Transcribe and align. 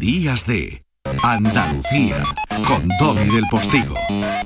Días 0.00 0.46
de 0.46 0.82
Andalucía 1.22 2.24
con 2.66 2.88
Domi 2.98 3.34
del 3.34 3.44
Postigo, 3.50 3.94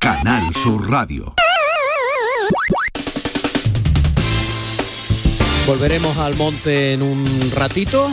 Canal 0.00 0.52
Sur 0.52 0.90
Radio. 0.90 1.32
Volveremos 5.64 6.18
al 6.18 6.34
monte 6.34 6.92
en 6.92 7.02
un 7.02 7.52
ratito, 7.54 8.08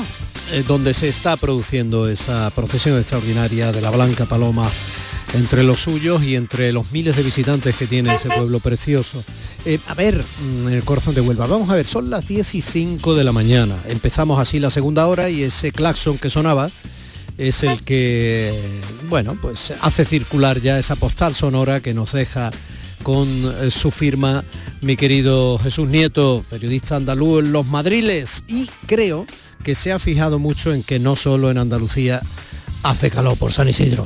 eh, 0.52 0.64
donde 0.68 0.94
se 0.94 1.10
está 1.10 1.36
produciendo 1.36 2.08
esa 2.08 2.52
procesión 2.52 3.00
extraordinaria 3.00 3.72
de 3.72 3.82
la 3.82 3.90
Blanca 3.90 4.28
Paloma 4.28 4.70
entre 5.34 5.64
los 5.64 5.80
suyos 5.80 6.22
y 6.22 6.36
entre 6.36 6.72
los 6.72 6.92
miles 6.92 7.16
de 7.16 7.24
visitantes 7.24 7.76
que 7.76 7.88
tiene 7.88 8.14
ese 8.14 8.30
pueblo 8.30 8.60
precioso. 8.60 9.24
Eh, 9.66 9.80
a 9.88 9.96
ver, 9.96 10.24
mm, 10.44 10.68
en 10.68 10.74
el 10.76 10.84
corazón 10.84 11.16
de 11.16 11.22
Huelva, 11.22 11.48
vamos 11.48 11.72
a 11.72 11.74
ver, 11.74 11.88
son 11.88 12.12
las 12.12 12.28
10 12.28 12.54
y 12.54 12.62
5 12.62 13.16
de 13.16 13.24
la 13.24 13.32
mañana. 13.32 13.80
Empezamos 13.88 14.38
así 14.38 14.60
la 14.60 14.70
segunda 14.70 15.08
hora 15.08 15.32
y 15.32 15.42
ese 15.42 15.72
claxon 15.72 16.20
que 16.20 16.30
sonaba 16.30 16.70
es 17.38 17.64
el 17.64 17.84
que, 17.84 18.54
bueno, 19.10 19.38
pues 19.42 19.74
hace 19.82 20.06
circular 20.06 20.62
ya 20.62 20.78
esa 20.80 20.96
postal 20.96 21.36
sonora 21.36 21.80
que 21.80 21.94
nos 21.94 22.12
deja 22.14 22.52
con 23.04 23.28
eh, 23.62 23.72
su 23.72 23.92
firma 23.92 24.44
mi 24.82 24.96
querido 24.96 25.58
Jesús 25.60 25.88
Nieto, 25.88 26.44
periodista 26.50 26.96
andaluz 26.96 27.44
en 27.44 27.52
Los 27.52 27.68
Madriles, 27.68 28.44
y 28.48 28.70
creo 28.86 29.26
que 29.64 29.76
se 29.76 29.92
ha 29.92 30.00
fijado 30.00 30.40
mucho 30.40 30.74
en 30.74 30.84
que 30.84 31.00
no 31.00 31.16
solo 31.16 31.52
en 31.52 31.58
Andalucía 31.58 32.22
hace 32.84 33.12
calor 33.12 33.38
por 33.38 33.52
San 33.52 33.70
Isidro. 33.70 34.06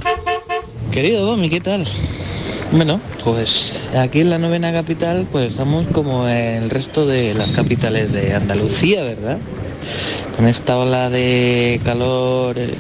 Querido 0.92 1.26
Domi, 1.26 1.50
¿qué 1.50 1.62
tal? 1.62 1.86
Bueno, 2.72 3.00
pues 3.24 3.80
aquí 3.96 4.22
en 4.22 4.30
la 4.30 4.38
novena 4.38 4.74
capital 4.74 5.28
pues 5.32 5.52
estamos 5.52 5.88
como 5.88 6.28
el 6.28 6.70
resto 6.70 7.06
de 7.06 7.34
las 7.34 7.52
capitales 7.52 8.12
de 8.12 8.34
Andalucía, 8.34 9.04
¿verdad? 9.04 9.40
Con 10.36 10.48
esta 10.48 10.78
ola 10.78 11.10
de 11.10 11.80
calor 11.86 12.58
eh, 12.58 12.76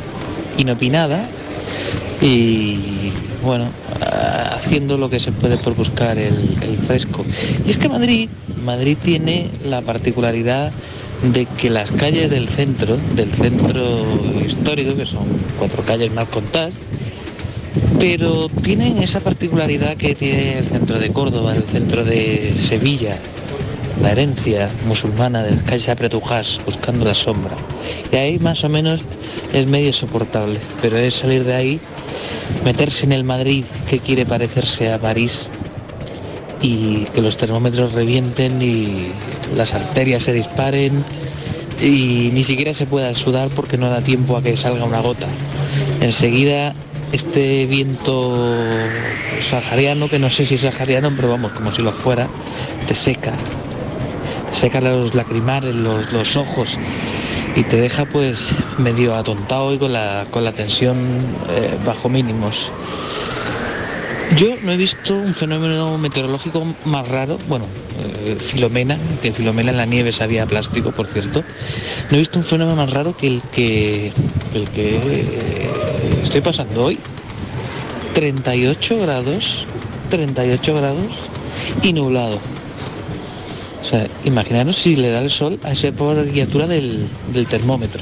inopinada 0.58 1.27
y 2.22 3.11
bueno, 3.44 3.67
haciendo 4.56 4.97
lo 4.97 5.09
que 5.09 5.20
se 5.20 5.31
puede 5.31 5.58
por 5.58 5.75
buscar 5.75 6.17
el, 6.17 6.34
fresco. 6.86 7.25
Y 7.66 7.72
es 7.72 7.78
que 7.78 7.89
Madrid, 7.89 8.30
Madrid 8.64 8.97
tiene 9.02 9.50
la 9.64 9.81
particularidad 9.81 10.72
de 11.34 11.45
que 11.45 11.70
las 11.70 11.92
calles 11.92 12.30
del 12.30 12.47
centro, 12.47 12.97
del 13.16 13.31
centro 13.31 14.06
histórico, 14.45 14.95
que 14.95 15.06
son 15.06 15.25
cuatro 15.58 15.84
calles 15.84 16.12
mal 16.12 16.28
contadas, 16.28 16.75
pero 18.00 18.50
tienen 18.62 19.02
esa 19.02 19.19
particularidad 19.19 19.97
que 19.97 20.16
tiene 20.16 20.59
el 20.59 20.66
centro 20.66 21.00
de 21.00 21.12
Córdoba, 21.12 21.56
el 21.56 21.64
centro 21.64 22.03
de 22.03 22.53
Sevilla, 22.56 23.17
la 24.01 24.11
herencia 24.11 24.69
musulmana 24.85 25.43
del 25.43 25.63
calle 25.63 25.91
Apretujás, 25.91 26.59
buscando 26.65 27.05
la 27.05 27.13
sombra. 27.13 27.55
Y 28.11 28.15
ahí 28.15 28.39
más 28.39 28.63
o 28.63 28.69
menos 28.69 29.01
es 29.53 29.67
medio 29.67 29.93
soportable, 29.93 30.59
pero 30.81 30.97
es 30.97 31.15
salir 31.15 31.43
de 31.43 31.53
ahí, 31.53 31.79
meterse 32.63 33.05
en 33.05 33.11
el 33.11 33.23
Madrid 33.23 33.66
que 33.88 33.99
quiere 33.99 34.25
parecerse 34.25 34.91
a 34.91 34.99
París 34.99 35.49
y 36.61 37.05
que 37.13 37.21
los 37.21 37.38
termómetros 37.38 37.93
revienten 37.93 38.61
y 38.61 39.11
las 39.55 39.73
arterias 39.73 40.23
se 40.23 40.33
disparen 40.33 41.03
y 41.81 42.31
ni 42.33 42.43
siquiera 42.43 42.73
se 42.73 42.85
pueda 42.85 43.13
sudar 43.16 43.49
porque 43.49 43.77
no 43.77 43.89
da 43.89 44.01
tiempo 44.01 44.38
a 44.38 44.43
que 44.43 44.57
salga 44.57 44.85
una 44.85 44.99
gota. 45.01 45.27
Enseguida 46.01 46.73
este 47.11 47.66
viento 47.66 48.35
sahariano, 49.39 50.09
que 50.09 50.19
no 50.19 50.29
sé 50.29 50.45
si 50.45 50.55
es 50.55 50.61
sahariano, 50.61 51.13
pero 51.16 51.29
vamos, 51.29 51.51
como 51.51 51.71
si 51.71 51.81
lo 51.81 51.91
fuera, 51.91 52.27
te 52.88 52.95
seca, 52.95 53.33
seca 54.56 54.81
los 54.81 55.14
lacrimales, 55.14 55.75
los, 55.75 56.36
ojos 56.36 56.78
y 57.56 57.64
te 57.64 57.78
deja 57.78 58.06
pues 58.06 58.50
medio 58.78 59.16
atontado 59.16 59.73
y 59.73 59.78
con 59.78 59.94
la, 59.94 60.25
con 60.31 60.44
la 60.44 60.52
tensión 60.52 60.97
eh, 61.50 61.78
bajo 61.86 62.09
mínimos. 62.09 62.72
Yo 64.38 64.56
no 64.64 64.72
he 64.72 64.78
visto 64.78 65.16
un 65.16 65.34
fenómeno 65.34 65.97
meteorológico 65.97 66.66
más 66.85 67.07
raro, 67.07 67.38
bueno, 67.47 67.66
eh, 68.25 68.35
Filomena, 68.40 68.97
que 69.22 69.31
Filomena 69.31 69.72
en 69.72 69.78
la 69.78 69.85
nieve 69.85 70.12
sabía 70.12 70.46
plástico, 70.46 70.91
por 70.91 71.08
cierto. 71.08 71.44
No 72.09 72.18
he 72.18 72.19
visto 72.19 72.40
un 72.40 72.46
fenómeno 72.46 72.75
más 72.75 72.91
raro 72.91 73.16
que 73.16 73.28
el 73.28 73.41
que, 73.44 74.12
el 74.53 74.68
que 74.69 74.96
eh, 74.97 76.19
estoy 76.24 76.41
pasando 76.41 76.85
hoy. 76.85 77.00
38 78.13 79.00
grados, 79.00 79.68
38 80.09 80.75
grados 80.75 81.12
y 81.84 81.94
nublado. 81.94 82.40
O 83.85 83.88
sea, 83.88 84.07
imaginaros 84.23 84.78
si 84.78 84.96
le 84.96 85.12
da 85.12 85.22
el 85.22 85.29
sol 85.29 85.59
a 85.62 85.73
esa 85.73 85.91
pobre 85.91 86.28
criatura 86.28 86.66
del, 86.66 87.07
termómetro. 87.47 88.01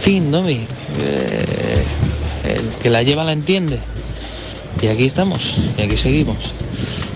fin, 0.00 0.30
¿no? 0.30 0.40
Mi, 0.40 0.66
eh, 0.98 1.84
el 2.44 2.66
que 2.80 2.88
la 2.88 3.02
lleva 3.02 3.24
la 3.24 3.32
entiende. 3.32 3.78
Y 4.80 4.86
aquí 4.86 5.04
estamos, 5.04 5.58
y 5.76 5.82
aquí 5.82 5.98
seguimos, 5.98 6.54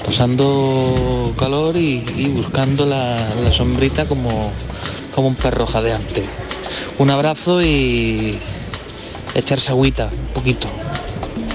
pasando 0.04 1.32
calor 1.38 1.78
y, 1.78 2.00
buscando 2.34 2.84
la, 2.84 3.30
sombrita 3.50 4.06
como, 4.06 4.52
como 5.14 5.28
un 5.28 5.34
perro 5.34 5.66
jadeante. 5.66 6.22
Un 6.98 7.08
abrazo 7.08 7.62
y 7.62 8.38
echarse 9.34 9.70
agüita, 9.70 10.10
un 10.12 10.34
poquito, 10.34 10.68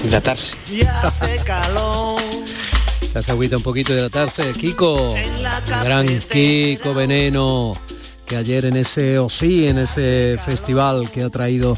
hidratarse. 0.04 0.56
Echarse 3.10 3.32
agüita 3.32 3.56
un 3.56 3.64
poquito, 3.64 3.92
hidratarse. 3.92 4.52
Kiko, 4.52 5.16
gran 5.82 6.06
Kiko 6.30 6.94
Veneno, 6.94 7.72
que 8.24 8.36
ayer 8.36 8.66
en 8.66 8.76
ese 8.76 9.18
OSI, 9.18 9.66
en 9.66 9.78
ese 9.78 10.38
festival 10.44 11.10
que 11.10 11.24
ha 11.24 11.28
traído 11.28 11.76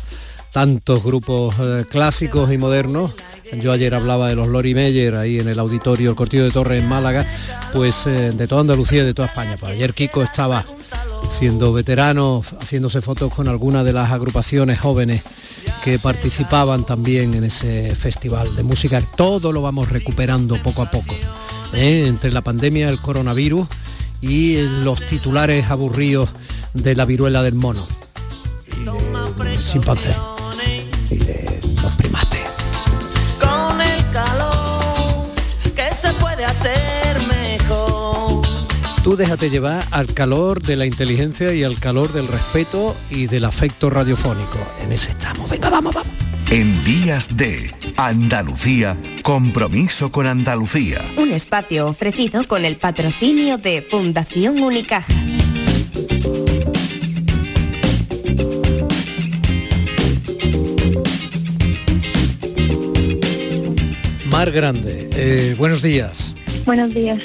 tantos 0.53 1.03
grupos 1.03 1.55
eh, 1.59 1.87
clásicos 1.89 2.53
y 2.53 2.59
modernos, 2.59 3.13
yo 3.61 3.73
ayer 3.73 3.95
hablaba 3.95 4.29
de 4.29 4.37
los 4.37 4.49
Lori 4.49 4.75
Meyer 4.75 5.15
ahí 5.15 5.39
en 5.39 5.49
el 5.49 5.59
auditorio 5.59 6.11
El 6.11 6.17
Cortillo 6.17 6.45
de 6.45 6.51
Torres 6.51 6.83
en 6.83 6.89
Málaga, 6.89 7.27
pues 7.73 8.07
eh, 8.07 8.33
de 8.33 8.49
toda 8.49 8.63
Andalucía 8.63 9.03
y 9.03 9.07
de 9.07 9.15
toda 9.15 9.29
España. 9.29 9.57
Pues 9.59 9.73
ayer 9.73 9.93
Kiko 9.95 10.23
estaba 10.23 10.65
siendo 11.31 11.73
veterano, 11.73 12.43
haciéndose 12.61 13.03
fotos 13.03 13.33
con 13.33 13.49
algunas 13.49 13.85
de 13.85 13.93
las 13.93 14.11
agrupaciones 14.11 14.81
jóvenes 14.81 15.23
que 15.85 15.99
participaban 15.99 16.85
también 16.85 17.35
en 17.35 17.45
ese 17.45 17.95
festival 17.95 18.55
de 18.57 18.63
música. 18.63 19.01
Todo 19.17 19.53
lo 19.53 19.63
vamos 19.63 19.89
recuperando 19.89 20.63
poco 20.63 20.83
a 20.83 20.91
poco. 20.91 21.15
¿eh? 21.73 22.07
Entre 22.07 22.33
la 22.33 22.43
pandemia, 22.43 22.89
el 22.89 23.01
coronavirus 23.01 23.67
y 24.21 24.63
los 24.85 25.05
titulares 25.05 25.71
aburridos 25.71 26.31
de 26.75 26.95
la 26.95 27.05
viruela 27.05 27.43
del 27.43 27.55
mono. 27.55 27.87
Y 28.67 28.85
de 29.45 29.63
sin 29.63 29.83
Y 31.11 31.17
de 31.17 31.61
los 31.83 31.93
primates. 31.93 32.32
Tú 39.03 39.17
déjate 39.17 39.51
llevar 39.51 39.85
al 39.91 40.15
calor 40.15 40.63
de 40.63 40.77
la 40.77 40.87
inteligencia 40.87 41.53
y 41.53 41.65
al 41.65 41.81
calor 41.81 42.13
del 42.13 42.29
respeto 42.29 42.97
y 43.11 43.27
del 43.27 43.45
afecto 43.45 43.91
radiofónico. 43.91 44.59
En 44.81 44.93
ese 44.93 45.11
estamos. 45.11 45.51
Venga, 45.51 45.71
vamos, 45.71 45.93
vamos. 45.93 46.13
En 46.53 46.85
días 46.85 47.37
de 47.37 47.75
Andalucía, 47.97 48.97
compromiso 49.25 50.13
con 50.13 50.29
Andalucía. 50.29 51.01
Un 51.17 51.33
espacio 51.33 51.89
ofrecido 51.89 52.47
con 52.47 52.65
el 52.65 52.77
patrocinio 52.77 53.59
de 53.59 53.83
Fundación 53.83 54.63
Unicaja. 54.63 55.13
Mar 64.27 64.53
Grande, 64.53 65.11
eh, 65.17 65.57
buenos 65.59 65.83
días. 65.83 66.37
Buenos 66.65 66.95
días. 66.95 67.19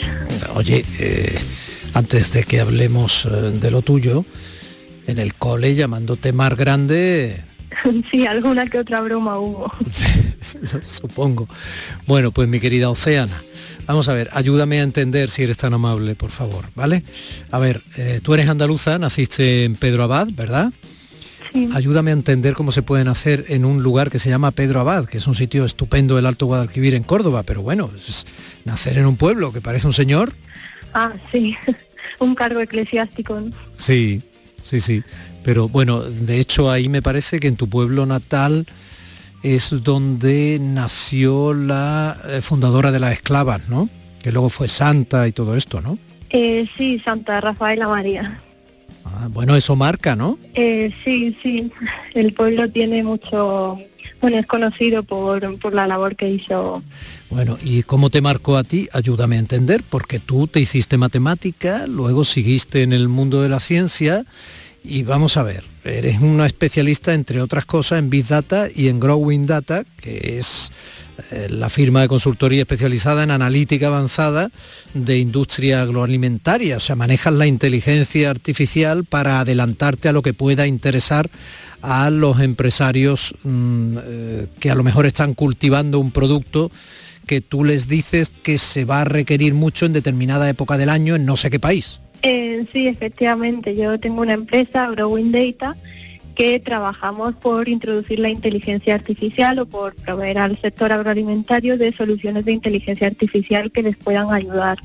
Oye, 0.55 0.83
eh, 0.97 1.37
antes 1.97 2.31
de 2.31 2.43
que 2.43 2.59
hablemos 2.59 3.25
eh, 3.25 3.29
de 3.29 3.71
lo 3.71 3.81
tuyo, 3.81 4.23
en 5.07 5.17
el 5.17 5.33
cole 5.33 5.73
llamándote 5.73 6.31
Mar 6.31 6.55
Grande... 6.55 7.43
Sí, 8.11 8.25
alguna 8.25 8.65
que 8.67 8.79
otra 8.79 9.01
broma 9.01 9.37
hubo. 9.37 9.71
Supongo. 10.83 11.47
Bueno, 12.07 12.31
pues 12.31 12.47
mi 12.49 12.59
querida 12.59 12.89
Oceana, 12.89 13.43
vamos 13.85 14.07
a 14.09 14.13
ver, 14.13 14.29
ayúdame 14.33 14.79
a 14.79 14.83
entender 14.83 15.29
si 15.29 15.43
eres 15.43 15.57
tan 15.57 15.73
amable, 15.73 16.15
por 16.15 16.31
favor, 16.31 16.65
¿vale? 16.75 17.03
A 17.51 17.59
ver, 17.59 17.83
eh, 17.97 18.19
tú 18.23 18.33
eres 18.33 18.47
andaluza, 18.47 18.97
naciste 18.97 19.63
en 19.63 19.75
Pedro 19.75 20.03
Abad, 20.03 20.27
¿verdad? 20.31 20.71
Sí. 21.51 21.69
Ayúdame 21.73 22.11
a 22.11 22.13
entender 22.13 22.53
cómo 22.53 22.71
se 22.71 22.81
pueden 22.83 23.07
hacer 23.09 23.45
en 23.49 23.65
un 23.65 23.83
lugar 23.83 24.09
que 24.09 24.19
se 24.19 24.29
llama 24.29 24.51
Pedro 24.51 24.79
Abad, 24.79 25.05
que 25.05 25.17
es 25.17 25.27
un 25.27 25.35
sitio 25.35 25.65
estupendo 25.65 26.17
el 26.17 26.25
Alto 26.25 26.45
Guadalquivir 26.45 26.95
en 26.95 27.03
Córdoba, 27.03 27.43
pero 27.43 27.61
bueno, 27.61 27.91
es 27.95 28.25
nacer 28.65 28.97
en 28.97 29.05
un 29.05 29.17
pueblo 29.17 29.51
que 29.51 29.61
parece 29.61 29.87
un 29.87 29.93
señor. 29.93 30.33
Ah, 30.93 31.13
sí. 31.31 31.55
Un 32.19 32.35
cargo 32.35 32.59
eclesiástico. 32.59 33.39
Sí, 33.75 34.21
sí, 34.63 34.79
sí. 34.79 35.03
Pero 35.43 35.69
bueno, 35.69 36.01
de 36.01 36.39
hecho 36.39 36.69
ahí 36.71 36.89
me 36.89 37.01
parece 37.01 37.39
que 37.39 37.47
en 37.47 37.55
tu 37.55 37.69
pueblo 37.69 38.05
natal 38.05 38.65
es 39.43 39.73
donde 39.83 40.57
nació 40.59 41.53
la 41.53 42.17
eh, 42.27 42.41
fundadora 42.41 42.91
de 42.91 42.99
las 42.99 43.13
esclavas, 43.13 43.69
¿no? 43.69 43.89
Que 44.21 44.31
luego 44.31 44.49
fue 44.49 44.67
santa 44.67 45.27
y 45.27 45.31
todo 45.31 45.55
esto, 45.55 45.81
¿no? 45.81 45.97
Eh, 46.29 46.67
sí, 46.75 46.99
Santa 46.99 47.39
Rafaela 47.39 47.87
María. 47.87 48.41
Ah, 49.05 49.29
bueno, 49.31 49.55
eso 49.55 49.75
marca, 49.75 50.15
¿no? 50.15 50.37
Eh, 50.53 50.91
sí, 51.03 51.37
sí. 51.41 51.71
El 52.13 52.33
pueblo 52.33 52.69
tiene 52.69 53.03
mucho, 53.03 53.79
bueno, 54.21 54.37
es 54.37 54.45
conocido 54.45 55.03
por, 55.03 55.59
por 55.59 55.73
la 55.73 55.87
labor 55.87 56.15
que 56.15 56.29
hizo. 56.29 56.83
Bueno, 57.29 57.57
¿y 57.63 57.83
cómo 57.83 58.09
te 58.09 58.21
marcó 58.21 58.57
a 58.57 58.63
ti? 58.63 58.87
Ayúdame 58.93 59.35
a 59.35 59.39
entender, 59.39 59.83
porque 59.89 60.19
tú 60.19 60.47
te 60.47 60.59
hiciste 60.59 60.97
matemática, 60.97 61.85
luego 61.87 62.23
seguiste 62.23 62.83
en 62.83 62.93
el 62.93 63.07
mundo 63.09 63.41
de 63.41 63.49
la 63.49 63.59
ciencia 63.59 64.25
y 64.87 65.03
vamos 65.03 65.37
a 65.37 65.43
ver, 65.43 65.63
eres 65.83 66.21
una 66.21 66.45
especialista, 66.45 67.13
entre 67.13 67.41
otras 67.41 67.65
cosas, 67.65 67.99
en 67.99 68.09
Big 68.09 68.25
Data 68.25 68.67
y 68.73 68.87
en 68.87 68.99
Growing 68.99 69.45
Data, 69.45 69.83
que 69.97 70.37
es 70.37 70.71
eh, 71.31 71.47
la 71.49 71.69
firma 71.69 72.01
de 72.01 72.07
consultoría 72.07 72.61
especializada 72.61 73.23
en 73.23 73.31
analítica 73.31 73.87
avanzada 73.87 74.49
de 74.93 75.17
industria 75.17 75.81
agroalimentaria. 75.81 76.77
O 76.77 76.79
sea, 76.79 76.95
manejas 76.95 77.33
la 77.33 77.47
inteligencia 77.47 78.29
artificial 78.29 79.03
para 79.03 79.41
adelantarte 79.41 80.07
a 80.07 80.13
lo 80.13 80.21
que 80.21 80.33
pueda 80.33 80.67
interesar 80.67 81.29
a 81.81 82.09
los 82.09 82.39
empresarios 82.39 83.35
mm, 83.43 83.97
eh, 84.01 84.47
que 84.59 84.71
a 84.71 84.75
lo 84.75 84.83
mejor 84.83 85.05
están 85.05 85.33
cultivando 85.33 85.99
un 85.99 86.11
producto 86.11 86.71
que 87.25 87.41
tú 87.41 87.65
les 87.65 87.87
dices 87.87 88.31
que 88.41 88.57
se 88.57 88.85
va 88.85 89.01
a 89.01 89.05
requerir 89.05 89.53
mucho 89.53 89.85
en 89.85 89.93
determinada 89.93 90.49
época 90.49 90.77
del 90.77 90.89
año 90.89 91.15
en 91.15 91.25
no 91.25 91.35
sé 91.35 91.49
qué 91.49 91.59
país. 91.59 91.99
Eh, 92.21 92.65
sí, 92.73 92.87
efectivamente. 92.87 93.75
Yo 93.75 93.99
tengo 93.99 94.21
una 94.21 94.33
empresa, 94.33 94.89
Growing 94.89 95.31
Data, 95.31 95.77
que 96.35 96.59
trabajamos 96.59 97.35
por 97.35 97.67
introducir 97.67 98.19
la 98.19 98.29
inteligencia 98.29 98.95
artificial 98.95 99.59
o 99.59 99.65
por 99.65 99.95
proveer 99.95 100.37
al 100.37 100.61
sector 100.61 100.91
agroalimentario 100.91 101.77
de 101.77 101.91
soluciones 101.91 102.45
de 102.45 102.51
inteligencia 102.51 103.07
artificial 103.07 103.71
que 103.71 103.83
les 103.83 103.97
puedan 103.97 104.31
ayudar 104.31 104.77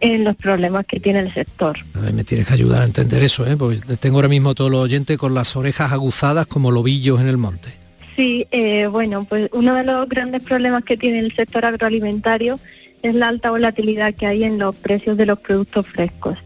en 0.00 0.24
los 0.24 0.36
problemas 0.36 0.86
que 0.86 1.00
tiene 1.00 1.20
el 1.20 1.34
sector. 1.34 1.76
me 2.12 2.22
tienes 2.22 2.46
que 2.46 2.54
ayudar 2.54 2.82
a 2.82 2.84
entender 2.84 3.22
eso, 3.22 3.46
¿eh? 3.46 3.56
porque 3.56 3.80
tengo 3.96 4.18
ahora 4.18 4.28
mismo 4.28 4.50
a 4.50 4.54
todos 4.54 4.70
los 4.70 4.84
oyentes 4.84 5.16
con 5.16 5.34
las 5.34 5.56
orejas 5.56 5.92
aguzadas 5.92 6.46
como 6.46 6.70
lobillos 6.70 7.20
en 7.20 7.28
el 7.28 7.36
monte. 7.36 7.70
Sí, 8.14 8.46
eh, 8.50 8.86
bueno, 8.86 9.26
pues 9.28 9.48
uno 9.52 9.74
de 9.74 9.84
los 9.84 10.08
grandes 10.08 10.42
problemas 10.42 10.84
que 10.84 10.96
tiene 10.96 11.18
el 11.18 11.34
sector 11.34 11.64
agroalimentario 11.64 12.58
es 13.02 13.14
la 13.14 13.28
alta 13.28 13.50
volatilidad 13.50 14.14
que 14.14 14.26
hay 14.26 14.44
en 14.44 14.58
los 14.58 14.76
precios 14.76 15.16
de 15.16 15.26
los 15.26 15.38
productos 15.38 15.86
frescos. 15.86 16.38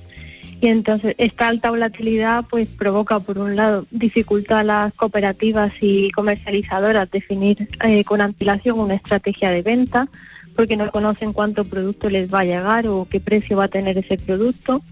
Y 0.60 0.68
entonces 0.68 1.14
esta 1.16 1.48
alta 1.48 1.70
volatilidad 1.70 2.44
pues 2.48 2.68
provoca 2.68 3.18
por 3.18 3.38
un 3.38 3.56
lado 3.56 3.86
dificultad 3.90 4.58
a 4.58 4.64
las 4.64 4.94
cooperativas 4.94 5.72
y 5.80 6.10
comercializadoras 6.10 7.10
definir 7.10 7.68
eh, 7.82 8.04
con 8.04 8.20
antelación 8.20 8.78
una 8.78 8.94
estrategia 8.94 9.50
de 9.50 9.62
venta 9.62 10.08
porque 10.54 10.76
no 10.76 10.90
conocen 10.90 11.32
cuánto 11.32 11.64
producto 11.64 12.10
les 12.10 12.32
va 12.32 12.40
a 12.40 12.44
llegar 12.44 12.86
o 12.86 13.06
qué 13.08 13.20
precio 13.20 13.56
va 13.56 13.64
a 13.64 13.68
tener 13.68 13.96
ese 13.96 14.18
producto. 14.18 14.82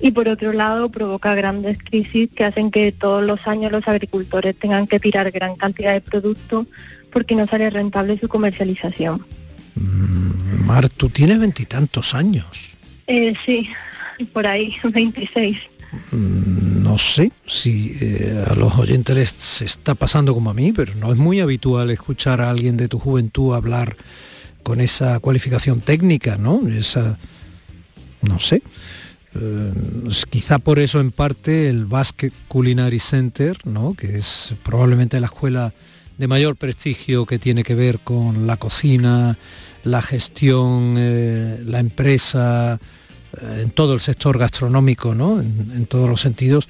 Y 0.00 0.10
por 0.10 0.28
otro 0.28 0.52
lado 0.52 0.90
provoca 0.90 1.34
grandes 1.34 1.78
crisis 1.78 2.28
que 2.34 2.44
hacen 2.44 2.70
que 2.70 2.92
todos 2.92 3.24
los 3.24 3.46
años 3.46 3.72
los 3.72 3.88
agricultores 3.88 4.54
tengan 4.58 4.86
que 4.86 5.00
tirar 5.00 5.30
gran 5.30 5.56
cantidad 5.56 5.94
de 5.94 6.02
producto 6.02 6.66
porque 7.10 7.34
no 7.34 7.46
sale 7.46 7.70
rentable 7.70 8.18
su 8.18 8.28
comercialización. 8.28 9.24
Mm, 9.74 10.66
Mar, 10.66 10.88
tú 10.90 11.08
tienes 11.08 11.38
veintitantos 11.38 12.14
años. 12.14 12.76
Eh, 13.06 13.34
sí, 13.46 13.68
por 14.32 14.46
ahí, 14.46 14.74
26. 14.84 15.58
Mm, 16.10 16.82
no 16.82 16.96
sé 16.96 17.32
si 17.46 17.96
eh, 18.00 18.44
a 18.48 18.54
los 18.54 18.76
oyentes 18.78 19.14
les 19.14 19.28
se 19.28 19.66
está 19.66 19.94
pasando 19.94 20.34
como 20.34 20.50
a 20.50 20.54
mí, 20.54 20.72
pero 20.72 20.94
no 20.94 21.12
es 21.12 21.18
muy 21.18 21.40
habitual 21.40 21.90
escuchar 21.90 22.40
a 22.40 22.50
alguien 22.50 22.76
de 22.76 22.88
tu 22.88 22.98
juventud 22.98 23.54
hablar 23.54 23.96
con 24.62 24.80
esa 24.80 25.18
cualificación 25.20 25.80
técnica, 25.80 26.36
¿no? 26.36 26.66
Esa, 26.68 27.18
no 28.22 28.38
sé. 28.38 28.62
Eh, 29.34 29.72
quizá 30.30 30.58
por 30.58 30.78
eso 30.78 31.00
en 31.00 31.10
parte 31.10 31.68
el 31.68 31.86
Basque 31.86 32.30
Culinary 32.48 32.98
Center, 32.98 33.56
¿no? 33.64 33.94
que 33.94 34.16
es 34.16 34.54
probablemente 34.62 35.18
la 35.20 35.26
escuela 35.26 35.72
de 36.18 36.28
mayor 36.28 36.56
prestigio 36.56 37.24
que 37.24 37.38
tiene 37.38 37.62
que 37.62 37.74
ver 37.74 38.00
con 38.00 38.46
la 38.46 38.58
cocina, 38.58 39.38
la 39.84 40.02
gestión, 40.02 40.96
eh, 40.98 41.62
la 41.64 41.80
empresa, 41.80 42.78
en 43.40 43.70
todo 43.70 43.94
el 43.94 44.00
sector 44.00 44.38
gastronómico, 44.38 45.14
¿no? 45.14 45.40
en, 45.40 45.86
todos 45.86 46.08
los 46.08 46.20
sentidos, 46.20 46.68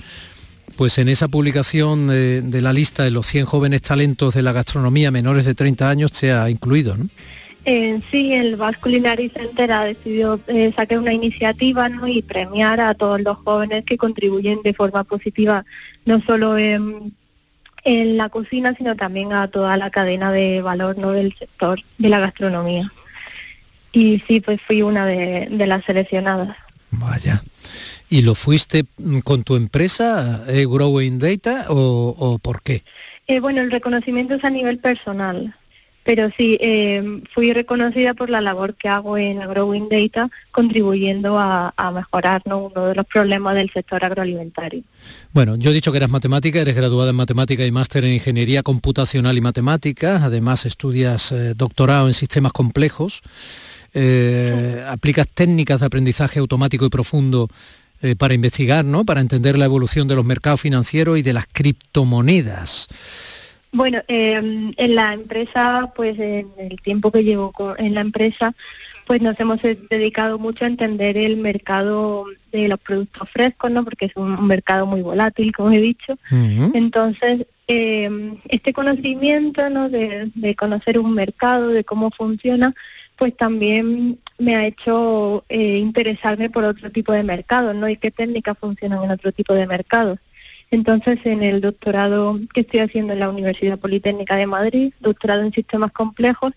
pues 0.77 0.99
en 0.99 1.09
esa 1.09 1.29
publicación 1.29 2.09
de, 2.09 2.63
la 2.63 2.73
lista 2.73 3.03
de 3.03 3.11
los 3.11 3.27
100 3.27 3.47
jóvenes 3.47 3.83
talentos 3.83 4.35
de 4.35 4.43
la 4.43 4.53
gastronomía 4.53 5.11
menores 5.11 5.45
de 5.45 5.55
30 5.55 5.89
años 5.89 6.13
se 6.13 6.33
ha 6.33 6.49
incluido, 6.51 6.97
¿no? 6.97 7.09
Eh, 7.65 8.01
sí, 8.11 8.33
el 8.35 8.57
Basque 8.57 8.81
Culinary 8.81 9.29
Center 9.29 9.71
ha 9.71 9.85
decidido 9.85 10.41
eh, 10.49 10.73
sacar 10.75 10.99
una 10.99 11.13
iniciativa 11.13 11.89
y 12.09 12.23
premiar 12.23 12.81
a 12.81 12.95
todos 12.95 13.21
los 13.21 13.39
jóvenes 13.39 13.85
que 13.85 13.97
contribuyen 13.97 14.63
de 14.65 14.75
forma 14.75 15.05
positiva, 15.05 15.65
no 16.05 16.21
solo 16.23 16.59
en, 16.59 17.15
la 17.85 18.29
cocina, 18.31 18.75
sino 18.77 18.97
también 18.97 19.33
a 19.33 19.49
toda 19.49 19.77
la 19.77 19.91
cadena 19.91 20.33
de 20.33 20.61
valor 20.63 20.99
¿no? 20.99 21.13
del 21.13 21.35
sector 21.37 21.81
de 21.99 22.09
la 22.09 22.21
gastronomía. 22.21 22.93
Y 23.93 24.23
sí, 24.27 24.41
pues 24.41 24.61
fui 24.67 24.83
una 24.83 25.07
de, 25.07 25.49
las 25.67 25.85
seleccionadas. 25.85 26.57
Vaya. 26.91 27.43
¿Y 28.09 28.23
lo 28.23 28.35
fuiste 28.35 28.85
con 29.25 29.43
tu 29.43 29.57
empresa, 29.57 30.45
eh, 30.49 30.67
Growing 30.67 31.19
Data, 31.19 31.67
o, 31.69 32.39
por 32.43 32.63
qué? 32.63 32.85
Eh, 33.27 33.41
bueno, 33.41 33.61
el 33.61 33.71
reconocimiento 33.71 34.35
es 34.35 34.45
a 34.45 34.51
nivel 34.51 34.79
personal, 34.79 35.55
pero 36.05 36.29
sí, 36.37 36.59
eh, 36.61 37.23
fui 37.33 37.53
reconocida 37.53 38.13
por 38.13 38.29
la 38.29 38.43
labor 38.43 38.75
que 38.75 38.89
hago 38.89 39.17
en 39.17 39.39
Growing 39.39 39.89
Data, 39.89 40.29
contribuyendo 40.51 41.39
a, 41.39 41.73
mejorar 41.95 42.43
uno 42.45 42.87
de 42.87 42.95
los 42.95 43.07
problemas 43.07 43.55
del 43.55 43.71
sector 43.71 44.05
agroalimentario. 44.05 44.83
Bueno, 45.33 45.57
yo 45.57 45.71
he 45.71 45.75
dicho 45.75 45.93
que 45.93 45.99
eras 45.99 46.11
matemática, 46.11 46.61
eres 46.61 46.77
graduada 46.77 47.11
en 47.11 47.17
matemática 47.17 47.65
y 47.65 47.71
máster 47.71 48.05
en 48.05 48.13
ingeniería 48.13 48.63
computacional 48.63 49.39
y 49.39 49.41
matemáticas, 49.41 50.23
además 50.23 50.67
estudias 50.67 51.35
doctorado 51.57 52.09
en 52.09 52.15
sistemas 52.15 52.53
complejos. 52.53 53.23
Eh, 53.95 54.85
aplicas 54.89 55.29
técnicas 55.29 55.81
de 55.81 55.87
aprendizaje 55.87 56.39
automático 56.39 56.87
y 56.87 56.89
profundo 56.89 57.49
eh, 58.01 58.17
para 58.17 58.35
investigar, 58.35 58.85
¿no? 58.85 59.05
Para 59.05 59.21
entender 59.21 59.59
la 59.59 59.67
evolución 59.67 60.09
de 60.09 60.15
los 60.15 60.25
mercados 60.25 60.61
financieros 60.61 61.19
y 61.19 61.23
de 61.23 61.33
las 61.33 61.47
criptomonedas. 61.47 62.89
Bueno, 63.71 64.03
em, 64.09 64.73
en 64.77 64.95
la 64.95 65.15
empresa, 65.15 65.93
pues 65.95 66.19
en 66.19 66.49
el 66.59 66.81
tiempo 66.83 67.11
que 67.11 67.25
llevo 67.25 67.53
en 67.79 67.95
la 67.95 68.01
empresa, 68.03 68.55
pues 69.07 69.23
nos 69.23 69.39
hemos 69.41 69.61
dedicado 69.63 70.39
mucho 70.39 70.65
a 70.65 70.69
entender 70.69 71.17
el 71.17 71.37
mercado 71.37 72.27
de 72.51 72.69
los 72.69 72.79
productos 72.81 73.29
frescos, 73.31 73.71
¿no? 73.71 73.85
Porque 73.85 74.07
es 74.07 74.17
un 74.17 74.47
mercado 74.47 74.87
muy 74.87 75.03
volátil, 75.03 75.53
como 75.53 75.71
he 75.71 75.81
dicho. 75.81 76.19
Entonces, 76.75 77.47
em, 77.67 78.37
este 78.49 78.73
conocimiento, 78.73 79.71
¿no? 79.71 79.89
De, 79.89 80.31
de, 80.35 80.55
conocer 80.55 80.99
un 80.99 81.15
mercado, 81.15 81.69
de 81.69 81.85
cómo 81.85 82.11
funciona, 82.11 82.75
pues 83.23 83.37
también 83.37 84.19
me 84.37 84.57
ha 84.57 84.67
hecho 84.67 85.45
eh, 85.49 85.79
interesarme 85.79 86.51
por 86.51 86.65
otro 86.65 86.91
tipo 86.91 87.13
de 87.13 87.23
mercados, 87.23 87.73
¿no? 87.73 87.89
Y 87.89 87.97
qué 87.97 88.11
técnicas 88.11 88.59
funcionan 88.59 89.05
en 89.05 89.13
otro 89.13 89.31
tipo 89.31 89.55
de 89.55 89.65
mercados. 89.65 90.19
Entonces, 90.73 91.21
en 91.23 91.45
el 91.45 91.61
doctorado 91.61 92.41
que 92.53 92.63
estoy 92.63 92.81
haciendo 92.81 93.13
en 93.13 93.21
la 93.21 93.31
Universidad 93.31 93.79
Politécnica 93.79 94.35
de 94.35 94.49
Madrid, 94.49 94.93
doctorado 94.99 95.43
en 95.43 95.53
sistemas 95.53 95.93
complejos, 95.93 96.53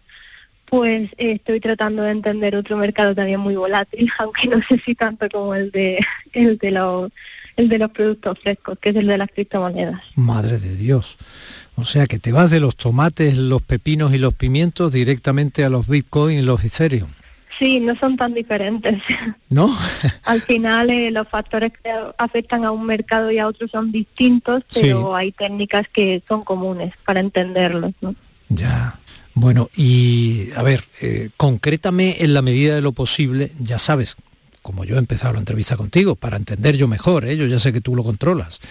pues 0.65 1.11
estoy 1.17 1.59
tratando 1.59 2.01
de 2.01 2.09
entender 2.09 2.55
otro 2.55 2.77
mercado 2.77 3.13
también 3.13 3.41
muy 3.41 3.55
volátil, 3.55 4.09
aunque 4.17 4.47
no 4.47 4.59
sé 4.63 4.79
si 4.79 4.95
tanto 4.95 5.29
como 5.29 5.53
el 5.53 5.69
de 5.69 6.03
el 6.33 6.57
de 6.57 6.71
los 6.71 7.11
el 7.57 7.69
de 7.69 7.77
los 7.77 7.91
productos 7.91 8.39
frescos, 8.39 8.79
que 8.79 8.89
es 8.89 8.95
el 8.95 9.05
de 9.05 9.19
las 9.19 9.29
criptomonedas. 9.29 10.01
Madre 10.15 10.57
de 10.57 10.75
Dios. 10.75 11.17
O 11.75 11.85
sea 11.85 12.07
que 12.07 12.19
te 12.19 12.31
vas 12.31 12.51
de 12.51 12.59
los 12.59 12.75
tomates, 12.75 13.37
los 13.37 13.61
pepinos 13.61 14.13
y 14.13 14.17
los 14.17 14.33
pimientos 14.33 14.91
directamente 14.91 15.63
a 15.65 15.69
los 15.69 15.87
Bitcoin 15.87 16.39
y 16.39 16.41
los 16.41 16.63
Ethereum. 16.63 17.09
Sí, 17.59 17.79
no 17.79 17.95
son 17.97 18.17
tan 18.17 18.33
diferentes. 18.33 19.01
¿No? 19.49 19.75
Al 20.23 20.41
final 20.41 20.89
eh, 20.89 21.11
los 21.11 21.27
factores 21.27 21.71
que 21.71 21.91
afectan 22.17 22.65
a 22.65 22.71
un 22.71 22.85
mercado 22.85 23.31
y 23.31 23.39
a 23.39 23.47
otros 23.47 23.71
son 23.71 23.91
distintos, 23.91 24.63
pero 24.73 25.15
hay 25.15 25.31
técnicas 25.31 25.87
que 25.87 26.21
son 26.27 26.43
comunes 26.43 26.93
para 27.05 27.19
entenderlos. 27.19 27.93
¿no? 28.01 28.15
Ya. 28.49 28.99
Bueno, 29.33 29.69
y 29.75 30.49
a 30.55 30.63
ver, 30.63 30.85
eh, 31.01 31.29
concrétame 31.35 32.17
en 32.19 32.33
la 32.33 32.41
medida 32.41 32.75
de 32.75 32.81
lo 32.81 32.93
posible, 32.93 33.51
ya 33.59 33.79
sabes, 33.79 34.15
como 34.61 34.85
yo 34.85 34.95
he 34.95 34.99
empezado 34.99 35.33
la 35.33 35.39
entrevista 35.39 35.75
contigo, 35.75 36.15
para 36.15 36.37
entender 36.37 36.77
yo 36.77 36.87
mejor, 36.87 37.25
¿eh? 37.25 37.35
yo 37.35 37.45
ya 37.45 37.59
sé 37.59 37.73
que 37.73 37.81
tú 37.81 37.95
lo 37.95 38.03
controlas. 38.03 38.61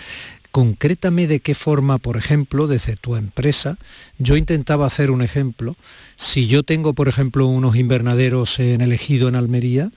Concrétame 0.54 1.26
de 1.26 1.40
qué 1.40 1.56
forma, 1.56 1.99
por 1.99 2.16
ejemplo, 2.16 2.68
desde 2.68 2.94
tu 2.94 3.16
empresa, 3.16 3.76
yo 4.18 4.37
intentaba 4.37 4.87
hacer 4.87 5.11
un 5.11 5.20
ejemplo. 5.20 5.75
Si 6.14 6.46
yo 6.46 6.62
tengo, 6.62 6.94
por 6.94 7.08
ejemplo, 7.08 7.49
unos 7.49 7.75
invernaderos 7.75 8.61
en 8.61 8.80
elegido 8.80 9.28
en 9.28 9.34
Almería, 9.34 9.90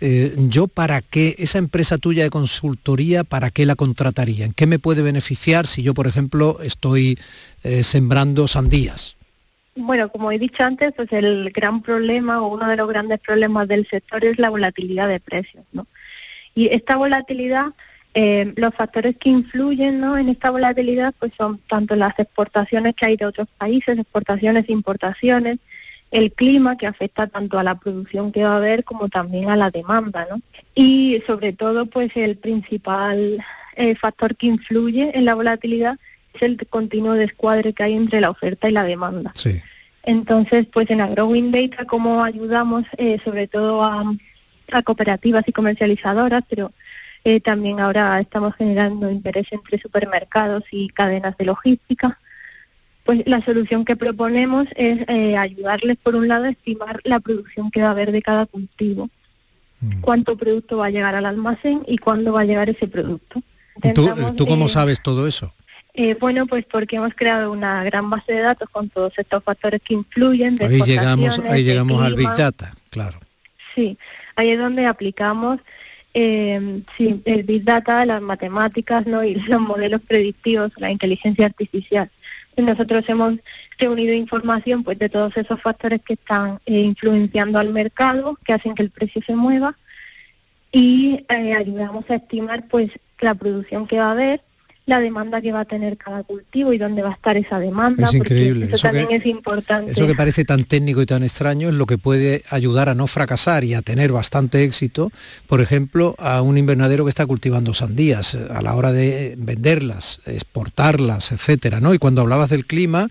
eh, 0.00 0.32
yo 0.48 0.68
para 0.68 1.02
qué, 1.02 1.34
esa 1.36 1.58
empresa 1.58 1.98
tuya 1.98 2.22
de 2.22 2.30
consultoría, 2.30 3.24
¿para 3.24 3.50
qué 3.50 3.66
la 3.66 3.74
contrataría? 3.74 4.46
¿En 4.46 4.54
qué 4.54 4.66
me 4.66 4.78
puede 4.78 5.02
beneficiar 5.02 5.66
si 5.66 5.82
yo, 5.82 5.92
por 5.92 6.06
ejemplo, 6.06 6.60
estoy 6.62 7.18
eh, 7.62 7.82
sembrando 7.82 8.48
sandías? 8.48 9.16
Bueno, 9.76 10.08
como 10.08 10.32
he 10.32 10.38
dicho 10.38 10.64
antes, 10.64 10.94
pues 10.96 11.12
el 11.12 11.50
gran 11.50 11.82
problema 11.82 12.40
o 12.40 12.46
uno 12.46 12.68
de 12.68 12.76
los 12.76 12.88
grandes 12.88 13.20
problemas 13.20 13.68
del 13.68 13.86
sector 13.86 14.24
es 14.24 14.38
la 14.38 14.48
volatilidad 14.48 15.08
de 15.08 15.20
precios, 15.20 15.66
¿no? 15.72 15.86
Y 16.54 16.68
esta 16.68 16.96
volatilidad 16.96 17.74
Eh, 18.16 18.52
los 18.56 18.72
factores 18.74 19.16
que 19.16 19.28
influyen 19.28 19.98
¿no? 19.98 20.16
en 20.16 20.28
esta 20.28 20.50
volatilidad 20.50 21.12
pues 21.18 21.32
son 21.36 21.58
tanto 21.68 21.96
las 21.96 22.16
exportaciones 22.16 22.94
que 22.94 23.06
hay 23.06 23.16
de 23.16 23.26
otros 23.26 23.48
países, 23.58 23.98
exportaciones 23.98 24.68
e 24.68 24.72
importaciones, 24.72 25.58
el 26.12 26.30
clima 26.30 26.76
que 26.76 26.86
afecta 26.86 27.26
tanto 27.26 27.58
a 27.58 27.64
la 27.64 27.74
producción 27.74 28.30
que 28.30 28.44
va 28.44 28.52
a 28.52 28.56
haber 28.58 28.84
como 28.84 29.08
también 29.08 29.50
a 29.50 29.56
la 29.56 29.72
demanda, 29.72 30.28
¿no? 30.30 30.40
Y 30.76 31.22
sobre 31.26 31.52
todo, 31.52 31.86
pues 31.86 32.12
el 32.14 32.36
principal 32.36 33.44
eh, 33.74 33.96
factor 33.96 34.36
que 34.36 34.46
influye 34.46 35.10
en 35.18 35.24
la 35.24 35.34
volatilidad 35.34 35.98
es 36.34 36.42
el 36.42 36.56
continuo 36.68 37.14
descuadre 37.14 37.72
que 37.72 37.82
hay 37.82 37.94
entre 37.94 38.20
la 38.20 38.30
oferta 38.30 38.68
y 38.68 38.72
la 38.72 38.84
demanda. 38.84 39.32
Sí. 39.34 39.60
Entonces, 40.04 40.66
pues 40.72 40.88
en 40.90 41.00
AgroWin 41.00 41.50
Data, 41.50 41.84
¿cómo 41.84 42.22
ayudamos 42.22 42.84
eh, 42.96 43.18
sobre 43.24 43.48
todo 43.48 43.82
a, 43.82 44.04
a, 44.70 44.82
cooperativas 44.82 45.42
y 45.48 45.52
comercializadoras, 45.52 46.44
pero 46.48 46.72
eh, 47.24 47.40
también 47.40 47.80
ahora 47.80 48.20
estamos 48.20 48.54
generando 48.54 49.10
interés 49.10 49.46
entre 49.50 49.78
supermercados 49.78 50.62
y 50.70 50.88
cadenas 50.90 51.36
de 51.38 51.46
logística? 51.46 52.18
Pues 53.04 53.22
la 53.26 53.44
solución 53.44 53.84
que 53.84 53.96
proponemos 53.96 54.66
es 54.76 55.00
eh, 55.08 55.36
ayudarles, 55.36 55.96
por 56.02 56.16
un 56.16 56.28
lado, 56.28 56.44
a 56.44 56.50
estimar 56.50 57.00
la 57.04 57.20
producción 57.20 57.70
que 57.70 57.82
va 57.82 57.88
a 57.88 57.90
haber 57.90 58.12
de 58.12 58.22
cada 58.22 58.46
cultivo, 58.46 59.10
mm. 59.80 60.00
cuánto 60.00 60.36
producto 60.36 60.78
va 60.78 60.86
a 60.86 60.90
llegar 60.90 61.14
al 61.14 61.26
almacén 61.26 61.82
y 61.86 61.98
cuándo 61.98 62.32
va 62.32 62.42
a 62.42 62.44
llegar 62.44 62.70
ese 62.70 62.88
producto. 62.88 63.42
¿Tú, 63.94 64.08
¿Tú, 64.36 64.46
cómo 64.46 64.66
eh, 64.66 64.68
sabes 64.68 65.02
todo 65.02 65.26
eso? 65.26 65.54
Eh, 65.94 66.16
bueno, 66.18 66.46
pues 66.46 66.64
porque 66.64 66.96
hemos 66.96 67.14
creado 67.14 67.52
una 67.52 67.84
gran 67.84 68.10
base 68.10 68.32
de 68.32 68.40
datos 68.40 68.68
con 68.70 68.88
todos 68.88 69.12
estos 69.16 69.42
factores 69.44 69.80
que 69.82 69.94
influyen. 69.94 70.58
ahí 70.60 70.82
llegamos, 70.82 71.38
ahí 71.38 71.62
llegamos 71.62 72.02
al 72.02 72.14
Big 72.14 72.34
Data, 72.36 72.74
claro. 72.90 73.18
Sí, 73.74 73.96
ahí 74.36 74.50
es 74.50 74.58
donde 74.58 74.86
aplicamos 74.86 75.60
eh, 76.14 76.82
el 76.98 77.42
Big 77.42 77.64
Data, 77.64 78.06
las 78.06 78.22
matemáticas 78.22 79.06
¿no? 79.06 79.24
y 79.24 79.34
los 79.48 79.60
modelos 79.60 80.00
predictivos, 80.00 80.72
la 80.76 80.90
inteligencia 80.90 81.46
artificial. 81.46 82.10
Nosotros 82.56 83.04
hemos 83.08 83.34
reunido 83.78 84.14
información 84.14 84.84
pues 84.84 84.98
de 84.98 85.08
todos 85.08 85.36
esos 85.36 85.60
factores 85.60 86.00
que 86.02 86.14
están 86.14 86.60
eh, 86.66 86.80
influenciando 86.80 87.58
al 87.58 87.70
mercado, 87.70 88.38
que 88.44 88.52
hacen 88.52 88.74
que 88.76 88.84
el 88.84 88.90
precio 88.90 89.20
se 89.26 89.34
mueva 89.34 89.76
y 90.70 91.24
eh, 91.28 91.54
ayudamos 91.54 92.08
a 92.08 92.16
estimar 92.16 92.66
pues 92.68 92.90
la 93.20 93.34
producción 93.34 93.86
que 93.86 93.98
va 93.98 94.06
a 94.06 94.12
haber 94.12 94.40
la 94.86 95.00
demanda 95.00 95.40
que 95.40 95.50
va 95.50 95.60
a 95.60 95.64
tener 95.64 95.96
cada 95.96 96.22
cultivo 96.24 96.72
y 96.74 96.78
dónde 96.78 97.02
va 97.02 97.10
a 97.10 97.12
estar 97.12 97.36
esa 97.38 97.58
demanda. 97.58 98.08
Es 98.08 98.14
increíble. 98.14 98.66
Eso, 98.66 98.76
también 98.76 99.08
es 99.10 99.24
importante. 99.24 99.92
Eso 99.92 100.06
que 100.06 100.14
parece 100.14 100.44
tan 100.44 100.64
técnico 100.64 101.00
y 101.00 101.06
tan 101.06 101.22
extraño 101.22 101.68
es 101.68 101.74
lo 101.74 101.86
que 101.86 101.96
puede 101.96 102.42
ayudar 102.50 102.90
a 102.90 102.94
no 102.94 103.06
fracasar 103.06 103.64
y 103.64 103.72
a 103.72 103.80
tener 103.80 104.12
bastante 104.12 104.62
éxito, 104.62 105.10
por 105.46 105.62
ejemplo, 105.62 106.14
a 106.18 106.42
un 106.42 106.58
invernadero 106.58 107.04
que 107.04 107.08
está 107.08 107.24
cultivando 107.24 107.72
sandías 107.72 108.34
a 108.34 108.60
la 108.60 108.74
hora 108.74 108.92
de 108.92 109.36
venderlas, 109.38 110.20
exportarlas, 110.26 111.32
etcétera, 111.32 111.80
¿no? 111.80 111.94
Y 111.94 111.98
cuando 111.98 112.20
hablabas 112.20 112.50
del 112.50 112.66
clima, 112.66 113.08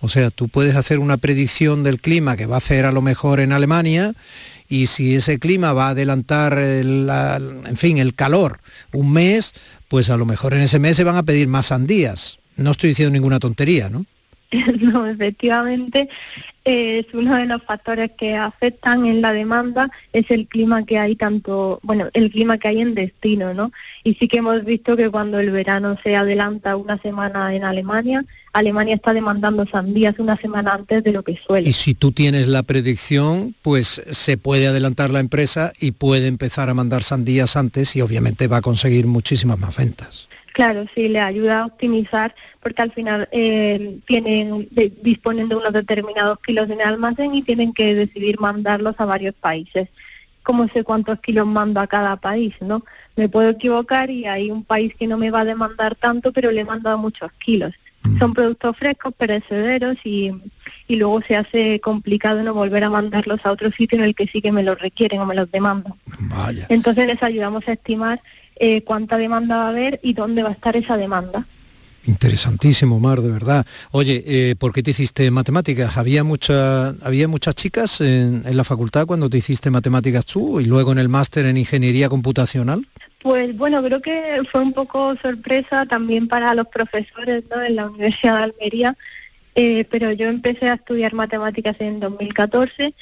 o 0.00 0.08
sea, 0.08 0.30
tú 0.30 0.48
puedes 0.48 0.74
hacer 0.74 0.98
una 0.98 1.18
predicción 1.18 1.84
del 1.84 2.00
clima 2.00 2.36
que 2.36 2.46
va 2.46 2.56
a 2.56 2.58
hacer 2.58 2.84
a 2.84 2.90
lo 2.90 3.00
mejor 3.00 3.38
en 3.38 3.52
Alemania 3.52 4.14
y 4.72 4.86
si 4.86 5.14
ese 5.14 5.38
clima 5.38 5.74
va 5.74 5.88
a 5.88 5.90
adelantar, 5.90 6.58
en 6.58 7.76
fin, 7.76 7.98
el 7.98 8.14
calor 8.14 8.60
un 8.90 9.12
mes, 9.12 9.52
pues 9.88 10.08
a 10.08 10.16
lo 10.16 10.24
mejor 10.24 10.54
en 10.54 10.62
ese 10.62 10.78
mes 10.78 10.96
se 10.96 11.04
van 11.04 11.16
a 11.16 11.24
pedir 11.24 11.46
más 11.46 11.66
sandías. 11.66 12.38
No 12.56 12.70
estoy 12.70 12.88
diciendo 12.88 13.12
ninguna 13.12 13.38
tontería, 13.38 13.90
¿no? 13.90 14.06
No, 14.80 15.06
efectivamente 15.06 16.08
es 16.64 17.06
uno 17.12 17.36
de 17.36 17.46
los 17.46 17.62
factores 17.62 18.12
que 18.16 18.36
afectan 18.36 19.06
en 19.06 19.20
la 19.20 19.32
demanda 19.32 19.90
es 20.12 20.30
el 20.30 20.46
clima 20.46 20.84
que 20.84 20.98
hay 20.98 21.16
tanto, 21.16 21.80
bueno, 21.82 22.08
el 22.12 22.30
clima 22.30 22.58
que 22.58 22.68
hay 22.68 22.80
en 22.80 22.94
destino, 22.94 23.52
¿no? 23.52 23.72
Y 24.04 24.14
sí 24.14 24.28
que 24.28 24.38
hemos 24.38 24.64
visto 24.64 24.96
que 24.96 25.10
cuando 25.10 25.40
el 25.40 25.50
verano 25.50 25.98
se 26.04 26.14
adelanta 26.14 26.76
una 26.76 26.98
semana 26.98 27.52
en 27.54 27.64
Alemania, 27.64 28.24
Alemania 28.52 28.94
está 28.94 29.12
demandando 29.12 29.66
sandías 29.66 30.18
una 30.18 30.36
semana 30.36 30.74
antes 30.74 31.02
de 31.02 31.10
lo 31.12 31.24
que 31.24 31.36
suele. 31.36 31.68
Y 31.68 31.72
si 31.72 31.94
tú 31.94 32.12
tienes 32.12 32.46
la 32.46 32.62
predicción, 32.62 33.56
pues 33.62 34.02
se 34.10 34.36
puede 34.36 34.68
adelantar 34.68 35.10
la 35.10 35.20
empresa 35.20 35.72
y 35.80 35.92
puede 35.92 36.28
empezar 36.28 36.70
a 36.70 36.74
mandar 36.74 37.02
sandías 37.02 37.56
antes 37.56 37.96
y 37.96 38.02
obviamente 38.02 38.46
va 38.46 38.58
a 38.58 38.62
conseguir 38.62 39.06
muchísimas 39.06 39.58
más 39.58 39.76
ventas. 39.76 40.28
Claro, 40.52 40.84
sí, 40.94 41.08
le 41.08 41.20
ayuda 41.20 41.60
a 41.60 41.66
optimizar 41.66 42.34
porque 42.60 42.82
al 42.82 42.92
final 42.92 43.28
eh, 43.32 43.98
tienen 44.06 44.68
disponen 45.02 45.48
de 45.48 45.56
unos 45.56 45.72
determinados 45.72 46.38
kilos 46.40 46.68
en 46.68 46.80
el 46.80 46.86
almacén 46.86 47.34
y 47.34 47.42
tienen 47.42 47.72
que 47.72 47.94
decidir 47.94 48.38
mandarlos 48.38 48.94
a 48.98 49.06
varios 49.06 49.34
países. 49.34 49.88
¿Cómo 50.42 50.68
sé 50.68 50.84
cuántos 50.84 51.20
kilos 51.20 51.46
mando 51.46 51.80
a 51.80 51.86
cada 51.86 52.16
país, 52.16 52.54
no? 52.60 52.84
Me 53.16 53.28
puedo 53.28 53.50
equivocar 53.50 54.10
y 54.10 54.26
hay 54.26 54.50
un 54.50 54.64
país 54.64 54.94
que 54.94 55.06
no 55.06 55.16
me 55.16 55.30
va 55.30 55.40
a 55.40 55.44
demandar 55.44 55.94
tanto, 55.94 56.32
pero 56.32 56.50
le 56.50 56.60
he 56.60 56.64
mandado 56.64 56.98
muchos 56.98 57.30
kilos. 57.32 57.72
Mm. 58.02 58.18
Son 58.18 58.34
productos 58.34 58.76
frescos, 58.76 59.14
perecederos 59.14 59.96
y, 60.04 60.32
y 60.88 60.96
luego 60.96 61.22
se 61.22 61.36
hace 61.36 61.80
complicado 61.80 62.42
no 62.42 62.52
volver 62.52 62.84
a 62.84 62.90
mandarlos 62.90 63.40
a 63.44 63.52
otro 63.52 63.70
sitio 63.70 63.98
en 63.98 64.04
el 64.04 64.14
que 64.14 64.26
sí 64.26 64.42
que 64.42 64.52
me 64.52 64.64
los 64.64 64.78
requieren 64.80 65.20
o 65.20 65.26
me 65.26 65.36
los 65.36 65.50
demandan. 65.50 65.94
Vaya. 66.28 66.66
Entonces 66.68 67.06
les 67.06 67.22
ayudamos 67.22 67.66
a 67.68 67.72
estimar 67.72 68.20
eh, 68.64 68.84
cuánta 68.84 69.18
demanda 69.18 69.56
va 69.56 69.66
a 69.66 69.68
haber 69.70 69.98
y 70.04 70.12
dónde 70.12 70.44
va 70.44 70.50
a 70.50 70.52
estar 70.52 70.76
esa 70.76 70.96
demanda. 70.96 71.44
Interesantísimo, 72.04 73.00
Mar, 73.00 73.20
de 73.20 73.28
verdad. 73.28 73.66
Oye, 73.90 74.22
eh, 74.24 74.54
¿por 74.54 74.72
qué 74.72 74.84
te 74.84 74.92
hiciste 74.92 75.28
matemáticas? 75.32 75.96
¿Había, 75.96 76.22
mucha, 76.22 76.90
¿había 77.04 77.26
muchas 77.26 77.56
chicas 77.56 78.00
en, 78.00 78.44
la 78.56 78.62
facultad 78.62 79.04
cuando 79.04 79.28
te 79.28 79.38
hiciste 79.38 79.68
matemáticas 79.68 80.24
tú 80.26 80.60
y 80.60 80.64
luego 80.64 80.92
en 80.92 80.98
el 80.98 81.08
máster 81.08 81.44
en 81.46 81.56
ingeniería 81.56 82.08
computacional? 82.08 82.86
Pues 83.20 83.56
bueno, 83.56 83.82
creo 83.82 84.00
que 84.00 84.40
fue 84.52 84.60
un 84.60 84.72
poco 84.72 85.16
sorpresa 85.20 85.84
también 85.86 86.28
para 86.28 86.54
los 86.54 86.68
profesores 86.68 87.42
¿no? 87.50 87.60
en 87.64 87.74
la 87.74 87.88
Universidad 87.88 88.36
de 88.36 88.44
Almería, 88.44 88.96
eh, 89.56 89.84
pero 89.90 90.12
yo 90.12 90.28
empecé 90.28 90.68
a 90.68 90.74
estudiar 90.74 91.14
matemáticas 91.14 91.74
en 91.80 91.98
2014 91.98 92.94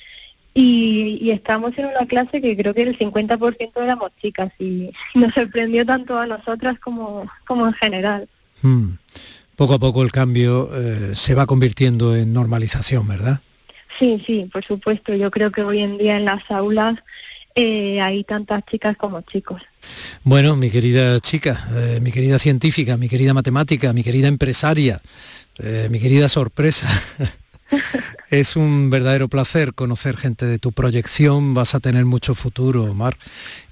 y, 0.54 1.30
estamos 1.30 1.76
en 1.78 1.87
una 1.87 2.07
clase 2.07 2.40
que 2.40 2.57
creo 2.57 2.75
que 2.75 2.83
el 2.83 2.99
50% 2.99 3.71
éramos 3.76 4.11
chicas 4.21 4.52
y 4.59 4.90
nos 5.14 5.33
sorprendió 5.35 5.87
tanto 5.87 6.19
a 6.19 6.26
nosotras 6.26 6.78
como, 6.80 7.30
como 7.47 7.66
en 7.66 7.73
general. 7.75 8.28
Hmm. 8.62 8.95
Poco 9.57 9.75
a 9.75 9.78
poco 9.78 10.02
el 10.02 10.11
cambio 10.11 10.71
eh, 10.75 11.14
se 11.14 11.35
va 11.35 11.47
convirtiendo 11.47 12.16
en 12.16 12.33
normalización, 12.33 13.07
¿verdad? 13.07 13.40
Sí, 13.99 14.23
sí, 14.26 14.49
por 14.50 14.64
supuesto. 14.64 15.14
Yo 15.14 15.30
creo 15.30 15.52
que 15.52 15.62
hoy 15.62 15.80
en 15.80 15.99
día 15.99 16.16
en 16.16 16.25
las 16.25 16.50
aulas 16.50 16.97
eh, 17.54 18.00
hay 18.00 18.25
tantas 18.25 18.64
chicas 18.64 18.97
como 18.97 19.21
chicos. 19.21 19.62
Bueno, 20.25 20.57
mi 20.57 20.71
querida 20.71 21.21
chica, 21.21 21.62
eh, 21.75 21.99
mi 22.00 22.11
querida 22.11 22.38
científica, 22.38 22.97
mi 22.97 23.09
querida 23.09 23.35
matemática, 23.35 23.92
mi 23.92 24.02
querida 24.02 24.28
empresaria, 24.28 25.02
mi 25.90 26.00
querida 26.00 26.30
sorpresa. 26.30 26.88
es 28.31 28.55
un 28.55 28.91
verdadero 28.91 29.29
placer 29.29 29.75
conocer 29.75 30.17
gente 30.17 30.47
de 30.47 30.59
tu 30.59 30.71
proyección, 30.73 31.53
vas 31.53 31.75
a 31.75 31.81
tener 31.81 32.05
mucho 32.05 32.35
futuro, 32.35 32.85
Omar, 32.85 33.17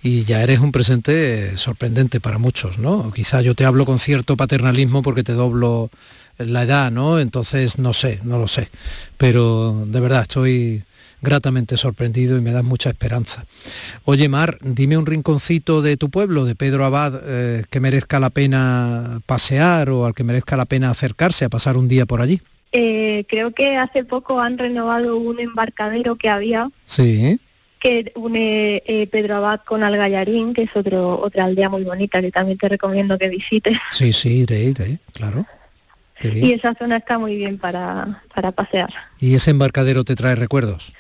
y 0.03 0.25
ya 0.25 0.43
eres 0.43 0.59
un 0.59 0.73
presente 0.73 1.57
sorprendente 1.57 2.21
para 2.21 2.38
muchos, 2.38 2.79
¿no? 2.79 3.12
Quizá 3.12 3.41
yo 3.41 3.55
te 3.55 3.65
hablo 3.65 3.87
con 3.87 3.99
cierto 3.99 4.37
paternalismo 4.37 5.03
porque 5.03 5.23
te 5.23 5.33
doblo 5.33 5.91
la 6.38 6.65
edad, 6.65 6.91
¿no? 6.91 7.21
Entonces, 7.21 7.79
no 7.79 7.93
sé, 7.93 8.21
no 8.25 8.38
lo 8.38 8.49
sé, 8.49 8.69
pero 9.17 9.85
de 9.87 10.00
verdad 10.00 10.23
estoy 10.23 10.83
gratamente 11.21 11.77
sorprendido 11.77 12.37
y 12.37 12.41
me 12.41 12.53
das 12.53 12.65
mucha 12.65 12.91
esperanza. 12.91 13.45
Oye, 14.05 14.29
Mar, 14.29 14.59
dime 14.61 14.97
un 14.97 15.07
rinconcito 15.07 15.83
de 15.83 15.97
tu 15.97 16.11
pueblo, 16.11 16.45
de 16.45 16.55
Pedro 16.57 16.85
Abad, 16.85 17.21
eh, 17.25 17.65
que 17.71 17.81
merezca 17.81 18.21
la 18.21 18.31
pena 18.31 19.21
pasear 19.27 19.91
o 19.91 20.05
al 20.05 20.15
que 20.15 20.25
merezca 20.25 20.57
la 20.57 20.65
pena 20.65 20.91
acercarse 20.91 21.45
a 21.45 21.49
pasar 21.49 21.77
un 21.77 21.88
día 21.88 22.07
por 22.07 22.21
allí. 22.21 22.41
Eh, 22.72 23.25
creo 23.28 23.52
que 23.52 23.76
hace 23.76 24.04
poco 24.04 24.40
han 24.40 24.58
renovado 24.58 25.16
un 25.16 25.40
embarcadero 25.40 26.16
que 26.16 26.28
había. 26.28 26.70
Sí. 26.87 27.40
Que 27.80 28.12
une 28.16 28.82
eh, 28.87 29.06
Pedro 29.06 29.37
Abad 29.37 29.60
con 29.60 29.82
Algallarín, 29.82 30.52
que 30.52 30.62
es 30.62 30.76
otro, 30.76 31.20
otra 31.20 31.44
aldea 31.44 31.68
muy 31.68 31.84
bonita 31.84 32.20
que 32.20 32.32
también 32.32 32.58
te 32.58 32.68
recomiendo 32.68 33.18
que 33.18 33.28
visites. 33.28 33.78
Sí, 33.90 34.12
sí, 34.12 34.40
iré, 34.40 34.64
iré, 34.64 34.98
claro. 35.12 35.46
Y 36.20 36.52
esa 36.52 36.75
zona 36.75 36.96
está 36.96 37.18
muy 37.18 37.37
bien 37.37 37.58
para, 37.58 38.22
para 38.34 38.50
pasear. 38.50 38.92
¿Y 39.20 39.37
ese 39.37 39.52
embarcadero 39.52 40.02
te 40.04 40.16
trae 40.16 40.34
recuerdos? 40.34 40.92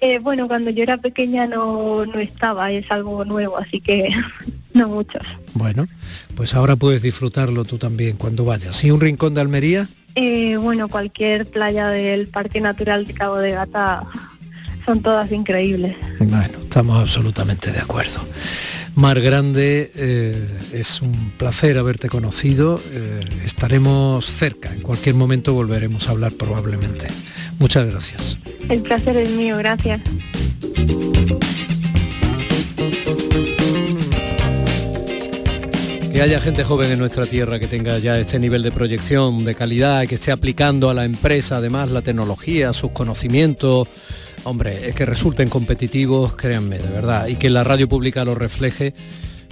Eh, 0.00 0.18
bueno, 0.18 0.46
cuando 0.46 0.70
yo 0.70 0.82
era 0.82 0.98
pequeña 0.98 1.46
no, 1.46 2.04
no 2.04 2.18
estaba, 2.18 2.70
es 2.70 2.90
algo 2.90 3.24
nuevo, 3.24 3.56
así 3.56 3.80
que 3.80 4.10
no 4.74 4.88
muchos. 4.88 5.22
Bueno, 5.54 5.86
pues 6.34 6.54
ahora 6.54 6.76
puedes 6.76 7.02
disfrutarlo 7.02 7.64
tú 7.64 7.78
también 7.78 8.16
cuando 8.16 8.44
vayas. 8.44 8.82
¿Y 8.84 8.90
un 8.90 9.00
rincón 9.00 9.34
de 9.34 9.40
Almería? 9.40 9.88
Eh, 10.16 10.56
bueno, 10.56 10.88
cualquier 10.88 11.44
playa 11.46 11.88
del 11.90 12.28
Parque 12.28 12.60
Natural 12.60 13.06
de 13.06 13.12
Cabo 13.12 13.36
de 13.36 13.50
Gata 13.50 14.06
son 14.86 15.02
todas 15.02 15.30
increíbles. 15.30 15.94
Bueno, 16.18 16.58
estamos 16.58 16.98
absolutamente 16.98 17.70
de 17.70 17.80
acuerdo. 17.80 18.26
Mar 18.94 19.20
Grande, 19.20 19.90
eh, 19.94 20.48
es 20.72 21.02
un 21.02 21.32
placer 21.36 21.76
haberte 21.76 22.08
conocido. 22.08 22.80
Eh, 22.92 23.28
estaremos 23.44 24.24
cerca, 24.24 24.72
en 24.72 24.80
cualquier 24.80 25.14
momento 25.14 25.52
volveremos 25.52 26.08
a 26.08 26.12
hablar 26.12 26.32
probablemente. 26.32 27.08
Muchas 27.58 27.84
gracias. 27.84 28.38
El 28.70 28.80
placer 28.80 29.18
es 29.18 29.32
mío, 29.32 29.58
gracias. 29.58 30.00
Que 36.16 36.22
haya 36.22 36.40
gente 36.40 36.64
joven 36.64 36.90
en 36.90 36.98
nuestra 36.98 37.26
tierra 37.26 37.58
que 37.58 37.66
tenga 37.66 37.98
ya 37.98 38.18
este 38.18 38.38
nivel 38.38 38.62
de 38.62 38.72
proyección, 38.72 39.44
de 39.44 39.54
calidad, 39.54 40.06
que 40.06 40.14
esté 40.14 40.32
aplicando 40.32 40.88
a 40.88 40.94
la 40.94 41.04
empresa 41.04 41.58
además 41.58 41.90
la 41.90 42.00
tecnología, 42.00 42.72
sus 42.72 42.92
conocimientos, 42.92 43.86
hombre, 44.44 44.88
es 44.88 44.94
que 44.94 45.04
resulten 45.04 45.50
competitivos, 45.50 46.34
créanme, 46.34 46.78
de 46.78 46.88
verdad, 46.88 47.26
y 47.26 47.36
que 47.36 47.50
la 47.50 47.64
radio 47.64 47.86
pública 47.86 48.24
lo 48.24 48.34
refleje, 48.34 48.94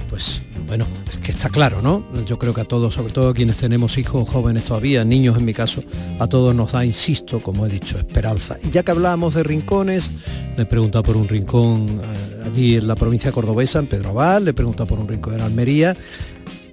pues 0.09 0.43
bueno, 0.67 0.87
es 1.11 1.19
que 1.19 1.33
está 1.33 1.51
claro, 1.51 1.83
¿no? 1.83 2.03
Yo 2.25 2.39
creo 2.39 2.55
que 2.55 2.63
a 2.63 2.65
todos, 2.65 2.95
sobre 2.95 3.13
todo 3.13 3.35
quienes 3.35 3.59
tenemos 3.59 3.99
hijos 3.99 4.27
jóvenes 4.27 4.65
todavía, 4.65 5.05
niños 5.05 5.37
en 5.37 5.45
mi 5.45 5.53
caso, 5.53 5.83
a 6.19 6.27
todos 6.29 6.55
nos 6.55 6.73
da, 6.73 6.83
insisto, 6.83 7.41
como 7.41 7.67
he 7.67 7.69
dicho, 7.69 7.99
esperanza. 7.99 8.57
Y 8.63 8.71
ya 8.71 8.83
que 8.83 8.91
hablábamos 8.91 9.35
de 9.35 9.43
rincones, 9.43 10.11
le 10.57 10.63
he 10.63 10.67
preguntado 10.67 11.03
por 11.03 11.19
un 11.19 11.29
rincón 11.29 12.01
eh, 12.03 12.43
allí 12.47 12.77
en 12.77 12.89
la 12.89 12.95
provincia 12.95 13.33
cordobesa, 13.33 13.81
en 13.81 13.87
Pedro 13.87 14.11
Abad, 14.11 14.41
le 14.41 14.53
he 14.53 14.55
preguntado 14.55 14.87
por 14.87 14.99
un 14.99 15.09
rincón 15.09 15.35
en 15.35 15.43
Almería, 15.43 15.95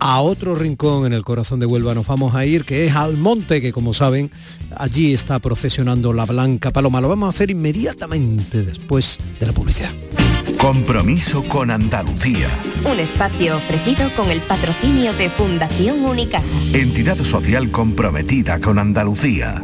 a 0.01 0.19
otro 0.19 0.55
rincón 0.55 1.05
en 1.05 1.13
el 1.13 1.23
corazón 1.23 1.59
de 1.59 1.67
Huelva 1.67 1.93
nos 1.93 2.07
vamos 2.07 2.33
a 2.33 2.43
ir, 2.43 2.65
que 2.65 2.87
es 2.87 2.95
al 2.95 3.17
monte, 3.17 3.61
que 3.61 3.71
como 3.71 3.93
saben, 3.93 4.31
allí 4.75 5.13
está 5.13 5.37
procesionando 5.37 6.11
la 6.11 6.25
Blanca 6.25 6.71
Paloma. 6.71 6.99
Lo 7.01 7.07
vamos 7.07 7.27
a 7.27 7.29
hacer 7.29 7.51
inmediatamente 7.51 8.63
después 8.63 9.19
de 9.39 9.45
la 9.45 9.53
publicidad. 9.53 9.91
Compromiso 10.57 11.43
con 11.47 11.69
Andalucía. 11.69 12.49
Un 12.83 12.99
espacio 12.99 13.57
ofrecido 13.57 14.09
con 14.15 14.31
el 14.31 14.41
patrocinio 14.41 15.13
de 15.13 15.29
Fundación 15.29 16.03
Unicaja. 16.03 16.45
Entidad 16.73 17.17
social 17.19 17.69
comprometida 17.69 18.59
con 18.59 18.79
Andalucía. 18.79 19.63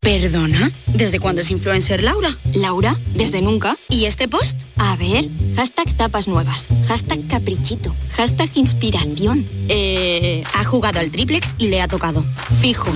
¿Perdona? 0.00 0.72
¿Desde 0.86 1.20
cuándo 1.20 1.42
es 1.42 1.50
influencer 1.50 2.02
Laura? 2.02 2.34
Laura, 2.54 2.96
desde 3.14 3.42
nunca. 3.42 3.76
¿Y 3.90 4.06
este 4.06 4.28
post? 4.28 4.58
A 4.78 4.96
ver, 4.96 5.28
hashtag 5.56 5.94
tapas 5.94 6.26
nuevas, 6.26 6.68
hashtag 6.88 7.26
caprichito, 7.28 7.94
hashtag 8.16 8.48
inspiración. 8.54 9.44
Eh, 9.68 10.42
ha 10.54 10.64
jugado 10.64 11.00
al 11.00 11.10
triplex 11.10 11.54
y 11.58 11.68
le 11.68 11.82
ha 11.82 11.88
tocado. 11.88 12.24
Fijo. 12.62 12.90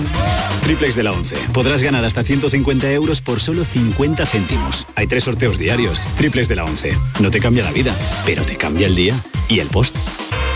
Triplex 0.63 0.95
de 0.95 1.03
la 1.03 1.11
11. 1.11 1.35
Podrás 1.53 1.83
ganar 1.83 2.03
hasta 2.05 2.23
150 2.23 2.91
euros 2.91 3.21
por 3.21 3.39
solo 3.39 3.65
50 3.65 4.25
céntimos. 4.25 4.87
Hay 4.95 5.05
tres 5.05 5.25
sorteos 5.25 5.59
diarios. 5.59 6.07
Triplex 6.17 6.47
de 6.47 6.55
la 6.55 6.63
11. 6.63 6.97
No 7.21 7.29
te 7.29 7.39
cambia 7.39 7.63
la 7.63 7.71
vida, 7.71 7.95
pero 8.25 8.43
te 8.43 8.57
cambia 8.57 8.87
el 8.87 8.95
día 8.95 9.13
y 9.47 9.59
el 9.59 9.67
post. 9.67 9.95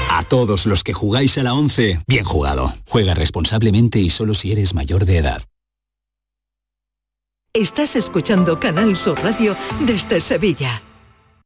A 0.10 0.24
todos 0.24 0.66
los 0.66 0.84
que 0.84 0.94
jugáis 0.94 1.38
a 1.38 1.44
la 1.44 1.54
11, 1.54 2.02
bien 2.08 2.26
jugado. 2.26 2.74
Juega 2.88 3.14
responsablemente 3.14 4.00
y 4.00 4.10
solo 4.10 4.34
si 4.34 4.52
eres 4.52 4.74
mayor 4.74 5.06
de 5.06 5.18
edad. 5.18 5.44
Estás 7.54 7.96
escuchando 7.96 8.60
Canal 8.60 8.98
Sur 8.98 9.20
Radio 9.24 9.56
desde 9.82 10.20
Sevilla. 10.20 10.82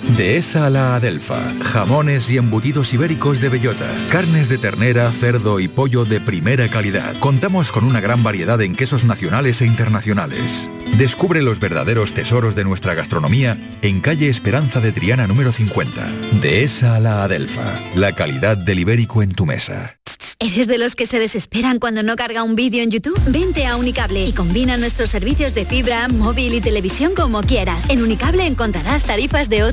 Dehesa 0.00 0.66
a 0.66 0.70
la 0.70 0.96
Adelfa. 0.96 1.52
Jamones 1.62 2.30
y 2.30 2.36
embutidos 2.36 2.92
ibéricos 2.92 3.40
de 3.40 3.48
bellota. 3.48 3.86
Carnes 4.10 4.48
de 4.48 4.58
ternera, 4.58 5.10
cerdo 5.10 5.60
y 5.60 5.68
pollo 5.68 6.04
de 6.04 6.20
primera 6.20 6.68
calidad. 6.68 7.16
Contamos 7.20 7.72
con 7.72 7.84
una 7.84 8.00
gran 8.00 8.22
variedad 8.22 8.60
en 8.62 8.74
quesos 8.74 9.04
nacionales 9.04 9.62
e 9.62 9.66
internacionales. 9.66 10.68
Descubre 10.98 11.42
los 11.42 11.60
verdaderos 11.60 12.12
tesoros 12.12 12.54
de 12.54 12.64
nuestra 12.64 12.94
gastronomía 12.94 13.56
en 13.82 14.00
calle 14.00 14.28
Esperanza 14.28 14.80
de 14.80 14.92
Triana 14.92 15.26
número 15.26 15.52
50. 15.52 16.12
Dehesa 16.42 16.96
a 16.96 17.00
la 17.00 17.24
Adelfa. 17.24 17.74
La 17.94 18.12
calidad 18.12 18.56
del 18.56 18.80
ibérico 18.80 19.22
en 19.22 19.34
tu 19.34 19.46
mesa. 19.46 19.96
¿Eres 20.38 20.66
de 20.66 20.76
los 20.76 20.96
que 20.96 21.06
se 21.06 21.20
desesperan 21.20 21.78
cuando 21.78 22.02
no 22.02 22.16
carga 22.16 22.42
un 22.42 22.56
vídeo 22.56 22.82
en 22.82 22.90
YouTube? 22.90 23.18
Vente 23.28 23.66
a 23.66 23.76
Unicable 23.76 24.24
y 24.24 24.32
combina 24.32 24.76
nuestros 24.76 25.08
servicios 25.08 25.54
de 25.54 25.64
fibra, 25.64 26.08
móvil 26.08 26.54
y 26.54 26.60
televisión 26.60 27.14
como 27.14 27.42
quieras. 27.42 27.88
En 27.88 28.02
Unicable 28.02 28.44
encontrarás 28.44 29.04
tarifas 29.04 29.48
de 29.48 29.62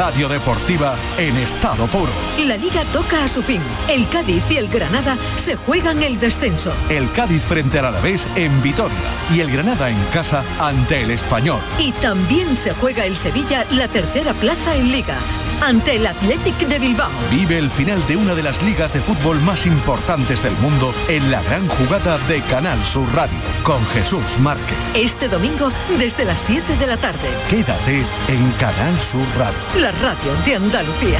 Radio 0.00 0.30
Deportiva 0.30 0.94
en 1.18 1.36
estado 1.36 1.86
puro. 1.88 2.10
La 2.46 2.56
liga 2.56 2.84
toca 2.90 3.22
a 3.22 3.28
su 3.28 3.42
fin. 3.42 3.60
El 3.86 4.08
Cádiz 4.08 4.42
y 4.50 4.56
el 4.56 4.66
Granada 4.68 5.18
se 5.36 5.56
juegan 5.56 6.02
el 6.02 6.18
descenso. 6.18 6.72
El 6.88 7.12
Cádiz 7.12 7.42
frente 7.42 7.80
al 7.80 7.84
Alavés 7.84 8.26
en 8.34 8.62
Vitoria 8.62 8.96
y 9.30 9.40
el 9.40 9.50
Granada 9.52 9.90
en 9.90 10.02
casa 10.06 10.42
ante 10.58 11.02
el 11.02 11.10
Español. 11.10 11.60
Y 11.78 11.92
también 11.92 12.56
se 12.56 12.72
juega 12.72 13.04
el 13.04 13.14
Sevilla 13.14 13.66
la 13.72 13.88
tercera 13.88 14.32
plaza 14.32 14.74
en 14.74 14.90
liga 14.90 15.18
ante 15.62 15.96
el 15.96 16.06
Athletic 16.06 16.56
de 16.68 16.78
Bilbao. 16.78 17.10
Vive 17.30 17.58
el 17.58 17.70
final 17.70 18.04
de 18.06 18.16
una 18.16 18.34
de 18.34 18.42
las 18.42 18.62
ligas 18.62 18.92
de 18.92 19.00
fútbol 19.00 19.40
más 19.42 19.66
importantes 19.66 20.42
del 20.42 20.54
mundo 20.58 20.92
en 21.08 21.30
la 21.30 21.42
gran 21.42 21.68
jugada 21.68 22.18
de 22.28 22.40
Canal 22.42 22.82
Sur 22.84 23.12
Radio 23.14 23.38
con 23.62 23.84
Jesús 23.86 24.38
Márquez. 24.38 24.76
Este 24.94 25.28
domingo 25.28 25.70
desde 25.98 26.24
las 26.24 26.40
7 26.40 26.76
de 26.76 26.86
la 26.86 26.96
tarde. 26.96 27.28
Quédate 27.48 28.04
en 28.28 28.50
Canal 28.58 28.96
Sur 28.98 29.26
Radio. 29.38 29.58
La 29.78 29.92
radio 29.92 30.32
de 30.44 30.56
Andalucía. 30.56 31.18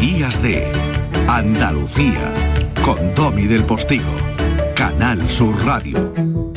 Días 0.00 0.40
de 0.42 0.70
Andalucía 1.26 2.32
con 2.84 3.14
Domi 3.14 3.46
del 3.46 3.64
Postigo. 3.64 4.14
Canal 4.74 5.28
Sur 5.28 5.64
Radio. 5.64 6.47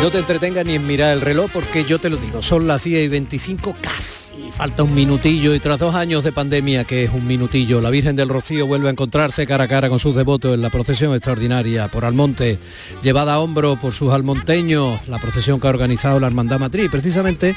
No 0.00 0.10
te 0.10 0.18
entretengas 0.18 0.64
ni 0.64 0.76
en 0.76 0.86
mirar 0.86 1.12
el 1.12 1.20
reloj 1.20 1.50
porque 1.52 1.84
yo 1.84 1.98
te 1.98 2.08
lo 2.08 2.16
digo, 2.16 2.40
son 2.40 2.66
las 2.66 2.84
10 2.84 3.04
y 3.04 3.08
25 3.08 3.76
casi. 3.82 4.30
Falta 4.50 4.82
un 4.82 4.94
minutillo 4.94 5.54
y 5.54 5.60
tras 5.60 5.78
dos 5.78 5.94
años 5.94 6.24
de 6.24 6.32
pandemia, 6.32 6.84
que 6.84 7.04
es 7.04 7.10
un 7.12 7.26
minutillo, 7.26 7.82
la 7.82 7.90
Virgen 7.90 8.16
del 8.16 8.30
Rocío 8.30 8.66
vuelve 8.66 8.88
a 8.88 8.92
encontrarse 8.92 9.46
cara 9.46 9.64
a 9.64 9.68
cara 9.68 9.90
con 9.90 9.98
sus 9.98 10.16
devotos 10.16 10.54
en 10.54 10.62
la 10.62 10.70
procesión 10.70 11.12
extraordinaria 11.12 11.88
por 11.88 12.06
Almonte, 12.06 12.58
llevada 13.02 13.34
a 13.34 13.40
hombro 13.40 13.78
por 13.78 13.92
sus 13.92 14.10
almonteños, 14.10 15.06
la 15.06 15.18
procesión 15.18 15.60
que 15.60 15.66
ha 15.66 15.70
organizado 15.70 16.18
la 16.18 16.28
Hermandad 16.28 16.58
Matriz. 16.58 16.90
Precisamente 16.90 17.54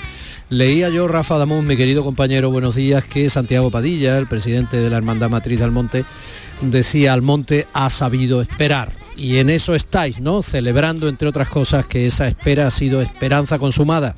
leía 0.49 0.89
yo, 0.89 1.07
Rafa 1.07 1.37
Damón, 1.37 1.65
mi 1.65 1.77
querido 1.77 2.03
compañero, 2.03 2.51
buenos 2.51 2.75
días, 2.75 3.05
que 3.05 3.29
Santiago 3.29 3.71
Padilla, 3.71 4.17
el 4.17 4.27
presidente 4.27 4.77
de 4.77 4.89
la 4.89 4.97
Hermandad 4.97 5.29
Matriz 5.29 5.59
de 5.59 5.65
Almonte, 5.65 6.05
decía 6.61 7.13
Almonte 7.13 7.67
ha 7.73 7.89
sabido 7.89 8.41
esperar 8.41 9.02
y 9.15 9.37
en 9.37 9.49
eso 9.49 9.75
estáis, 9.75 10.19
¿no? 10.19 10.41
Celebrando, 10.41 11.07
entre 11.07 11.27
otras 11.27 11.49
cosas, 11.49 11.85
que 11.85 12.05
esa 12.05 12.27
espera 12.27 12.67
ha 12.67 12.71
sido 12.71 13.01
esperanza 13.01 13.59
consumada. 13.59 14.15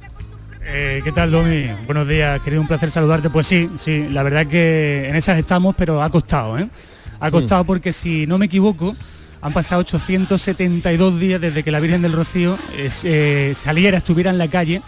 Eh, 0.68 1.02
¿Qué 1.04 1.12
tal, 1.12 1.32
Domi? 1.32 1.68
Buenos 1.86 2.08
días, 2.08 2.42
querido, 2.42 2.62
un 2.62 2.68
placer 2.68 2.90
saludarte. 2.90 3.30
Pues 3.30 3.46
sí, 3.46 3.70
sí, 3.78 4.08
la 4.10 4.24
verdad 4.24 4.48
que 4.48 5.08
en 5.08 5.16
esas 5.16 5.38
estamos, 5.38 5.76
pero 5.78 6.02
ha 6.02 6.10
costado, 6.10 6.58
¿eh? 6.58 6.68
Ha 7.20 7.32
costado 7.32 7.64
porque 7.64 7.94
si 7.94 8.28
no 8.28 8.38
me 8.38 8.48
equivoco, 8.48 8.96
han 9.42 9.54
pasado 9.54 9.82
872 9.82 11.20
días 11.20 11.40
desde 11.40 11.64
que 11.64 11.72
la 11.72 11.80
Virgen 11.80 12.02
del 12.02 12.14
Rocío 12.14 12.58
eh, 12.76 13.54
saliera, 13.56 13.98
estuviera 13.98 14.32
en 14.32 14.38
la 14.38 14.48
calle, 14.48 14.82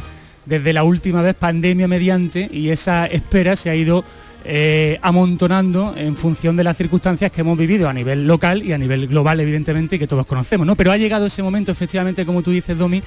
desde 0.46 0.74
la 0.74 0.84
última 0.84 1.22
vez 1.22 1.36
pandemia 1.36 1.88
mediante, 1.88 2.50
y 2.52 2.70
esa 2.70 3.06
espera 3.06 3.56
se 3.56 3.70
ha 3.70 3.76
ido 3.76 4.04
eh, 4.50 4.98
amontonando 5.02 5.94
en 5.98 6.16
función 6.16 6.56
de 6.56 6.64
las 6.64 6.78
circunstancias 6.78 7.30
que 7.34 7.42
hemos 7.42 7.58
vivido 7.58 7.90
a 7.90 7.94
nivel 7.94 8.26
local 8.26 8.64
y 8.64 8.72
a 8.72 8.78
nivel 8.78 9.06
global, 9.08 9.42
evidentemente, 9.42 9.98
y 9.98 10.00
que 10.00 10.08
todos 10.08 10.26
conocemos, 10.26 10.66
¿no? 10.66 10.78
Pero 10.78 10.94
ha 10.94 10.98
llegado 10.98 11.26
ese 11.26 11.44
momento, 11.44 11.74
efectivamente, 11.74 12.26
como 12.26 12.42
tú 12.42 12.52
dices, 12.52 12.78
Domi, 12.78 13.04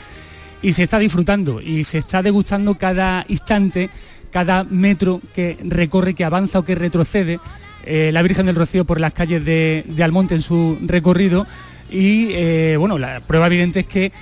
y 0.60 0.74
se 0.74 0.82
está 0.82 0.98
disfrutando 0.98 1.62
y 1.62 1.84
se 1.84 1.96
está 1.96 2.22
degustando 2.22 2.74
cada 2.74 3.24
instante 3.28 3.88
cada 4.30 4.64
metro 4.64 5.22
que 5.34 5.56
recorre, 5.64 6.12
que 6.12 6.24
avanza 6.24 6.58
o 6.58 6.62
que 6.62 6.74
retrocede 6.74 7.40
eh, 7.86 8.10
la 8.12 8.20
Virgen 8.20 8.44
del 8.44 8.54
Rocío 8.54 8.84
por 8.84 9.00
las 9.00 9.14
calles 9.14 9.42
de, 9.42 9.82
Almonte 10.02 10.34
en 10.34 10.42
su 10.42 10.78
recorrido 10.82 11.46
y 11.90 12.28
eh, 12.32 12.76
bueno, 12.78 12.98
la 12.98 13.20
prueba 13.20 13.46
evidente 13.46 13.80
es 13.80 13.86
que 13.86 14.12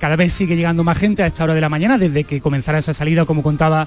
cada 0.00 0.16
vez 0.16 0.32
sigue 0.32 0.56
llegando 0.56 0.82
más 0.82 0.98
gente 0.98 1.22
a 1.22 1.28
esta 1.28 1.44
hora 1.44 1.54
de 1.54 1.60
la 1.60 1.68
mañana, 1.68 1.98
desde 1.98 2.24
que 2.24 2.40
comenzara 2.40 2.78
esa 2.78 2.92
salida, 2.92 3.24
como 3.26 3.44
contaba 3.44 3.86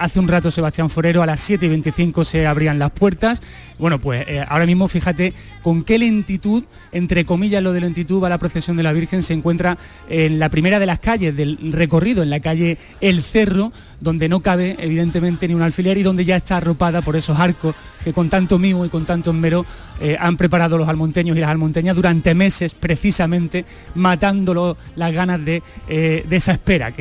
hace 0.00 0.18
un 0.18 0.28
rato 0.28 0.50
Sebastián 0.50 0.90
Forero, 0.90 1.22
a 1.22 1.26
las 1.26 1.40
7 1.40 1.66
y 1.66 1.68
25 1.68 2.24
se 2.24 2.46
abrían 2.46 2.78
las 2.78 2.90
puertas. 2.90 3.40
Bueno, 3.78 4.00
pues 4.00 4.26
ahora 4.48 4.66
mismo 4.66 4.88
fíjate 4.88 5.34
con 5.62 5.82
qué 5.82 5.98
lentitud, 5.98 6.64
entre 6.92 7.24
comillas 7.24 7.62
lo 7.62 7.72
de 7.72 7.80
lentitud, 7.80 8.22
va 8.22 8.28
la 8.28 8.38
procesión 8.38 8.76
de 8.76 8.82
la 8.82 8.92
Virgen, 8.92 9.22
se 9.22 9.32
encuentra 9.34 9.78
en 10.08 10.38
la 10.38 10.48
primera 10.48 10.78
de 10.78 10.86
las 10.86 10.98
calles 10.98 11.36
del 11.36 11.58
recorrido, 11.72 12.22
en 12.22 12.30
la 12.30 12.40
calle 12.40 12.78
El 13.00 13.22
Cerro, 13.22 13.72
donde 14.00 14.28
no 14.28 14.40
cabe 14.40 14.76
evidentemente 14.78 15.48
ni 15.48 15.54
un 15.54 15.62
alfiler 15.62 15.98
y 15.98 16.02
donde 16.02 16.24
ya 16.24 16.36
está 16.36 16.58
arropada 16.58 17.02
por 17.02 17.16
esos 17.16 17.38
arcos 17.40 17.74
que 18.04 18.12
con 18.12 18.28
tanto 18.28 18.58
mimo 18.58 18.84
y 18.84 18.90
con 18.90 19.06
tanto 19.06 19.30
esmero 19.30 19.64
eh, 20.00 20.16
han 20.20 20.36
preparado 20.36 20.76
los 20.76 20.88
almonteños 20.88 21.36
y 21.36 21.40
las 21.40 21.50
almonteñas 21.50 21.96
durante 21.96 22.34
meses 22.34 22.74
precisamente 22.74 23.64
matándolo 23.94 24.76
las 24.96 25.12
ganas 25.12 25.44
de, 25.44 25.62
eh, 25.88 26.24
de 26.28 26.36
esa 26.36 26.52
espera 26.52 26.92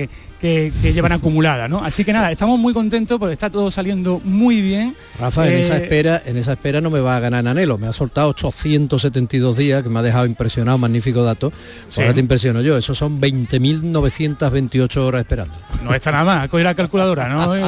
que, 0.43 0.93
llevan 0.93 1.13
acumulada, 1.13 1.69
¿no? 1.69 1.81
Así 1.85 2.03
que 2.03 2.11
nada, 2.11 2.29
estamos 2.29 2.59
muy 2.59 2.73
contentos 2.73 3.17
porque 3.17 3.31
está 3.31 3.49
todo 3.49 3.71
saliendo 3.71 4.19
muy 4.25 4.61
bien. 4.61 4.93
Rafa, 5.17 5.47
en 5.47 5.57
esa 5.57 5.77
eh, 5.77 5.83
espera, 5.83 6.21
en 6.25 6.35
esa 6.35 6.51
espera 6.51 6.81
no 6.81 6.89
me 6.89 6.99
va 6.99 7.15
a 7.15 7.21
ganar 7.21 7.47
Anhelo, 7.47 7.77
me 7.77 7.87
ha 7.87 7.93
soltado 7.93 8.27
872 8.29 9.55
días, 9.55 9.83
que 9.83 9.89
me 9.89 9.99
ha 9.99 10.01
dejado 10.01 10.25
impresionado, 10.25 10.77
magnífico 10.77 11.23
dato. 11.23 11.53
Ahora 11.95 12.13
te 12.13 12.19
impresiono 12.19 12.61
yo, 12.61 12.77
esos 12.77 12.97
son 12.97 13.21
20.928 13.21 14.97
horas 14.97 15.21
esperando. 15.21 15.53
No 15.81 15.93
está 15.95 16.11
nada 16.11 16.25
más, 16.25 16.49
coger 16.49 16.65
la 16.65 16.75
calculadora, 16.75 17.29
¿no? 17.29 17.53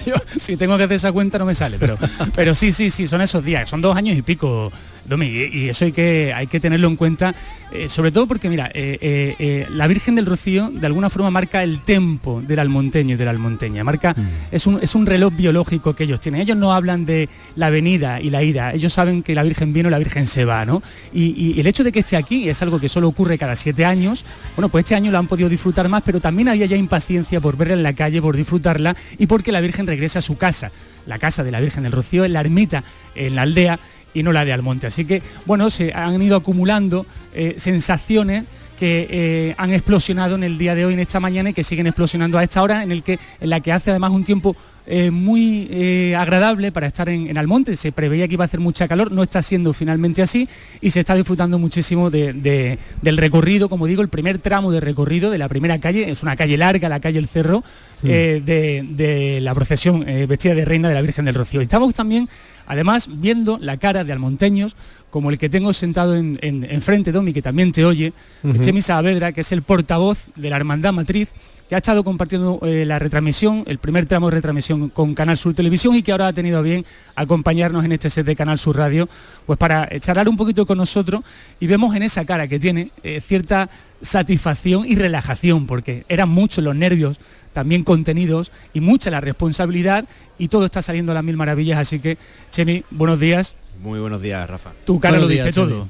si 0.36 0.56
tengo 0.56 0.76
que 0.76 0.84
hacer 0.84 0.96
esa 0.96 1.10
cuenta 1.10 1.38
no 1.38 1.44
me 1.44 1.56
sale, 1.56 1.76
pero, 1.80 1.98
pero 2.36 2.54
sí, 2.54 2.70
sí, 2.70 2.88
sí, 2.88 3.08
son 3.08 3.20
esos 3.20 3.42
días, 3.42 3.68
son 3.68 3.80
dos 3.80 3.96
años 3.96 4.16
y 4.16 4.22
pico 4.22 4.70
y 5.08 5.68
eso 5.68 5.84
hay 5.84 5.92
que, 5.92 6.32
hay 6.34 6.48
que 6.48 6.58
tenerlo 6.58 6.88
en 6.88 6.96
cuenta, 6.96 7.32
eh, 7.72 7.88
sobre 7.88 8.10
todo 8.10 8.26
porque, 8.26 8.48
mira, 8.48 8.70
eh, 8.74 9.66
la 9.70 9.86
Virgen 9.86 10.16
del 10.16 10.26
Rocío 10.26 10.68
de 10.72 10.84
alguna 10.84 11.10
forma 11.10 11.30
marca 11.30 11.62
el 11.62 11.80
tempo 11.96 12.42
del 12.46 12.58
almonteño 12.58 13.14
y 13.14 13.16
de 13.16 13.24
la 13.24 13.30
almonteña, 13.30 13.82
marca, 13.82 14.12
mm. 14.14 14.54
es, 14.54 14.66
un, 14.66 14.78
es 14.82 14.94
un 14.94 15.06
reloj 15.06 15.32
biológico 15.34 15.96
que 15.96 16.04
ellos 16.04 16.20
tienen. 16.20 16.42
Ellos 16.42 16.56
no 16.58 16.74
hablan 16.74 17.06
de 17.06 17.30
la 17.54 17.70
venida 17.70 18.20
y 18.20 18.28
la 18.28 18.42
ida, 18.42 18.74
ellos 18.74 18.92
saben 18.92 19.22
que 19.22 19.34
la 19.34 19.42
Virgen 19.42 19.72
viene 19.72 19.86
o 19.86 19.90
la 19.90 19.98
Virgen 19.98 20.26
se 20.26 20.44
va, 20.44 20.66
¿no? 20.66 20.82
Y, 21.14 21.58
el 21.58 21.66
hecho 21.66 21.84
de 21.84 21.92
que 21.92 22.00
esté 22.00 22.18
aquí 22.18 22.50
es 22.50 22.60
algo 22.60 22.78
que 22.78 22.90
solo 22.90 23.08
ocurre 23.08 23.38
cada 23.38 23.56
siete 23.56 23.86
años, 23.86 24.26
bueno, 24.56 24.68
pues 24.68 24.84
este 24.84 24.94
año 24.94 25.10
lo 25.10 25.16
han 25.16 25.26
podido 25.26 25.48
disfrutar 25.48 25.88
más, 25.88 26.02
pero 26.04 26.20
también 26.20 26.48
había 26.48 26.66
ya 26.66 26.76
impaciencia 26.76 27.40
por 27.40 27.56
verla 27.56 27.74
en 27.74 27.82
la 27.82 27.94
calle, 27.94 28.20
por 28.20 28.36
disfrutarla 28.36 28.94
y 29.16 29.26
porque 29.26 29.52
la 29.52 29.62
Virgen 29.62 29.86
regresa 29.86 30.18
a 30.18 30.22
su 30.22 30.36
casa 30.36 30.70
la 31.06 31.18
casa 31.18 31.44
de 31.44 31.52
la 31.52 31.60
Virgen 31.60 31.84
del 31.84 31.92
Rocío, 31.92 32.24
en 32.24 32.32
la 32.32 32.40
ermita, 32.40 32.82
en 33.14 33.36
la 33.36 33.42
aldea, 33.42 33.78
y 34.12 34.22
no 34.22 34.32
la 34.32 34.44
de 34.44 34.52
Almonte. 34.52 34.86
Así 34.86 35.04
que, 35.04 35.22
bueno, 35.44 35.70
se 35.70 35.92
han 35.92 36.20
ido 36.20 36.36
acumulando 36.36 37.06
eh, 37.32 37.54
sensaciones 37.58 38.44
que 38.76 39.06
eh, 39.10 39.54
han 39.58 39.72
explosionado 39.72 40.36
en 40.36 40.44
el 40.44 40.58
día 40.58 40.74
de 40.74 40.84
hoy, 40.84 40.94
en 40.94 41.00
esta 41.00 41.18
mañana, 41.20 41.50
y 41.50 41.52
que 41.52 41.64
siguen 41.64 41.86
explosionando 41.86 42.38
a 42.38 42.42
esta 42.42 42.62
hora, 42.62 42.82
en, 42.82 42.92
el 42.92 43.02
que, 43.02 43.18
en 43.40 43.50
la 43.50 43.60
que 43.60 43.72
hace 43.72 43.90
además 43.90 44.12
un 44.12 44.22
tiempo 44.22 44.54
eh, 44.86 45.10
muy 45.10 46.14
agradable 46.14 46.70
para 46.70 46.86
estar 46.86 47.08
en, 47.08 47.36
Almonte. 47.36 47.74
Se 47.74 47.90
preveía 47.90 48.28
que 48.28 48.34
iba 48.34 48.44
a 48.44 48.46
hacer 48.46 48.60
mucha 48.60 48.86
calor, 48.86 49.10
no 49.10 49.22
está 49.24 49.42
siendo 49.42 49.72
finalmente 49.72 50.22
así 50.22 50.48
y 50.80 50.90
se 50.90 51.00
está 51.00 51.14
disfrutando 51.16 51.58
muchísimo 51.58 52.08
del 52.10 52.78
recorrido, 53.16 53.68
como 53.68 53.86
digo, 53.86 54.02
el 54.02 54.08
primer 54.08 54.38
tramo 54.38 54.70
de 54.70 54.80
recorrido 54.80 55.30
de 55.30 55.38
la 55.38 55.48
primera 55.48 55.80
calle, 55.80 56.08
es 56.08 56.22
una 56.22 56.36
calle 56.36 56.56
larga, 56.56 56.88
la 56.88 57.00
calle 57.00 57.18
El 57.18 57.26
Cerro, 57.26 57.64
de, 58.02 58.40
de, 58.44 59.40
la 59.40 59.54
procesión 59.54 60.04
vestida 60.28 60.54
de 60.54 60.64
reina 60.64 60.88
de 60.88 60.94
la 60.94 61.02
Virgen 61.02 61.24
del 61.24 61.34
Rocío. 61.34 61.60
Estamos 61.60 61.92
también 61.92 62.28
Además, 62.66 63.08
viendo 63.10 63.58
la 63.60 63.76
cara 63.76 64.04
de 64.04 64.12
almonteños, 64.12 64.76
como 65.10 65.30
el 65.30 65.38
que 65.38 65.48
tengo 65.48 65.72
sentado 65.72 66.16
en, 66.16 66.82
frente, 66.82 67.12
Domi, 67.12 67.32
que 67.32 67.42
también 67.42 67.72
te 67.72 67.84
oye, 67.84 68.12
Chemi 68.60 68.82
Saavedra, 68.82 69.32
que 69.32 69.40
es 69.40 69.52
el 69.52 69.62
portavoz 69.62 70.26
de 70.36 70.50
la 70.50 70.56
Hermandad 70.56 70.92
Matriz, 70.92 71.32
que 71.68 71.74
ha 71.74 71.78
estado 71.78 72.04
compartiendo 72.04 72.60
eh, 72.62 72.84
la 72.86 72.98
retransmisión, 72.98 73.64
el 73.66 73.78
primer 73.78 74.06
tramo 74.06 74.28
de 74.28 74.36
retransmisión 74.36 74.88
con 74.88 75.14
Canal 75.14 75.36
Sur 75.36 75.54
Televisión 75.54 75.94
y 75.94 76.02
que 76.02 76.12
ahora 76.12 76.28
ha 76.28 76.32
tenido 76.32 76.62
bien 76.62 76.84
acompañarnos 77.16 77.84
en 77.84 77.92
este 77.92 78.08
set 78.08 78.24
de 78.24 78.36
Canal 78.36 78.58
Sur 78.58 78.76
Radio, 78.76 79.08
pues 79.46 79.58
para 79.58 79.88
charlar 79.98 80.28
un 80.28 80.36
poquito 80.36 80.64
con 80.64 80.78
nosotros 80.78 81.22
y 81.58 81.66
vemos 81.66 81.96
en 81.96 82.02
esa 82.04 82.24
cara 82.24 82.46
que 82.46 82.60
tiene 82.60 82.90
eh, 83.02 83.20
cierta 83.20 83.68
satisfacción 84.00 84.84
y 84.86 84.94
relajación, 84.94 85.66
porque 85.66 86.04
eran 86.08 86.28
muchos 86.28 86.62
los 86.62 86.76
nervios 86.76 87.18
también 87.56 87.84
contenidos 87.84 88.52
y 88.74 88.80
mucha 88.80 89.10
la 89.10 89.22
responsabilidad 89.22 90.04
y 90.38 90.48
todo 90.48 90.66
está 90.66 90.82
saliendo 90.82 91.12
a 91.12 91.14
las 91.14 91.24
mil 91.24 91.38
maravillas. 91.38 91.78
Así 91.78 92.00
que, 92.00 92.18
Chemi, 92.50 92.84
buenos 92.90 93.18
días. 93.18 93.54
Muy 93.82 93.98
buenos 93.98 94.20
días, 94.20 94.46
Rafa. 94.46 94.72
Tu 94.84 95.00
cara 95.00 95.18
lo 95.18 95.26
dice 95.26 95.50
todo. 95.54 95.88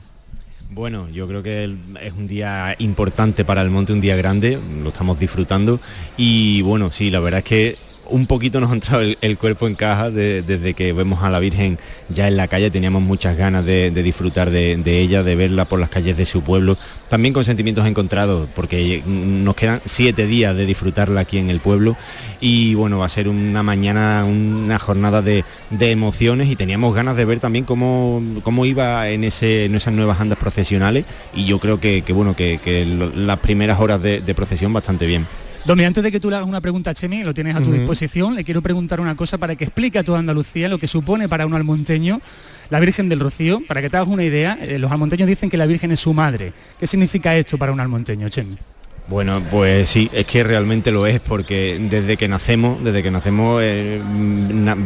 Bueno, 0.71 1.09
yo 1.11 1.27
creo 1.27 1.43
que 1.43 1.65
es 2.01 2.13
un 2.13 2.29
día 2.29 2.77
importante 2.79 3.45
para 3.45 3.63
el 3.63 3.71
monte, 3.71 3.93
un 3.93 4.01
día 4.01 4.15
grande, 4.15 4.61
lo 4.81 4.91
estamos 4.91 5.19
disfrutando 5.19 5.81
y 6.17 6.63
bueno, 6.63 6.93
sí, 6.93 7.11
la 7.11 7.19
verdad 7.19 7.39
es 7.39 7.45
que 7.45 7.77
un 8.11 8.27
poquito 8.27 8.61
nos 8.61 8.71
ha 8.71 8.75
entrado 8.75 9.03
el, 9.21 9.39
cuerpo 9.39 9.67
en 9.67 9.75
caja 9.75 10.11
desde 10.11 10.75
que 10.75 10.93
vemos 10.93 11.23
a 11.23 11.31
la 11.31 11.39
Virgen 11.39 11.79
ya 12.09 12.29
en 12.29 12.37
la 12.37 12.49
calle, 12.49 12.71
teníamos 12.71 13.03
muchas 13.03 13.37
ganas 13.37 13.65
de, 13.65 13.91
disfrutar 13.91 14.51
de, 14.51 15.01
ella, 15.01 15.23
de 15.23 15.37
verla 15.37 15.65
por 15.65 15.81
las 15.81 15.91
calles 15.91 16.17
de 16.17 16.27
su 16.27 16.43
pueblo, 16.43 16.77
también 17.09 17.35
con 17.35 17.45
sentimientos 17.45 17.87
encontrados, 17.87 18.49
porque 18.55 19.03
nos 19.07 19.55
quedan 19.55 19.81
siete 19.85 20.27
días 20.27 20.57
de 20.57 20.67
disfrutarla 20.67 21.21
aquí 21.21 21.39
en 21.39 21.51
el 21.51 21.61
pueblo. 21.61 21.97
Y 22.41 22.75
bueno, 22.75 22.99
va 22.99 23.07
a 23.07 23.11
ser 23.11 23.29
una 23.29 23.63
mañana, 23.63 24.25
una 24.25 24.79
jornada 24.79 25.23
de, 25.23 25.45
emociones 25.81 26.49
y 26.49 26.57
teníamos 26.57 26.95
ganas 26.95 27.17
de 27.17 27.25
ver 27.25 27.41
también 27.41 27.65
cómo, 27.65 28.23
cómo 28.43 28.67
iba 28.67 29.09
en, 29.09 29.25
esas 29.25 29.93
nuevas 29.93 30.21
andas 30.21 30.39
procesionales. 30.39 31.05
Y 31.35 31.47
yo 31.47 31.59
creo 31.59 31.81
que, 31.81 32.03
bueno, 32.13 32.37
que, 32.37 33.11
las 33.15 33.39
primeras 33.41 33.81
horas 33.81 34.03
de 34.03 34.35
procesión 34.35 34.73
bastante 34.73 35.07
bien. 35.07 35.27
Domi, 35.67 35.85
antes 35.85 36.05
de 36.05 36.13
que 36.13 36.21
tú 36.21 36.31
le 36.31 36.37
hagas 36.37 36.49
una 36.49 36.61
pregunta 36.61 36.91
a 36.91 36.95
Chemi, 36.95 37.25
lo 37.25 37.35
tienes 37.35 37.57
a 37.57 37.61
tu 37.61 37.73
disposición, 37.73 38.37
le 38.37 38.45
quiero 38.45 38.63
preguntar 38.63 39.01
una 39.01 39.17
cosa 39.17 39.37
para 39.37 39.57
que 39.57 39.65
explique 39.65 39.99
a 39.99 40.05
toda 40.05 40.21
Andalucía 40.21 40.69
lo 40.69 40.79
que 40.79 40.87
supone 40.87 41.29
para 41.29 41.45
un 41.45 41.55
almonteño 41.55 42.21
la 42.71 42.79
Virgen 42.79 43.09
del 43.09 43.19
Rocío. 43.19 43.61
Para 43.67 43.83
que 43.83 43.91
te 43.91 43.97
hagas 43.97 44.09
una 44.09 44.23
idea, 44.23 44.57
eh, 44.61 44.79
los 44.79 44.93
almonteños 44.93 45.29
dicen 45.29 45.51
que 45.51 45.57
la 45.57 45.67
Virgen 45.67 45.91
es 45.91 45.99
su 45.99 46.15
madre. 46.15 46.53
¿Qué 46.79 46.87
significa 46.87 47.37
esto 47.37 47.59
para 47.59 47.73
un 47.73 47.81
almonteño, 47.81 48.29
Chemi? 48.29 48.57
Bueno, 49.09 49.41
pues 49.53 49.89
sí, 49.89 50.11
es 50.13 50.27
que 50.27 50.43
realmente 50.43 50.91
lo 50.91 51.07
es, 51.07 51.21
porque 51.21 51.79
desde 51.81 52.17
que 52.17 52.27
nacemos, 52.27 52.83
desde 52.83 53.05
que 53.05 53.11
nacemos 53.13 53.61
eh, 53.63 54.01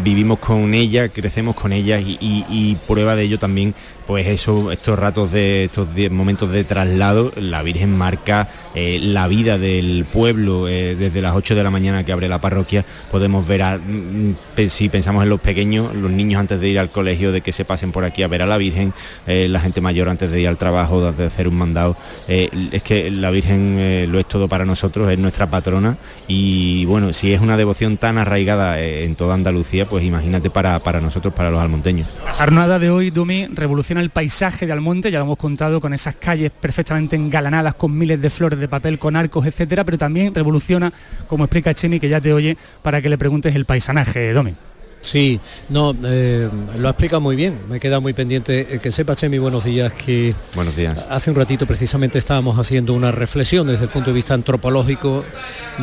vivimos 0.04 0.38
con 0.38 0.74
ella, 0.74 1.08
crecemos 1.08 1.54
con 1.54 1.72
ella 1.72 1.98
y, 1.98 2.76
prueba 2.86 3.16
de 3.16 3.22
ello 3.22 3.38
también 3.38 3.74
pues 4.10 4.26
eso, 4.26 4.72
estos 4.72 4.98
ratos 4.98 5.30
de 5.30 5.66
estos 5.66 5.86
momentos 6.10 6.50
de 6.50 6.64
traslado, 6.64 7.32
la 7.36 7.62
Virgen 7.62 7.96
marca 7.96 8.48
eh, 8.74 8.98
la 9.00 9.28
vida 9.28 9.56
del 9.56 10.04
pueblo 10.04 10.66
eh, 10.66 10.96
desde 10.96 11.22
las 11.22 11.36
8 11.36 11.54
de 11.54 11.62
la 11.62 11.70
mañana 11.70 12.02
que 12.02 12.10
abre 12.10 12.28
la 12.28 12.40
parroquia, 12.40 12.84
podemos 13.08 13.46
ver 13.46 13.62
a, 13.62 13.78
mm, 13.78 14.34
si 14.66 14.88
pensamos 14.88 15.22
en 15.22 15.30
los 15.30 15.40
pequeños, 15.40 15.94
los 15.94 16.10
niños 16.10 16.40
antes 16.40 16.60
de 16.60 16.68
ir 16.68 16.80
al 16.80 16.90
colegio, 16.90 17.30
de 17.30 17.40
que 17.40 17.52
se 17.52 17.64
pasen 17.64 17.92
por 17.92 18.02
aquí 18.02 18.24
a 18.24 18.26
ver 18.26 18.42
a 18.42 18.46
la 18.46 18.58
Virgen, 18.58 18.92
eh, 19.28 19.46
la 19.48 19.60
gente 19.60 19.80
mayor 19.80 20.08
antes 20.08 20.28
de 20.28 20.40
ir 20.40 20.48
al 20.48 20.58
trabajo, 20.58 21.12
de 21.12 21.26
hacer 21.26 21.46
un 21.46 21.54
mandado, 21.54 21.96
es 22.26 22.82
que 22.82 23.12
la 23.12 23.30
Virgen 23.30 24.10
lo 24.10 24.18
es 24.18 24.26
todo 24.26 24.48
para 24.48 24.64
nosotros, 24.64 25.08
es 25.08 25.20
nuestra 25.20 25.48
patrona 25.48 25.96
y 26.26 26.84
bueno, 26.86 27.12
si 27.12 27.32
es 27.32 27.40
una 27.40 27.56
devoción 27.56 27.96
tan 27.96 28.18
arraigada 28.18 28.80
en 28.80 29.14
toda 29.14 29.34
Andalucía, 29.34 29.86
pues 29.86 30.04
imagínate 30.04 30.50
para, 30.50 30.80
para 30.80 31.00
nosotros, 31.00 31.32
para 31.32 31.50
los 31.52 31.60
almonteños. 31.60 32.08
La 32.24 32.34
jornada 32.34 32.80
de 32.80 32.90
hoy, 32.90 33.10
Dumi, 33.10 33.46
revoluciona 33.46 33.99
el 34.00 34.10
paisaje 34.10 34.66
de 34.66 34.72
Almonte, 34.72 35.10
ya 35.10 35.18
lo 35.18 35.26
hemos 35.26 35.38
contado, 35.38 35.80
con 35.80 35.94
esas 35.94 36.16
calles 36.16 36.50
perfectamente 36.50 37.16
engalanadas, 37.16 37.74
con 37.74 37.96
miles 37.96 38.20
de 38.20 38.30
flores 38.30 38.58
de 38.58 38.68
papel, 38.68 38.98
con 38.98 39.16
arcos, 39.16 39.46
etcétera, 39.46 39.84
pero 39.84 39.98
también 39.98 40.34
revoluciona, 40.34 40.92
como 41.28 41.44
explica 41.44 41.74
Chemi, 41.74 42.00
que 42.00 42.08
ya 42.08 42.20
te 42.20 42.32
oye, 42.32 42.56
para 42.82 43.00
que 43.00 43.08
le 43.08 43.18
preguntes 43.18 43.54
el 43.54 43.64
paisanaje, 43.64 44.32
Domi. 44.32 44.54
Sí, 45.02 45.40
no, 45.70 45.96
eh, 46.04 46.48
lo 46.78 46.88
ha 46.88 46.90
explicado 46.90 47.20
muy 47.20 47.34
bien. 47.34 47.60
Me 47.68 47.80
queda 47.80 48.00
muy 48.00 48.12
pendiente. 48.12 48.74
Eh, 48.74 48.78
que 48.80 48.92
sepa, 48.92 49.16
Chemi, 49.16 49.38
buenos 49.38 49.64
días, 49.64 49.92
que 49.94 50.34
buenos 50.54 50.76
días. 50.76 50.98
hace 51.08 51.30
un 51.30 51.36
ratito 51.36 51.66
precisamente 51.66 52.18
estábamos 52.18 52.58
haciendo 52.58 52.92
una 52.92 53.10
reflexión 53.10 53.66
desde 53.66 53.84
el 53.84 53.90
punto 53.90 54.10
de 54.10 54.14
vista 54.14 54.34
antropológico 54.34 55.24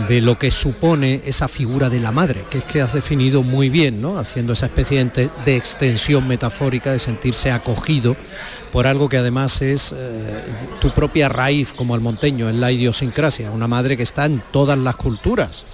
de 0.07 0.21
lo 0.21 0.37
que 0.37 0.51
supone 0.51 1.21
esa 1.25 1.47
figura 1.47 1.89
de 1.89 1.99
la 1.99 2.11
madre, 2.11 2.45
que 2.49 2.59
es 2.59 2.63
que 2.65 2.81
has 2.81 2.93
definido 2.93 3.41
muy 3.41 3.69
bien, 3.69 4.01
¿no? 4.01 4.19
Haciendo 4.19 4.53
esa 4.53 4.67
especie 4.67 5.03
de 5.45 5.55
extensión 5.55 6.27
metafórica 6.27 6.91
de 6.91 6.99
sentirse 6.99 7.51
acogido 7.51 8.15
por 8.71 8.85
algo 8.85 9.09
que 9.09 9.17
además 9.17 9.61
es 9.61 9.93
eh, 9.95 10.43
tu 10.79 10.91
propia 10.91 11.29
raíz 11.29 11.73
como 11.73 11.95
almonteño, 11.95 12.49
en 12.49 12.61
la 12.61 12.71
idiosincrasia, 12.71 13.49
una 13.51 13.67
madre 13.67 13.97
que 13.97 14.03
está 14.03 14.25
en 14.25 14.43
todas 14.51 14.77
las 14.77 14.95
culturas 14.95 15.65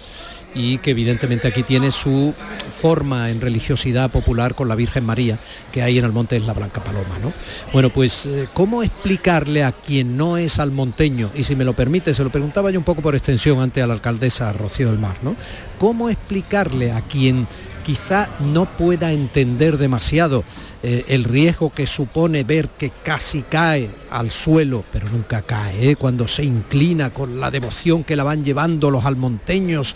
y 0.55 0.77
que 0.79 0.91
evidentemente 0.91 1.47
aquí 1.47 1.63
tiene 1.63 1.91
su 1.91 2.33
forma 2.69 3.29
en 3.29 3.41
religiosidad 3.41 4.11
popular 4.11 4.55
con 4.55 4.67
la 4.67 4.75
Virgen 4.75 5.05
María 5.05 5.39
que 5.71 5.81
hay 5.81 5.97
en 5.97 6.05
el 6.05 6.11
monte 6.11 6.35
es 6.35 6.45
la 6.45 6.53
Blanca 6.53 6.83
Paloma. 6.83 7.19
¿no? 7.21 7.33
Bueno, 7.71 7.89
pues 7.89 8.25
eh, 8.25 8.47
¿cómo 8.53 8.83
explicarle 8.83 9.63
a 9.63 9.71
quien 9.71 10.17
no 10.17 10.37
es 10.37 10.59
almonteño? 10.59 11.31
Y 11.35 11.43
si 11.43 11.55
me 11.55 11.65
lo 11.65 11.73
permite, 11.73 12.13
se 12.13 12.23
lo 12.23 12.31
preguntaba 12.31 12.71
yo 12.71 12.79
un 12.79 12.85
poco 12.85 13.01
por 13.01 13.15
extensión 13.15 13.61
ante 13.61 13.81
a 13.81 13.87
la 13.87 13.93
alcaldesa 13.93 14.53
Rocío 14.53 14.89
del 14.89 14.99
Mar, 14.99 15.17
¿no? 15.21 15.35
¿Cómo 15.77 16.09
explicarle 16.09 16.91
a 16.91 17.01
quien 17.01 17.47
quizá 17.83 18.29
no 18.39 18.65
pueda 18.65 19.11
entender 19.11 19.77
demasiado 19.77 20.43
eh, 20.81 21.05
el 21.09 21.23
riesgo 21.23 21.71
que 21.71 21.87
supone 21.87 22.43
ver 22.43 22.69
que 22.69 22.91
casi 23.03 23.41
cae 23.43 23.89
al 24.09 24.31
suelo, 24.31 24.83
pero 24.91 25.07
nunca 25.09 25.41
cae, 25.41 25.91
¿eh? 25.91 25.95
cuando 25.95 26.27
se 26.27 26.43
inclina 26.43 27.11
con 27.11 27.39
la 27.39 27.51
devoción 27.51 28.03
que 28.03 28.15
la 28.15 28.23
van 28.23 28.43
llevando 28.43 28.91
los 28.91 29.05
almonteños 29.05 29.95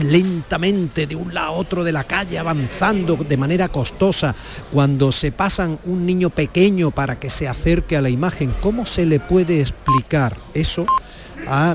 lentamente 0.00 1.06
de 1.06 1.14
un 1.14 1.32
lado 1.32 1.46
a 1.46 1.52
otro 1.52 1.84
de 1.84 1.92
la 1.92 2.04
calle, 2.04 2.38
avanzando 2.38 3.16
de 3.16 3.36
manera 3.36 3.68
costosa, 3.68 4.34
cuando 4.72 5.12
se 5.12 5.30
pasan 5.32 5.78
un 5.84 6.04
niño 6.04 6.30
pequeño 6.30 6.90
para 6.90 7.20
que 7.20 7.30
se 7.30 7.46
acerque 7.46 7.96
a 7.96 8.02
la 8.02 8.10
imagen, 8.10 8.54
¿cómo 8.60 8.84
se 8.84 9.06
le 9.06 9.20
puede 9.20 9.60
explicar 9.60 10.36
eso? 10.54 10.86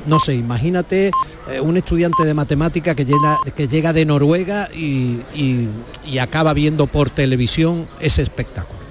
No 0.06 0.20
sé, 0.20 0.36
imagínate 0.36 1.12
eh, 1.50 1.60
un 1.60 1.78
estudiante 1.78 2.24
de 2.24 2.34
matemática 2.34 2.96
que, 2.96 3.06
que 3.56 3.68
llega 3.68 3.94
de 3.94 4.06
Noruega 4.06 4.70
y 4.74 6.18
acaba 6.20 6.54
viendo 6.54 6.88
por 6.88 7.10
televisión 7.10 7.88
ese 8.00 8.22
espectáculo. 8.22 8.82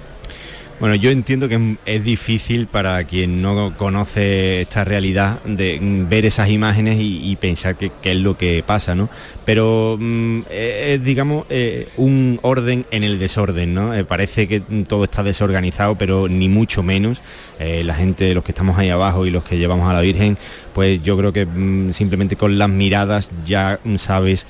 Bueno, 0.81 0.95
yo 0.95 1.11
entiendo 1.11 1.47
que 1.47 1.77
es 1.85 2.03
difícil 2.03 2.65
para 2.65 3.03
quien 3.03 3.39
no 3.39 3.77
conoce 3.77 4.61
esta 4.61 4.83
realidad 4.83 5.39
de 5.43 5.77
ver 6.09 6.25
esas 6.25 6.49
imágenes 6.49 6.97
y, 6.99 7.35
pensar 7.35 7.75
qué 7.75 7.91
es 8.01 8.17
lo 8.17 8.35
que 8.35 8.63
pasa, 8.65 8.95
¿no? 8.95 9.07
Pero 9.45 9.95
mm, 9.99 10.41
es, 10.49 11.03
digamos, 11.03 11.45
eh, 11.51 11.89
un 11.97 12.39
orden 12.41 12.87
en 12.89 13.03
el 13.03 13.19
desorden, 13.19 13.75
¿no? 13.75 13.93
Eh, 13.93 14.05
parece 14.05 14.47
que 14.47 14.59
todo 14.87 15.03
está 15.03 15.21
desorganizado, 15.21 15.99
pero 15.99 16.27
ni 16.27 16.49
mucho 16.49 16.81
menos. 16.81 17.21
Eh, 17.59 17.83
la 17.83 17.93
gente, 17.93 18.33
los 18.33 18.43
que 18.43 18.51
estamos 18.51 18.75
ahí 18.79 18.89
abajo 18.89 19.27
y 19.27 19.29
los 19.29 19.43
que 19.43 19.59
llevamos 19.59 19.87
a 19.87 19.93
la 19.93 20.01
Virgen, 20.01 20.35
pues 20.73 21.01
yo 21.03 21.17
creo 21.17 21.33
que 21.33 21.45
mm, 21.45 21.91
simplemente 21.91 22.35
con 22.35 22.57
las 22.57 22.69
miradas 22.69 23.31
ya 23.45 23.79
sabes 23.97 24.47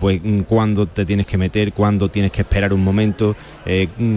pues 0.00 0.20
cuándo 0.48 0.86
te 0.86 1.04
tienes 1.04 1.26
que 1.26 1.38
meter, 1.38 1.72
cuándo 1.72 2.08
tienes 2.08 2.32
que 2.32 2.42
esperar 2.42 2.72
un 2.72 2.84
momento, 2.84 3.36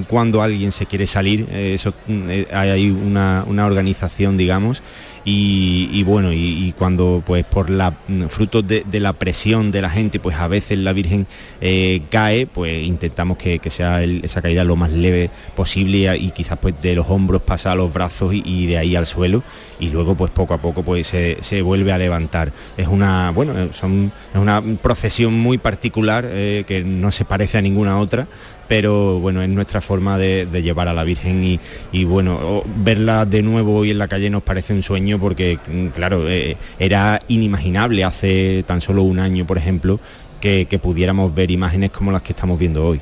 cuándo 0.08 0.42
alguien 0.42 0.72
se 0.72 0.86
quiere 0.86 1.08
salir. 1.08 1.48
Eh, 1.52 1.74
eso, 1.74 1.94
mm, 2.08 2.30
eh, 2.30 2.48
hay 2.52 2.90
una, 2.90 3.46
organización, 3.66 4.38
digamos, 4.38 4.82
y, 5.30 6.04
bueno, 6.04 6.32
y, 6.32 6.74
cuando 6.78 7.22
pues 7.26 7.44
por 7.44 7.70
la 7.70 7.92
mm, 8.08 8.28
fruto 8.28 8.62
de, 8.62 8.86
la 8.94 9.12
presión 9.12 9.72
de 9.72 9.82
la 9.82 9.90
gente, 9.90 10.20
pues 10.22 10.38
a 10.38 10.48
veces 10.48 10.78
la 10.78 10.94
Virgen 10.94 11.28
eh, 11.60 12.02
cae, 12.10 12.48
pues 12.48 12.86
intentamos 12.86 13.38
que, 13.38 13.60
sea 13.70 14.02
esa 14.04 14.42
caída 14.42 14.64
lo 14.64 14.78
más 14.78 14.90
leve 14.92 15.30
posible 15.56 16.16
y, 16.18 16.32
quizás 16.32 16.58
pues 16.60 16.82
de 16.82 16.96
los 16.96 17.08
hombros 17.10 17.42
pasa 17.42 17.74
a 17.74 17.76
los 17.76 17.92
brazos 17.92 18.34
y, 18.34 18.68
de 18.68 18.78
ahí 18.78 18.96
al 18.96 19.06
suelo. 19.06 19.44
Y 19.80 19.90
luego 19.90 20.16
pues 20.16 20.32
poco 20.32 20.54
a 20.54 20.60
poco 20.60 20.82
pues 20.84 21.08
se, 21.08 21.37
vuelve 21.62 21.92
a 21.92 21.98
levantar. 21.98 22.52
Es 22.78 22.88
una, 22.88 23.32
bueno, 23.32 23.74
son, 23.74 24.12
es 24.34 24.40
una 24.40 24.62
procesión 24.82 25.34
muy 25.34 25.58
particular 25.58 26.24
que 26.24 26.84
no 26.86 27.12
se 27.12 27.26
parece 27.26 27.58
a 27.58 27.62
ninguna 27.62 28.00
otra 28.00 28.28
pero 28.68 29.20
bueno, 29.20 29.42
es 29.42 29.50
nuestra 29.50 29.82
forma 29.82 30.18
de, 30.18 30.46
llevar 30.62 30.88
a 30.88 30.94
la 30.94 31.04
Virgen 31.04 31.60
y, 31.92 32.04
bueno, 32.04 32.64
verla 32.78 33.26
de 33.26 33.42
nuevo 33.42 33.78
hoy 33.78 33.92
en 33.92 33.98
la 33.98 34.08
calle 34.08 34.30
nos 34.30 34.44
parece 34.44 34.74
un 34.74 34.84
sueño 34.84 35.20
porque, 35.20 35.58
mm, 35.68 35.88
claro, 35.88 36.30
eh, 36.30 36.58
era 36.80 37.22
inimaginable 37.28 38.04
hace 38.04 38.64
tan 38.68 38.82
solo 38.82 39.04
un 39.04 39.20
año, 39.20 39.46
por 39.46 39.58
ejemplo, 39.58 40.00
que, 40.42 40.66
pudiéramos 40.82 41.34
ver 41.34 41.52
imágenes 41.52 41.92
como 41.92 42.12
las 42.12 42.22
que 42.22 42.32
estamos 42.32 42.60
viendo 42.60 42.86
hoy 42.86 43.02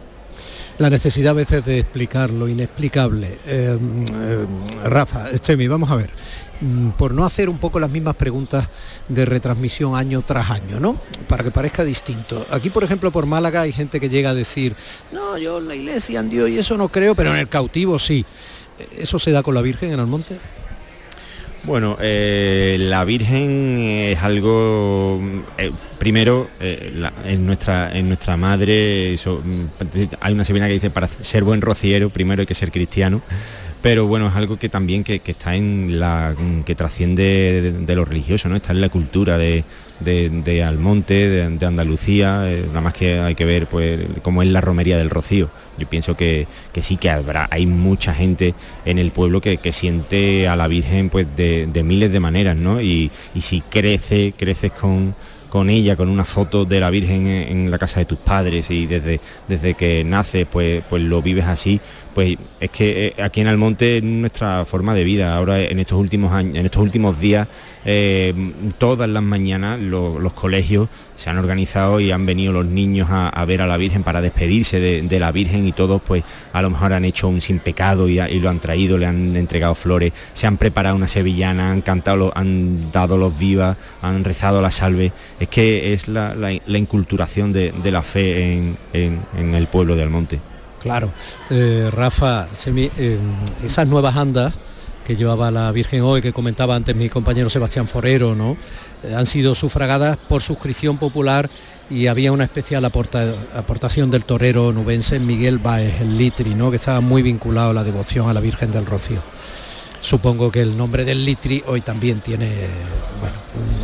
la 0.78 0.89
necesidad 0.89 1.32
a 1.32 1.34
veces 1.34 1.63
de 1.63 1.80
explicar 1.80 2.32
lo 2.32 2.50
inexplicable. 2.50 3.38
Eh, 3.45 3.78
eh, 3.80 4.45
Rafa, 4.84 5.30
Chemi, 5.39 5.69
vamos 5.69 5.89
a 5.89 5.95
ver. 5.95 6.10
Mm, 6.62 6.91
por 6.91 7.13
no 7.13 7.26
hacer 7.26 7.50
un 7.50 7.58
poco 7.58 7.80
las 7.80 7.91
mismas 7.91 8.15
preguntas 8.15 8.68
de 9.10 9.26
retransmisión 9.26 9.96
año 9.96 10.22
tras 10.22 10.50
año, 10.50 10.80
¿no? 10.80 10.98
Para 11.28 11.44
que 11.44 11.52
parezca 11.52 11.84
distinto. 11.84 12.46
Aquí, 12.50 12.70
por 12.70 12.84
ejemplo, 12.84 13.12
por 13.12 13.26
Málaga 13.26 13.62
hay 13.62 13.74
gente 13.74 14.00
que 14.00 14.08
llega 14.08 14.30
a 14.30 14.34
decir, 14.34 14.74
no, 15.12 15.38
yo 15.38 15.58
en 15.58 15.68
la 15.68 15.76
iglesia 15.76 16.22
en 16.22 16.30
Dios 16.30 16.50
y 16.50 16.58
eso 16.58 16.78
no 16.78 16.89
creo, 16.89 17.13
pero 17.13 17.32
en 17.32 17.39
el 17.39 17.50
cautivo 17.50 18.00
sí. 18.00 18.26
¿Eso 18.98 19.20
se 19.20 19.32
da 19.32 19.44
con 19.44 19.54
la 19.56 19.62
Virgen 19.62 19.91
en 19.91 20.00
el 20.00 20.06
monte? 20.06 20.38
Bueno, 21.63 21.98
eh, 22.00 22.78
la 22.80 23.04
Virgen 23.04 23.78
es 23.80 24.22
algo, 24.22 25.20
eh, 25.58 25.72
primero, 25.98 26.50
eh, 26.60 26.94
en, 27.26 27.46
nuestra, 27.46 27.98
en 27.98 28.08
nuestra 28.08 28.38
madre, 28.38 29.15
mm, 29.26 29.65
hay 30.22 30.34
una 30.34 30.46
sevina 30.46 30.68
que 30.68 30.74
dice, 30.74 30.89
para 30.89 31.08
ser 31.08 31.44
buen 31.44 31.62
rociero, 31.62 32.10
primero 32.10 32.41
hay 32.41 32.46
que 32.46 32.54
ser 32.54 32.72
cristiano 32.72 33.22
pero 33.86 34.08
bueno, 34.08 34.28
es 34.30 34.36
algo 34.36 34.58
que 34.58 34.67
también 34.67 35.04
que, 35.04 35.21
está 35.24 35.54
en 35.54 36.00
la 36.00 36.36
que 36.65 36.74
trasciende 36.74 37.71
de, 37.86 37.95
lo 37.95 38.04
religioso, 38.04 38.50
¿no? 38.50 38.56
Está 38.56 38.71
en 38.71 38.82
la 38.82 38.89
cultura 38.89 39.38
de, 39.38 39.63
Almonte, 40.65 41.30
de, 41.30 41.65
Andalucía, 41.67 42.52
eh, 42.52 42.63
nada 42.67 42.82
más 42.82 42.95
que 42.95 43.19
hay 43.19 43.36
que 43.36 43.45
ver 43.45 43.67
pues 43.67 44.00
cómo 44.24 44.41
es 44.41 44.50
la 44.50 44.60
romería 44.60 44.98
del 44.98 45.12
Rocío. 45.12 45.52
Yo 45.78 45.88
pienso 45.88 46.17
que, 46.17 46.48
sí 46.82 46.98
que 46.98 47.12
habrá, 47.12 47.48
hay 47.52 47.67
mucha 47.67 48.15
gente 48.15 48.56
en 48.86 48.98
el 48.98 49.12
pueblo 49.12 49.39
que, 49.39 49.60
siente 49.71 50.48
a 50.48 50.56
la 50.56 50.67
Virgen 50.67 51.12
pues 51.12 51.28
de, 51.36 51.84
miles 51.86 52.12
de 52.12 52.19
maneras, 52.19 52.58
¿no? 52.58 52.82
Y, 52.82 53.12
si 53.39 53.62
crece, 53.62 54.34
creces 54.36 54.71
con, 54.71 55.13
con 55.56 55.70
ella, 55.70 55.96
con 55.96 56.10
una 56.10 56.26
foto 56.26 56.65
de 56.65 56.82
la 56.82 56.89
Virgen 56.89 57.28
en, 57.28 57.72
la 57.72 57.78
casa 57.78 58.02
de 58.02 58.06
tus 58.06 58.18
padres 58.18 58.70
y 58.70 58.88
desde, 58.88 59.22
desde 59.48 59.74
que 59.74 60.04
naces 60.04 60.46
pues, 60.52 60.84
pues 60.89 61.02
lo 61.02 61.22
vives 61.22 61.46
así, 61.46 61.80
pues 62.13 62.38
es 62.60 62.70
que 62.72 63.08
eh, 63.08 63.22
aquí 63.22 63.39
en 63.39 63.48
Almonte 63.48 63.98
es 63.98 64.04
nuestra 64.04 64.65
forma 64.65 64.94
de 64.94 65.06
vida. 65.06 65.34
Ahora 65.34 65.62
en 65.62 65.80
estos 65.80 65.98
últimos 65.98 66.34
años, 66.34 66.58
en 66.58 66.65
estos 66.65 66.82
últimos 66.82 67.22
días, 67.22 67.48
eh, 67.86 68.34
todas 68.78 69.08
las 69.08 69.22
mañanas 69.24 69.80
los 69.80 70.34
colegios 70.34 70.89
se 71.15 71.30
han 71.30 71.38
organizado 71.38 72.00
y 72.00 72.12
han 72.12 72.26
venido 72.26 72.52
los 72.52 72.65
niños 72.65 73.08
a, 73.10 73.46
ver 73.46 73.62
a 73.62 73.68
la 73.68 73.78
Virgen 73.78 74.04
para 74.04 74.22
despedirse 74.22 74.80
de, 74.80 75.20
la 75.20 75.32
Virgen 75.32 75.68
y 75.68 75.72
todos 75.72 76.02
pues 76.02 76.24
a 76.52 76.62
lo 76.62 76.70
mejor 76.70 76.94
han 76.94 77.06
hecho 77.06 77.28
un 77.28 77.41
sin 77.41 77.60
pecado 77.60 78.10
y, 78.10 78.18
lo 78.39 78.50
han 78.50 78.60
traído, 78.60 78.98
le 78.98 79.06
han 79.06 79.36
entregado 79.36 79.76
flores, 79.76 80.13
se 80.34 80.48
han 80.48 80.58
preparado 80.58 80.96
una 80.96 81.08
sevillana, 81.08 81.72
han 81.72 81.82
cantado, 81.82 82.34
han 82.36 82.91
dado 82.91 83.18
los 83.18 83.38
vivas, 83.38 83.78
han 84.02 84.24
rezado 84.24 84.62
la 84.62 84.72
salve. 84.72 85.12
Que 85.48 85.94
es 85.94 86.08
la, 86.08 86.52
inculturación 86.52 87.54
de, 87.54 87.92
la 87.92 88.02
fe 88.02 88.76
en 88.94 89.56
el 89.56 89.68
pueblo 89.68 89.96
de 89.96 90.04
Almonte. 90.04 90.40
Claro, 90.86 91.12
eh, 91.50 91.90
Rafa, 91.92 92.48
eh, 92.68 93.18
esas 93.64 93.88
nuevas 93.88 94.18
andas 94.18 94.54
que 95.04 95.16
llevaba 95.16 95.50
la 95.50 95.72
Virgen 95.72 96.04
hoy, 96.04 96.22
que 96.22 96.32
comentaba 96.32 96.76
antes 96.76 96.96
mi 96.96 97.10
compañero 97.10 97.50
Sebastián 97.50 97.88
Forero, 97.88 98.36
¿no? 98.36 98.56
Eh, 99.02 99.16
han 99.16 99.26
sido 99.26 99.56
sufragadas 99.56 100.18
por 100.18 100.44
suscripción 100.44 101.00
popular 101.00 101.50
y 101.90 102.06
había 102.06 102.32
una 102.32 102.44
especial 102.44 102.86
aportación 102.86 104.12
del 104.12 104.26
torero 104.26 104.72
nubense 104.74 105.20
Miguel 105.20 105.58
Baez, 105.58 106.02
el 106.02 106.20
Litri, 106.20 106.54
¿no? 106.54 106.70
que 106.70 106.78
estaba 106.78 107.02
muy 107.02 107.24
vinculado 107.24 107.72
a 107.72 107.74
la 107.74 107.84
devoción 107.84 108.30
a 108.30 108.34
la 108.36 108.40
Virgen 108.40 108.72
del 108.72 108.86
Rocío. 108.86 109.24
Supongo 110.02 110.52
que 110.52 110.62
el 110.62 110.78
nombre 110.78 111.04
del 111.04 111.26
Litri 111.26 111.64
hoy 111.66 111.82
también 111.82 112.20
tiene 112.20 112.52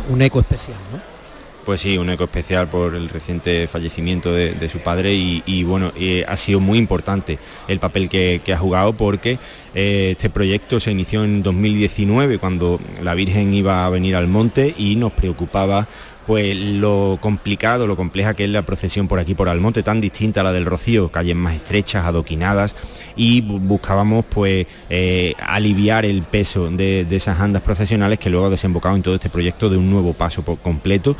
un, 0.08 0.14
un 0.14 0.22
eco 0.22 0.38
especial. 0.38 0.78
¿no? 0.92 1.21
Pues 1.64 1.80
sí, 1.80 1.96
un 1.96 2.10
eco 2.10 2.24
especial 2.24 2.66
por 2.66 2.96
el 2.96 3.08
reciente 3.08 3.68
fallecimiento 3.68 4.32
de, 4.32 4.68
su 4.68 4.80
padre 4.80 5.14
y, 5.14 5.62
bueno, 5.62 5.92
ha 6.26 6.36
sido 6.36 6.58
muy 6.58 6.76
importante 6.76 7.38
el 7.68 7.78
papel 7.78 8.08
que, 8.08 8.40
ha 8.52 8.58
jugado 8.58 8.94
porque 8.94 9.38
eh, 9.74 10.10
este 10.12 10.28
proyecto 10.28 10.80
se 10.80 10.90
inició 10.90 11.22
en 11.22 11.42
2019 11.42 12.38
cuando 12.38 12.80
la 13.00 13.14
Virgen 13.14 13.54
iba 13.54 13.86
a 13.86 13.90
venir 13.90 14.16
al 14.16 14.26
monte 14.26 14.74
y 14.76 14.96
nos 14.96 15.12
preocupaba 15.12 15.86
pues 16.26 16.56
lo 16.56 17.18
complicado, 17.20 17.86
lo 17.86 17.96
compleja 17.96 18.34
que 18.34 18.44
es 18.44 18.50
la 18.50 18.62
procesión 18.62 19.08
por 19.08 19.18
aquí 19.18 19.34
por 19.34 19.48
Almonte, 19.48 19.82
tan 19.82 20.00
distinta 20.00 20.40
a 20.40 20.44
la 20.44 20.52
del 20.52 20.64
Rocío, 20.64 21.10
calles 21.10 21.36
más 21.36 21.54
estrechas, 21.54 22.04
adoquinadas, 22.04 22.76
y 23.16 23.40
buscábamos 23.40 24.24
pues 24.26 24.66
eh, 24.88 25.34
aliviar 25.38 26.04
el 26.04 26.22
peso 26.22 26.70
de, 26.70 27.06
esas 27.10 27.40
andas 27.40 27.62
procesionales 27.62 28.18
que 28.18 28.30
luego 28.30 28.46
ha 28.46 28.50
desembocado 28.50 28.96
en 28.96 29.02
todo 29.02 29.14
este 29.14 29.28
proyecto 29.28 29.68
de 29.68 29.76
un 29.76 29.90
nuevo 29.90 30.12
paso 30.12 30.42
por 30.42 30.58
completo. 30.58 31.16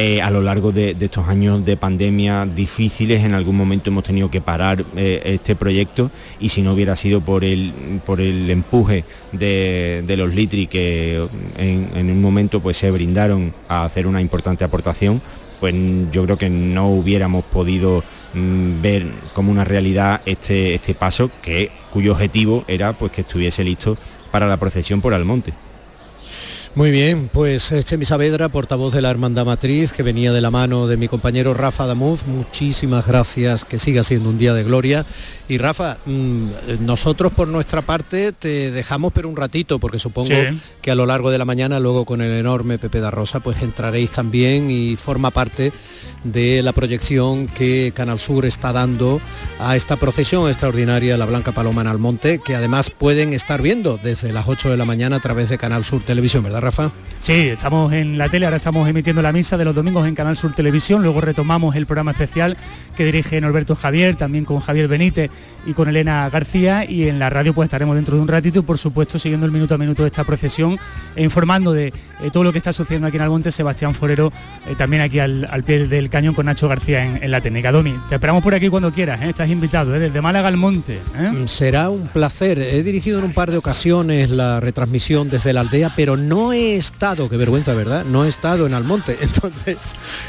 Eh, 0.00 0.22
a 0.22 0.30
lo 0.30 0.42
largo 0.42 0.70
de, 0.70 0.96
estos 1.00 1.26
años 1.26 1.64
de 1.64 1.76
pandemia 1.76 2.46
difíciles, 2.46 3.24
en 3.24 3.34
algún 3.34 3.56
momento 3.56 3.90
hemos 3.90 4.04
tenido 4.04 4.30
que 4.30 4.40
parar 4.40 4.84
eh, 4.94 5.20
este 5.24 5.56
proyecto 5.56 6.12
y 6.38 6.50
si 6.50 6.62
no 6.62 6.72
hubiera 6.74 6.94
sido 6.94 7.20
por 7.20 7.42
el, 7.42 8.00
por 8.06 8.20
el 8.20 8.48
empuje 8.48 9.04
de, 9.32 10.14
los 10.16 10.32
Litri 10.32 10.68
que 10.68 11.28
en, 11.56 12.10
un 12.12 12.22
momento 12.22 12.60
pues 12.60 12.76
se 12.76 12.92
brindaron 12.92 13.52
a 13.68 13.86
hacer 13.86 14.06
una 14.06 14.20
importante 14.20 14.62
aportación, 14.62 15.20
pues 15.58 15.74
yo 16.12 16.24
creo 16.26 16.38
que 16.38 16.48
no 16.48 16.90
hubiéramos 16.90 17.44
podido 17.46 18.04
mm, 18.34 18.80
ver 18.80 19.04
como 19.34 19.50
una 19.50 19.64
realidad 19.64 20.20
este, 20.26 20.74
este 20.74 20.94
paso 20.94 21.28
que, 21.42 21.72
cuyo 21.90 22.12
objetivo 22.12 22.62
era 22.68 22.92
pues 22.92 23.10
que 23.10 23.22
estuviese 23.22 23.64
listo 23.64 23.98
para 24.30 24.46
la 24.46 24.58
procesión 24.58 25.00
por 25.00 25.12
Almonte. 25.12 25.54
Muy 26.78 26.92
bien, 26.92 27.28
pues 27.32 27.72
eh, 27.72 27.82
Chemi 27.82 28.04
Saavedra, 28.04 28.50
portavoz 28.50 28.94
de 28.94 29.02
la 29.02 29.10
Hermandad 29.10 29.44
Matriz, 29.44 29.90
que 29.92 30.04
venía 30.04 30.30
de 30.30 30.40
la 30.40 30.52
mano 30.52 30.86
de 30.86 30.96
mi 30.96 31.08
compañero 31.08 31.52
Rafa 31.52 31.86
Damuz, 31.86 32.24
muchísimas 32.24 33.04
gracias, 33.04 33.64
que 33.64 33.78
siga 33.78 34.04
siendo 34.04 34.28
un 34.28 34.38
día 34.38 34.54
de 34.54 34.62
gloria. 34.62 35.04
Y 35.48 35.58
Rafa, 35.58 35.96
mm, 36.06 36.46
nosotros 36.78 37.32
por 37.32 37.48
nuestra 37.48 37.82
parte 37.82 38.30
te 38.30 38.70
dejamos 38.70 39.12
pero 39.12 39.28
un 39.28 39.34
ratito, 39.34 39.80
porque 39.80 39.98
supongo 39.98 40.36
que 40.80 40.90
a 40.92 40.94
lo 40.94 41.04
largo 41.04 41.32
de 41.32 41.38
la 41.38 41.44
mañana, 41.44 41.80
luego 41.80 42.04
con 42.04 42.22
el 42.22 42.30
enorme 42.30 42.78
Pepe 42.78 43.00
da 43.00 43.10
Rosa, 43.10 43.40
pues 43.40 43.60
entraréis 43.60 44.12
también 44.12 44.70
y 44.70 44.94
forma 44.94 45.32
parte 45.32 45.72
de 46.22 46.62
la 46.62 46.72
proyección 46.72 47.48
que 47.48 47.92
Canal 47.92 48.20
Sur 48.20 48.46
está 48.46 48.72
dando 48.72 49.20
a 49.58 49.74
esta 49.74 49.96
procesión 49.96 50.48
extraordinaria 50.48 51.12
de 51.12 51.18
la 51.18 51.26
Blanca 51.26 51.50
Paloma 51.50 51.80
en 51.82 51.88
Almonte, 51.88 52.38
que 52.38 52.54
además 52.54 52.90
pueden 52.90 53.32
estar 53.32 53.62
viendo 53.62 53.98
desde 54.00 54.32
las 54.32 54.46
8 54.46 54.70
de 54.70 54.76
la 54.76 54.84
mañana 54.84 55.16
a 55.16 55.20
través 55.20 55.48
de 55.48 55.58
Canal 55.58 55.84
Sur 55.84 56.04
Televisión, 56.04 56.44
¿verdad 56.44 56.67
Rafa? 56.68 56.92
Sí, 57.20 57.48
estamos 57.48 57.92
en 57.92 58.16
la 58.16 58.28
tele, 58.28 58.44
ahora 58.44 58.58
estamos 58.58 58.88
emitiendo 58.88 59.22
la 59.22 59.32
misa 59.32 59.56
de 59.56 59.64
los 59.64 59.74
domingos 59.74 60.06
en 60.06 60.14
Canal 60.14 60.36
Sur 60.36 60.54
Televisión, 60.54 61.02
luego 61.02 61.20
retomamos 61.20 61.74
el 61.74 61.84
programa 61.84 62.12
especial 62.12 62.56
que 62.96 63.04
dirige 63.04 63.40
Norberto 63.40 63.74
Javier, 63.74 64.16
también 64.16 64.44
con 64.44 64.60
Javier 64.60 64.86
Benítez 64.86 65.30
y 65.66 65.72
con 65.72 65.88
Elena 65.88 66.28
García, 66.30 66.88
y 66.88 67.08
en 67.08 67.18
la 67.18 67.28
radio 67.28 67.54
pues 67.54 67.66
estaremos 67.66 67.96
dentro 67.96 68.16
de 68.16 68.22
un 68.22 68.28
ratito 68.28 68.60
y 68.60 68.62
por 68.62 68.78
supuesto 68.78 69.18
siguiendo 69.18 69.46
el 69.46 69.52
minuto 69.52 69.74
a 69.74 69.78
minuto 69.78 70.02
de 70.02 70.08
esta 70.08 70.24
procesión 70.24 70.78
e 71.16 71.24
informando 71.24 71.72
de 71.72 71.88
eh, 71.88 72.30
todo 72.32 72.44
lo 72.44 72.52
que 72.52 72.58
está 72.58 72.72
sucediendo 72.72 73.08
aquí 73.08 73.16
en 73.16 73.22
Almonte, 73.22 73.50
Sebastián 73.50 73.94
Forero, 73.94 74.32
eh, 74.66 74.74
también 74.76 75.02
aquí 75.02 75.18
al, 75.18 75.46
pie 75.64 75.86
del 75.86 76.08
cañón 76.10 76.34
con 76.34 76.46
Nacho 76.46 76.68
García 76.68 77.04
en, 77.04 77.30
la 77.30 77.40
técnica. 77.40 77.72
Domi, 77.72 77.94
te 78.08 78.14
esperamos 78.14 78.42
por 78.42 78.54
aquí 78.54 78.68
cuando 78.68 78.92
quieras, 78.92 79.20
¿eh? 79.22 79.30
estás 79.30 79.48
invitado, 79.48 79.92
desde 79.92 80.20
Málaga 80.20 80.48
al 80.48 80.56
Monte. 80.56 81.00
Mm, 81.14 81.46
será 81.46 81.88
un 81.90 82.08
placer. 82.08 82.58
He 82.58 82.82
dirigido 82.82 83.18
en 83.18 83.24
un 83.24 83.32
par 83.32 83.50
de 83.50 83.58
ocasiones 83.58 84.30
la 84.30 84.60
retransmisión 84.60 85.30
desde 85.30 85.52
la 85.52 85.60
aldea, 85.60 85.92
pero 85.96 86.16
no 86.16 86.52
he 86.52 86.57
estado, 86.58 87.28
qué 87.28 87.36
vergüenza, 87.36 87.74
¿verdad? 87.74 88.04
No 88.04 88.24
he 88.24 88.28
estado 88.28 88.66
en 88.66 88.74
Almonte, 88.74 89.16
entonces 89.22 89.76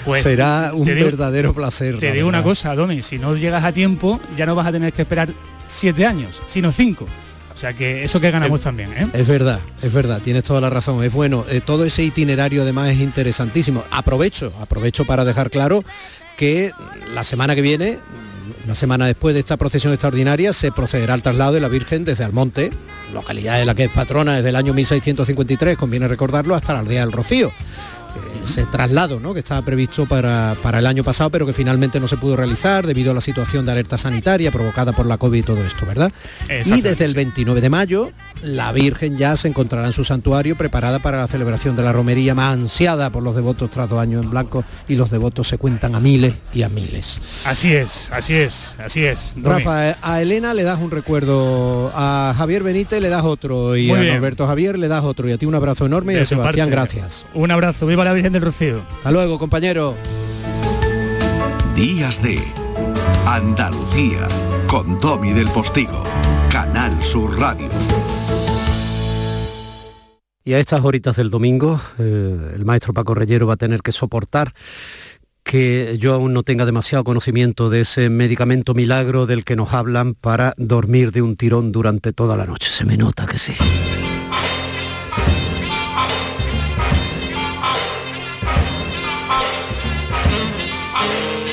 pues, 0.05 0.23
será 0.23 0.71
un 0.73 0.85
verdadero 0.85 1.53
placer. 1.53 1.97
Te 1.97 2.11
digo 2.11 2.27
una 2.27 2.43
cosa, 2.43 2.75
Domi, 2.75 3.01
si 3.01 3.17
no 3.19 3.35
llegas 3.35 3.63
a 3.63 3.73
tiempo, 3.73 4.19
ya 4.37 4.45
no 4.45 4.55
vas 4.55 4.67
a 4.67 4.71
tener 4.71 4.93
que 4.93 5.03
esperar 5.03 5.29
siete 5.67 6.05
años, 6.05 6.41
sino 6.45 6.71
cinco. 6.71 7.05
O 7.53 7.57
sea 7.59 7.73
que 7.73 8.05
eso 8.05 8.21
que 8.21 8.31
ganamos 8.31 8.61
también. 8.61 8.93
¿eh? 8.93 9.07
Es 9.11 9.27
verdad, 9.27 9.59
es 9.81 9.93
verdad, 9.93 10.21
tienes 10.23 10.43
toda 10.43 10.61
la 10.61 10.69
razón. 10.69 11.03
Es 11.03 11.13
bueno, 11.13 11.43
eh, 11.49 11.59
todo 11.59 11.83
ese 11.83 12.03
itinerario 12.03 12.61
además 12.61 12.87
es 12.87 13.01
interesantísimo. 13.01 13.83
Aprovecho, 13.91 14.53
aprovecho 14.61 15.03
para 15.03 15.25
dejar 15.25 15.49
claro 15.49 15.83
que 16.37 16.71
la 17.13 17.25
semana 17.25 17.55
que 17.55 17.61
viene, 17.61 17.99
una 18.69 18.75
semana 18.75 19.07
después 19.07 19.33
de 19.33 19.39
esta 19.39 19.57
procesión 19.57 19.93
extraordinaria, 19.93 20.53
se 20.53 20.71
procederá 20.71 21.15
al 21.15 21.23
traslado 21.23 21.53
de 21.53 21.59
la 21.59 21.69
Virgen 21.69 22.05
desde 22.05 22.23
Almonte, 22.23 22.69
localidad 23.11 23.57
de 23.57 23.65
la 23.65 23.73
que 23.73 23.85
es 23.85 23.89
patrona 23.89 24.35
desde 24.35 24.49
el 24.49 24.55
año 24.55 24.75
1653, 24.75 25.75
conviene 25.75 26.07
recordarlo, 26.07 26.53
hasta 26.53 26.73
la 26.73 26.79
aldea 26.81 27.01
del 27.01 27.11
Rocío 27.11 27.51
ese 28.43 28.65
traslado 28.65 29.19
¿no? 29.19 29.33
que 29.33 29.39
estaba 29.39 29.61
previsto 29.61 30.05
para, 30.05 30.55
para, 30.61 30.79
el 30.79 30.87
año 30.87 31.03
pasado, 31.03 31.29
pero 31.29 31.45
que 31.45 31.53
finalmente 31.53 31.99
no 31.99 32.07
se 32.07 32.17
pudo 32.17 32.35
realizar 32.35 32.85
debido 32.85 33.11
a 33.11 33.13
la 33.13 33.21
situación 33.21 33.65
de 33.65 33.71
alerta 33.71 33.97
sanitaria 33.97 34.51
provocada 34.51 34.93
por 34.93 35.05
la 35.05 35.17
COVID 35.17 35.39
y 35.39 35.43
todo 35.43 35.63
esto, 35.63 35.85
¿verdad? 35.85 36.11
Y 36.65 36.81
desde 36.81 37.05
el 37.05 37.13
29 37.13 37.61
de 37.61 37.69
mayo, 37.69 38.11
la 38.41 38.71
Virgen 38.71 39.17
ya 39.17 39.35
se 39.35 39.47
encontrará 39.47 39.87
en 39.87 39.93
su 39.93 40.03
santuario 40.03 40.55
preparada 40.57 40.99
para 40.99 41.19
la 41.19 41.27
celebración 41.27 41.75
de 41.75 41.83
la 41.83 41.91
romería 41.91 42.35
más 42.35 42.53
ansiada 42.53 43.09
por 43.09 43.23
los 43.23 43.35
devotos 43.35 43.69
tras 43.69 43.89
dos 43.89 43.99
años 43.99 44.23
en 44.23 44.29
blanco 44.29 44.63
y 44.87 44.95
los 44.95 45.09
devotos 45.09 45.47
se 45.47 45.57
cuentan 45.57 45.95
a 45.95 45.99
miles 45.99 46.33
y 46.53 46.63
a 46.63 46.69
miles. 46.69 47.21
Así 47.45 47.73
es, 47.73 48.09
así 48.11 48.35
es, 48.35 48.75
así 48.79 49.05
es. 49.05 49.35
Rafa, 49.41 49.95
a 50.01 50.21
Elena 50.21 50.53
le 50.53 50.63
das 50.63 50.79
un 50.79 50.91
recuerdo, 50.91 51.91
a 51.93 52.33
Javier 52.35 52.63
Benítez 52.63 53.01
le 53.01 53.09
das 53.09 53.23
otro 53.23 53.75
y 53.75 53.91
a 53.91 53.97
Norberto 53.97 54.47
Javier 54.47 54.79
le 54.79 54.87
das 54.87 55.03
otro 55.03 55.29
y 55.29 55.33
a 55.33 55.37
ti 55.37 55.45
un 55.45 55.55
abrazo 55.55 55.85
enorme 55.85 56.13
y 56.13 56.17
a 56.17 56.25
Sebastián, 56.25 56.69
gracias. 56.69 57.25
Un 57.33 57.51
abrazo, 57.51 57.85
viva 57.85 57.98
la 58.05 58.13
Virgen 58.13 58.33
del 58.33 58.41
Rocío. 58.41 58.81
Hasta 58.97 59.11
luego, 59.11 59.37
compañero. 59.37 59.95
Días 61.75 62.21
de 62.21 62.39
Andalucía 63.25 64.27
con 64.67 64.99
Tommy 64.99 65.33
del 65.33 65.47
Postigo, 65.47 66.03
Canal 66.51 67.01
Sur 67.01 67.39
Radio. 67.39 67.69
Y 70.43 70.53
a 70.53 70.59
estas 70.59 70.83
horitas 70.83 71.15
del 71.15 71.29
domingo, 71.29 71.79
eh, 71.99 72.53
el 72.55 72.65
maestro 72.65 72.93
Paco 72.93 73.13
Reyero 73.13 73.47
va 73.47 73.53
a 73.53 73.57
tener 73.57 73.81
que 73.81 73.91
soportar 73.91 74.53
que 75.43 75.97
yo 75.99 76.13
aún 76.13 76.33
no 76.33 76.43
tenga 76.43 76.65
demasiado 76.65 77.03
conocimiento 77.03 77.69
de 77.69 77.81
ese 77.81 78.09
medicamento 78.09 78.73
milagro 78.73 79.25
del 79.25 79.43
que 79.43 79.55
nos 79.55 79.73
hablan 79.73 80.15
para 80.15 80.53
dormir 80.57 81.11
de 81.11 81.21
un 81.21 81.35
tirón 81.35 81.71
durante 81.71 82.13
toda 82.13 82.37
la 82.37 82.45
noche. 82.45 82.69
Se 82.69 82.85
me 82.85 82.97
nota 82.97 83.25
que 83.25 83.37
sí. 83.37 83.53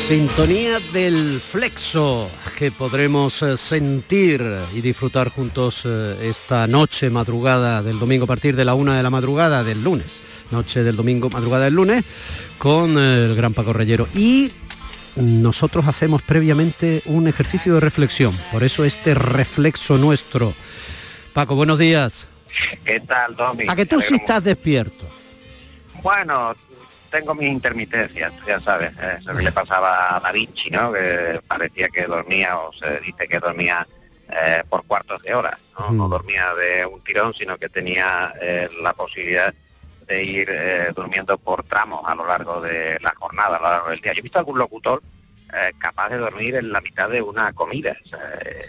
Sintonía 0.07 0.79
del 0.93 1.41
flexo 1.41 2.31
que 2.57 2.71
podremos 2.71 3.43
eh, 3.43 3.57
sentir 3.57 4.41
y 4.73 4.81
disfrutar 4.81 5.31
juntos 5.31 5.83
eh, 5.85 6.29
esta 6.31 6.69
noche 6.69 7.11
madrugada 7.11 7.83
del 7.83 7.99
domingo 7.99 8.23
a 8.23 8.29
partir 8.29 8.55
de 8.55 8.65
la 8.65 8.75
una 8.75 8.97
de 8.97 9.03
la 9.03 9.11
madrugada 9.11 9.65
del 9.65 9.83
lunes. 9.83 10.21
Noche 10.53 10.85
del 10.85 10.95
domingo, 10.95 11.29
madrugada 11.29 11.65
del 11.65 11.75
lunes, 11.75 12.05
con 12.57 12.97
el 12.97 13.35
gran 13.35 13.53
Paco 13.53 13.73
Reyero. 13.73 14.07
Y 14.15 14.53
nosotros 15.17 15.89
hacemos 15.89 16.23
previamente 16.23 17.03
un 17.07 17.27
ejercicio 17.27 17.75
de 17.75 17.81
reflexión. 17.81 18.33
Por 18.53 18.63
eso 18.63 18.85
este 18.85 19.13
reflexo 19.13 19.99
nuestro. 19.99 20.55
Paco, 21.33 21.57
buenos 21.57 21.81
días. 21.81 22.29
¿Qué 22.85 23.01
tal, 23.01 23.35
Tommy? 23.35 23.65
A 23.67 23.75
que 23.75 23.87
tú 23.87 24.01
sí 24.01 24.15
estás 24.15 24.45
despierto. 24.45 25.05
Bueno, 26.01 26.55
tengo 27.11 27.35
mis 27.35 27.49
intermitencias, 27.49 28.33
ya 28.47 28.61
sabes, 28.61 28.93
eh, 29.01 29.19
eso 29.21 29.37
que 29.37 29.43
le 29.43 29.53
pasaba 29.53 30.17
a 30.17 30.21
Da 30.21 30.33
Vinci, 30.33 30.71
¿no? 30.71 30.93
Que 30.93 31.41
parecía 31.47 31.89
que 31.89 32.07
dormía, 32.07 32.59
o 32.59 32.73
se 32.73 33.01
dice 33.01 33.27
que 33.29 33.39
dormía 33.39 33.87
eh, 34.29 34.63
por 34.69 34.85
cuartos 34.85 35.23
de 35.23 35.35
hora, 35.35 35.59
¿no? 35.79 35.91
No 35.91 36.07
mm. 36.07 36.11
dormía 36.11 36.55
de 36.55 36.87
un 36.87 37.03
tirón, 37.03 37.35
sino 37.35 37.57
que 37.57 37.69
tenía 37.69 38.35
eh, 38.41 38.69
la 38.83 38.93
posibilidad 38.93 39.55
de 40.07 40.23
ir 40.23 40.49
durmiendo 40.95 41.37
por 41.37 41.65
tramos 41.65 42.01
a 42.07 42.15
lo 42.15 42.25
largo 42.25 42.61
de 42.61 42.97
la 43.01 43.13
jornada, 43.17 43.57
a 43.57 43.61
lo 43.61 43.69
largo 43.69 43.91
del 43.91 44.01
día. 44.01 44.13
Yo 44.13 44.21
he 44.21 44.23
visto 44.23 44.39
algún 44.39 44.57
locutor 44.57 45.03
capaz 45.79 46.11
de 46.11 46.19
dormir 46.19 46.55
en 46.55 46.71
la 46.71 46.81
mitad 46.81 47.09
de 47.09 47.21
una 47.21 47.53
comida, 47.53 47.97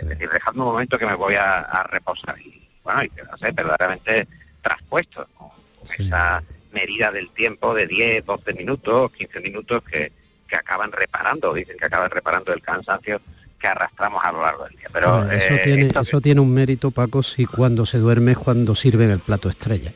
es 0.01 0.07
decir, 0.07 0.27
dejando 0.31 0.63
un 0.63 0.71
momento 0.71 0.97
que 0.97 1.05
me 1.05 1.13
voy 1.13 1.35
a, 1.35 1.85
reposar. 1.91 2.39
Y 2.39 2.67
bueno, 2.83 3.03
y 3.03 3.11
no 3.29 3.37
sé, 3.37 3.51
verdaderamente 3.51 4.27
traspuesto, 4.63 5.27
con 5.35 5.51
esa 5.99 6.41
medida 6.77 7.11
del 7.11 7.29
tiempo 7.31 7.73
de 7.73 7.87
10, 7.87 8.25
12 8.25 8.53
minutos, 8.53 9.11
15 9.11 9.39
minutos 9.41 9.83
que, 9.83 10.11
que 10.47 10.55
acaban 10.55 10.91
reparando, 10.91 11.53
dicen 11.53 11.77
que 11.77 11.85
acaban 11.85 12.11
reparando 12.11 12.53
el 12.53 12.61
cansancio 12.61 13.19
que 13.59 13.67
arrastramos 13.67 14.23
a 14.23 14.31
lo 14.31 14.41
largo 14.43 14.65
del 14.65 14.77
día. 14.77 14.89
Pero 14.93 15.31
eso, 15.31 15.53
eh, 15.55 15.61
tiene, 15.63 15.89
eso 15.99 16.21
tiene 16.21 16.41
un 16.41 16.53
mérito, 16.53 16.91
Paco, 16.91 17.23
si 17.23 17.45
cuando 17.45 17.85
se 17.85 17.97
duerme 17.97 18.33
es 18.33 18.37
cuando 18.37 18.75
sirven 18.75 19.09
el 19.09 19.19
plato 19.19 19.49
estrella. 19.49 19.91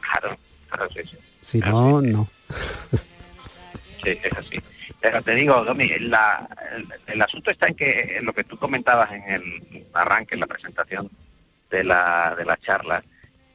Claro, 0.00 0.36
claro, 0.68 0.88
sí, 0.92 1.00
sí. 1.08 1.16
Si 1.40 1.58
no, 1.60 2.02
no. 2.02 2.28
Sí, 4.02 4.18
es 4.22 4.32
así. 4.36 4.60
Pero 5.00 5.22
te 5.22 5.34
digo, 5.34 5.64
Domi, 5.64 5.88
la, 6.00 6.48
el, 7.06 7.22
asunto 7.22 7.50
está 7.50 7.68
en 7.68 7.74
que 7.74 8.16
en 8.16 8.24
lo 8.24 8.32
que 8.32 8.44
tú 8.44 8.56
comentabas 8.56 9.12
en 9.12 9.22
el 9.30 9.86
arranque, 9.92 10.34
en 10.34 10.40
la 10.40 10.46
presentación 10.46 11.10
de 11.70 11.84
la, 11.84 12.34
de 12.36 12.44
la 12.44 12.56
charla, 12.56 13.04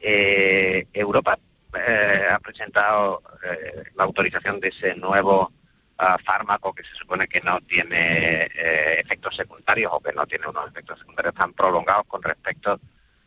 eh, 0.00 0.86
Europa 0.92 1.38
eh, 1.74 2.26
ha 2.30 2.38
presentado 2.38 3.22
eh, 3.44 3.84
la 3.94 4.04
autorización 4.04 4.60
de 4.60 4.68
ese 4.68 4.94
nuevo 4.94 5.52
ah, 5.98 6.18
fármaco 6.24 6.74
que 6.74 6.84
se 6.84 6.94
supone 6.94 7.26
que 7.26 7.40
no 7.40 7.60
tiene 7.62 8.42
eh, 8.42 9.00
efectos 9.00 9.36
secundarios 9.36 9.90
o 9.94 10.00
que 10.00 10.12
no 10.12 10.26
tiene 10.26 10.48
unos 10.48 10.68
efectos 10.68 10.98
secundarios 10.98 11.34
tan 11.34 11.52
prolongados 11.54 12.04
con 12.06 12.22
respecto 12.22 12.78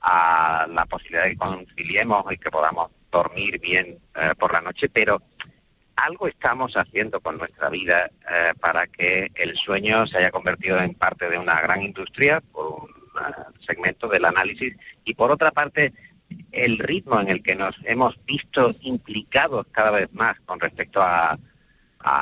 a 0.02 0.68
la 0.70 0.86
posibilidad 0.86 1.24
de 1.24 1.32
que 1.32 1.38
conciliemos 1.38 2.32
y 2.32 2.38
que 2.38 2.52
podamos 2.52 2.92
dormir 3.12 3.60
bien 3.60 3.98
por 4.38 4.54
la 4.54 4.62
noche, 4.62 4.88
pero 4.90 5.20
algo 5.96 6.28
estamos 6.28 6.76
haciendo 6.78 7.20
con 7.22 7.40
nuestra 7.40 7.70
vida 7.70 8.12
para 8.60 8.86
que 8.86 9.32
el 9.34 9.56
sueño 9.56 10.06
se 10.06 10.20
haya 10.20 10.30
convertido 10.30 10.78
en 10.78 10.94
parte 10.94 11.28
de 11.28 11.40
una 11.40 11.60
gran 11.62 11.82
industria, 11.82 12.42
por 12.42 12.84
un 12.84 12.90
segmento 13.66 14.08
del 14.08 14.26
análisis, 14.26 14.76
y 15.06 15.16
por 15.16 15.32
otra 15.32 15.50
parte 15.50 15.94
el 16.52 16.78
ritmo 16.80 17.20
en 17.20 17.30
el 17.30 17.44
que 17.44 17.56
nos 17.56 17.76
hemos 17.84 18.18
visto 18.26 18.74
implicados 18.82 19.68
cada 19.72 19.92
vez 19.92 20.14
más 20.14 20.40
con 20.46 20.60
respecto 20.60 21.02
a, 21.02 21.38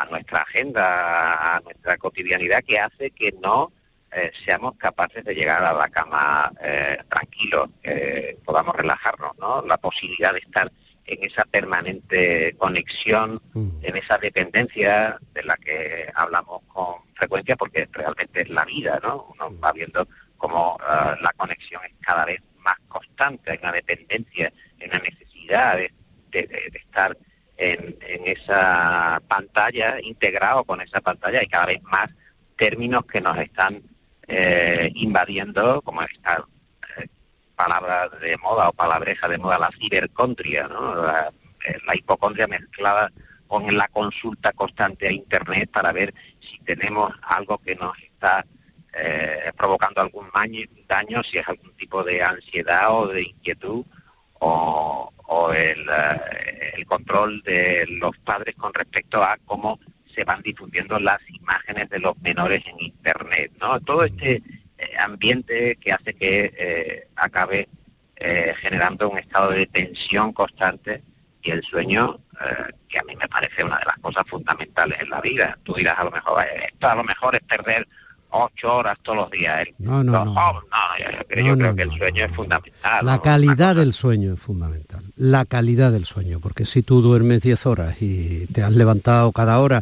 nuestra 0.09 0.43
agenda, 0.43 1.57
a 1.57 1.59
nuestra 1.59 1.97
cotidianidad, 1.97 2.63
que 2.65 2.79
hace 2.79 3.11
que 3.11 3.33
no 3.41 3.73
eh, 4.13 4.31
seamos 4.45 4.75
capaces 4.77 5.25
de 5.25 5.35
llegar 5.35 5.61
a 5.61 5.73
la 5.73 5.89
cama 5.89 6.53
eh, 6.61 6.97
tranquilos, 7.09 7.67
que 7.81 8.37
podamos 8.45 8.73
relajarnos, 8.77 9.37
¿no? 9.37 9.61
La 9.63 9.75
posibilidad 9.75 10.31
de 10.31 10.39
estar 10.39 10.71
en 11.05 11.23
esa 11.23 11.43
permanente 11.43 12.55
conexión, 12.57 13.41
mm. 13.53 13.69
en 13.81 13.97
esa 13.97 14.17
dependencia 14.17 15.19
de 15.33 15.43
la 15.43 15.57
que 15.57 16.09
hablamos 16.15 16.61
con 16.67 16.95
frecuencia, 17.15 17.57
porque 17.57 17.89
realmente 17.91 18.43
es 18.43 18.49
la 18.49 18.63
vida, 18.63 19.01
¿no? 19.03 19.27
Uno 19.33 19.59
va 19.59 19.73
viendo 19.73 20.07
cómo 20.37 20.77
eh, 20.81 21.15
la 21.21 21.33
conexión 21.33 21.81
es 21.83 21.91
cada 21.99 22.25
vez 22.25 22.41
más 22.63 22.77
constante, 22.87 23.51
hay 23.51 23.59
una 23.61 23.71
dependencia, 23.71 24.51
hay 24.79 24.87
una 24.87 24.99
necesidad 24.99 25.77
de, 25.77 25.91
estar 26.73 27.17
en, 27.57 27.95
esa 28.25 29.21
pantalla, 29.27 29.99
integrado 30.01 30.63
con 30.63 30.81
esa 30.81 30.99
pantalla 31.01 31.43
y 31.43 31.47
cada 31.47 31.67
vez 31.67 31.83
más 31.83 32.09
términos 32.57 33.05
que 33.05 33.21
nos 33.21 33.37
están 33.37 33.81
eh, 34.27 34.91
invadiendo, 34.95 35.81
como 35.81 36.01
esta 36.01 36.43
eh, 36.97 37.07
palabra 37.55 38.09
de 38.09 38.37
moda 38.37 38.69
o 38.69 38.73
palabreja 38.73 39.27
de 39.27 39.37
moda, 39.37 39.59
la 39.59 39.69
cibercontria, 39.79 40.67
¿no? 40.67 40.95
la, 40.95 41.31
eh, 41.67 41.77
la 41.85 41.95
hipocondria 41.95 42.47
mezclada 42.47 43.11
con 43.47 43.77
la 43.77 43.87
consulta 43.89 44.51
constante 44.53 45.07
a 45.07 45.11
Internet 45.11 45.69
para 45.71 45.91
ver 45.91 46.13
si 46.41 46.57
tenemos 46.59 47.13
algo 47.21 47.59
que 47.59 47.75
nos 47.75 47.97
está 47.99 48.45
eh, 48.95 49.51
provocando 49.57 50.01
algún 50.01 50.29
daño, 50.87 51.23
si 51.23 51.39
es 51.39 51.47
algún 51.47 51.75
tipo 51.75 52.03
de 52.03 52.21
ansiedad 52.21 52.91
o 52.91 53.07
de 53.07 53.23
inquietud 53.23 53.83
o, 54.39 55.11
eh, 55.55 55.75
el, 56.75 56.85
control 56.85 57.41
de 57.41 57.87
los 57.89 58.15
padres 58.19 58.53
con 58.55 58.71
respecto 58.71 59.23
a 59.23 59.37
cómo 59.45 59.79
se 60.13 60.23
van 60.23 60.43
difundiendo 60.43 60.99
las 60.99 61.19
imágenes 61.27 61.89
de 61.89 61.99
los 61.99 62.15
menores 62.19 62.61
en 62.67 62.79
Internet. 62.81 63.51
¿no? 63.59 63.79
Todo 63.79 64.03
este 64.03 64.43
eh, 64.77 64.97
ambiente 64.99 65.75
que 65.77 65.91
hace 65.91 66.13
que 66.13 67.07
acabe 67.15 67.67
generando 68.61 69.09
un 69.09 69.17
estado 69.17 69.49
de 69.49 69.65
tensión 69.65 70.31
constante 70.31 71.03
y 71.41 71.51
el 71.51 71.61
sueño, 71.63 72.21
que 72.87 72.99
a 72.99 73.03
mí 73.03 73.15
me 73.17 73.27
parece 73.27 73.65
una 73.65 73.77
de 73.79 73.85
las 73.85 73.97
cosas 73.97 74.23
fundamentales 74.29 74.97
en 75.01 75.09
la 75.09 75.19
vida. 75.19 75.57
Tú 75.63 75.73
dirás 75.73 75.99
a 75.99 76.05
lo 76.05 76.11
mejor, 76.11 76.45
esto 76.63 76.87
a 76.87 76.95
lo 76.95 77.03
mejor 77.03 77.35
es 77.35 77.41
perder 77.41 77.85
ocho 78.33 78.75
horas 78.75 78.97
todos 79.01 79.17
los 79.19 79.31
días. 79.31 79.67
No, 79.79 80.03
no, 80.03 80.25
no. 80.25 80.35
yo, 81.35 81.57
creo, 81.57 81.75
que 81.75 81.83
el 81.83 81.91
sueño 81.91 82.25
es 82.25 82.31
fundamental. 82.31 83.05
La 83.05 83.21
calidad 83.21 83.75
del 83.75 83.93
sueño 83.93 84.33
es 84.33 84.39
fundamental. 84.39 85.03
La 85.15 85.45
calidad 85.45 85.91
del 85.91 86.05
sueño, 86.05 86.39
porque 86.39 86.65
si 86.65 86.83
tú 86.83 87.01
duermes 87.01 87.41
10 87.41 87.65
horas 87.65 88.01
y 88.01 88.47
te 88.47 88.63
has 88.63 88.73
levantado 88.73 89.31
cada 89.31 89.59
hora, 89.59 89.81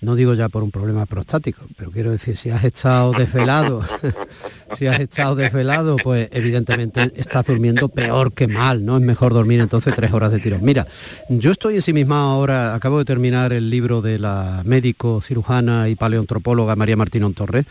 no 0.00 0.14
digo 0.14 0.34
ya 0.34 0.48
por 0.48 0.62
un 0.62 0.70
problema 0.70 1.06
prostático, 1.06 1.66
pero 1.76 1.90
quiero 1.90 2.10
decir, 2.10 2.36
si 2.36 2.50
has 2.50 2.64
estado 2.64 3.12
desvelado, 3.12 3.82
si 4.76 4.86
has 4.86 5.00
estado 5.00 5.34
desvelado, 5.34 5.96
pues 5.96 6.28
evidentemente 6.32 7.12
estás 7.16 7.46
durmiendo 7.46 7.88
peor 7.88 8.32
que 8.32 8.46
mal, 8.46 8.84
¿no? 8.84 8.96
Es 8.96 9.02
mejor 9.02 9.32
dormir 9.32 9.60
entonces 9.60 9.94
tres 9.94 10.12
horas 10.12 10.32
de 10.32 10.38
tirón. 10.38 10.60
Mira, 10.62 10.86
yo 11.28 11.50
estoy 11.50 11.76
en 11.76 11.82
sí 11.82 11.92
misma 11.92 12.30
ahora, 12.30 12.74
acabo 12.74 12.98
de 12.98 13.04
terminar 13.04 13.52
el 13.52 13.70
libro 13.70 14.02
de 14.02 14.18
la 14.18 14.62
médico, 14.64 15.20
cirujana 15.20 15.88
y 15.88 15.94
paleontropóloga 15.94 16.76
María 16.76 16.96
Martínón 16.96 17.34
Torres, 17.34 17.66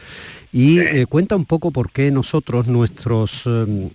y 0.56 0.80
eh, 0.80 1.06
cuenta 1.06 1.36
un 1.36 1.43
poco 1.43 1.72
por 1.72 1.91
qué 1.91 2.12
nosotros, 2.12 2.70
nuestros, 2.70 3.45
em, 3.45 3.89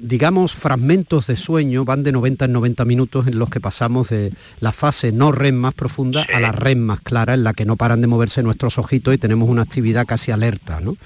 digamos, 0.00 0.54
fragmentos 0.54 1.26
de 1.26 1.36
sueño 1.36 1.84
van 1.84 2.04
de 2.04 2.12
90 2.12 2.44
en 2.44 2.52
90 2.52 2.84
minutos 2.84 3.26
en 3.26 3.36
los 3.36 3.50
que 3.50 3.60
pasamos 3.60 4.10
de 4.10 4.32
la 4.60 4.72
fase 4.72 5.10
no 5.10 5.32
REM 5.32 5.56
más 5.56 5.74
profunda 5.74 6.24
a 6.32 6.38
la 6.38 6.52
REM 6.52 6.78
más 6.78 7.00
clara, 7.00 7.34
en 7.34 7.42
la 7.42 7.52
que 7.52 7.64
no 7.64 7.74
paran 7.74 8.00
de 8.00 8.06
moverse 8.06 8.44
nuestros 8.44 8.78
ojitos 8.78 9.12
y 9.12 9.18
tenemos 9.18 9.48
una 9.48 9.62
actividad 9.62 10.06
casi 10.06 10.30
alerta, 10.30 10.80
¿no? 10.80 10.96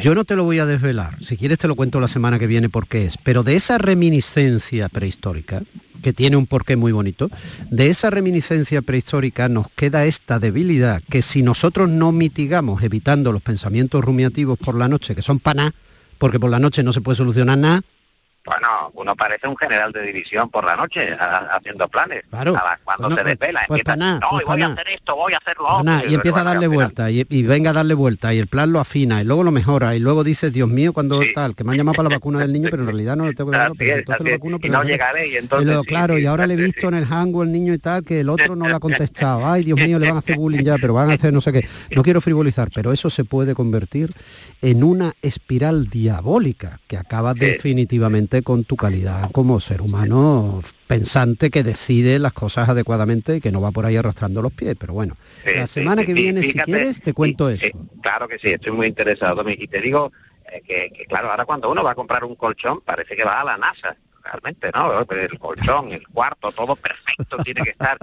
Yo 0.00 0.14
no 0.14 0.24
te 0.24 0.36
lo 0.36 0.44
voy 0.44 0.58
a 0.58 0.64
desvelar, 0.64 1.22
si 1.22 1.36
quieres 1.36 1.58
te 1.58 1.68
lo 1.68 1.76
cuento 1.76 2.00
la 2.00 2.08
semana 2.08 2.38
que 2.38 2.46
viene 2.46 2.70
por 2.70 2.88
qué 2.88 3.04
es, 3.04 3.18
pero 3.18 3.42
de 3.42 3.56
esa 3.56 3.76
reminiscencia 3.76 4.88
prehistórica, 4.88 5.62
que 6.02 6.14
tiene 6.14 6.36
un 6.36 6.46
porqué 6.46 6.76
muy 6.76 6.92
bonito, 6.92 7.28
de 7.70 7.90
esa 7.90 8.08
reminiscencia 8.08 8.80
prehistórica 8.80 9.50
nos 9.50 9.68
queda 9.68 10.06
esta 10.06 10.38
debilidad 10.38 11.02
que 11.10 11.20
si 11.20 11.42
nosotros 11.42 11.90
no 11.90 12.10
mitigamos 12.10 12.82
evitando 12.82 13.32
los 13.32 13.42
pensamientos 13.42 14.02
rumiativos 14.02 14.58
por 14.58 14.76
la 14.76 14.88
noche, 14.88 15.14
que 15.14 15.22
son 15.22 15.38
paná, 15.38 15.74
porque 16.16 16.40
por 16.40 16.50
la 16.50 16.58
noche 16.58 16.82
no 16.82 16.94
se 16.94 17.02
puede 17.02 17.16
solucionar 17.16 17.58
nada, 17.58 17.82
bueno, 18.44 18.90
uno 18.94 19.14
parece 19.14 19.46
un 19.46 19.56
general 19.56 19.92
de 19.92 20.02
división 20.02 20.50
por 20.50 20.64
la 20.64 20.76
noche 20.76 21.16
haciendo 21.18 21.88
planes. 21.88 22.24
Claro. 22.30 22.54
cuando 22.84 23.14
se 23.14 23.24
desvela, 23.24 23.64
pues 23.68 23.82
no, 23.96 24.20
pues 24.30 24.44
voy 24.44 24.62
a 24.62 24.66
hacer 24.68 24.88
esto, 24.88 25.16
voy 25.16 25.32
a 25.32 25.36
hacer 25.36 25.56
lo 25.58 25.78
otro. 25.78 26.10
y, 26.10 26.14
empieza 26.14 26.40
a 26.40 26.44
darle 26.44 26.66
vuelta, 26.66 27.10
y, 27.10 27.42
venga 27.42 27.70
a 27.70 27.72
darle 27.72 27.94
vuelta, 27.94 28.34
y 28.34 28.38
el 28.38 28.48
plan 28.48 28.72
lo 28.72 28.80
afina, 28.80 29.20
y 29.20 29.24
luego 29.24 29.44
lo 29.44 29.50
mejora, 29.50 29.94
y 29.94 29.98
luego 29.98 30.24
dice, 30.24 30.50
Dios 30.50 30.68
mío, 30.68 30.92
cuando 30.92 31.20
tal, 31.34 31.54
que 31.54 31.64
me 31.64 31.72
han 31.72 31.78
llamado 31.78 31.96
para 31.96 32.08
la 32.08 32.16
vacuna 32.16 32.40
del 32.40 32.52
niño, 32.52 32.68
pero 32.70 32.82
en 32.82 32.88
realidad 32.88 33.16
no 33.16 33.26
le 33.26 33.34
tengo 33.34 33.50
que 33.50 33.58
dar, 33.58 33.72
pero 33.76 33.98
entonces 33.98 34.26
lo 34.26 34.32
vacuno, 34.32 34.58
pero 34.58 34.72
y 34.72 34.76
no 34.76 34.82
llegaré, 34.84 35.28
y 35.28 35.36
entonces... 35.36 35.78
claro, 35.86 36.18
y 36.18 36.26
ahora 36.26 36.46
le 36.46 36.54
he 36.54 36.56
visto 36.56 36.88
en 36.88 36.94
el 36.94 37.06
hango 37.10 37.42
el 37.42 37.52
niño 37.52 37.72
y 37.72 37.78
tal, 37.78 38.04
que 38.04 38.20
el 38.20 38.28
otro 38.28 38.56
no 38.56 38.68
lo 38.68 38.76
ha 38.76 38.80
contestado. 38.92 39.46
Ay, 39.46 39.64
Dios 39.64 39.78
mío, 39.78 39.98
le 39.98 40.06
van 40.06 40.16
a 40.16 40.18
hacer 40.18 40.36
bullying 40.36 40.64
ya, 40.64 40.76
pero 40.78 40.94
van 40.94 41.10
a 41.10 41.14
hacer 41.14 41.32
no 41.32 41.40
sé 41.40 41.52
qué. 41.52 41.68
No 41.94 42.02
quiero 42.02 42.20
frivolizar, 42.20 42.70
pero 42.74 42.92
eso 42.92 43.10
se 43.10 43.24
puede 43.24 43.54
convertir 43.54 44.12
en 44.60 44.82
una 44.84 45.14
espiral 45.22 45.88
diabólica 45.88 46.80
que 46.86 46.96
acaba 46.96 47.34
definitivamente 47.34 48.31
con 48.40 48.64
tu 48.64 48.76
calidad 48.76 49.30
como 49.32 49.60
ser 49.60 49.82
humano 49.82 50.60
pensante 50.86 51.50
que 51.50 51.62
decide 51.62 52.18
las 52.18 52.32
cosas 52.32 52.70
adecuadamente 52.70 53.36
y 53.36 53.40
que 53.42 53.52
no 53.52 53.60
va 53.60 53.70
por 53.70 53.84
ahí 53.84 53.96
arrastrando 53.96 54.40
los 54.40 54.52
pies. 54.52 54.74
Pero 54.80 54.94
bueno, 54.94 55.16
la 55.44 55.66
semana 55.66 56.06
que 56.06 56.14
viene, 56.14 56.42
si 56.42 56.54
quieres, 56.54 57.02
te 57.02 57.12
cuento 57.12 57.50
eso. 57.50 57.66
claro 58.00 58.26
que 58.26 58.38
sí, 58.38 58.48
estoy 58.48 58.72
muy 58.72 58.86
interesado, 58.86 59.44
y 59.50 59.66
te 59.66 59.80
digo 59.82 60.10
eh, 60.50 60.62
que, 60.66 61.04
claro, 61.06 61.30
ahora 61.30 61.44
cuando 61.44 61.70
uno 61.70 61.84
va 61.84 61.90
a 61.90 61.94
comprar 61.94 62.24
un 62.24 62.34
colchón, 62.34 62.80
parece 62.80 63.14
que 63.14 63.24
va 63.24 63.42
a 63.42 63.44
la 63.44 63.58
NASA 63.58 63.94
realmente, 64.24 64.70
¿no? 64.74 65.00
El 65.00 65.38
colchón, 65.38 65.92
el 65.92 66.06
cuarto, 66.08 66.52
todo 66.52 66.76
perfecto 66.76 67.38
tiene 67.44 67.62
que 67.62 67.70
estar. 67.70 67.98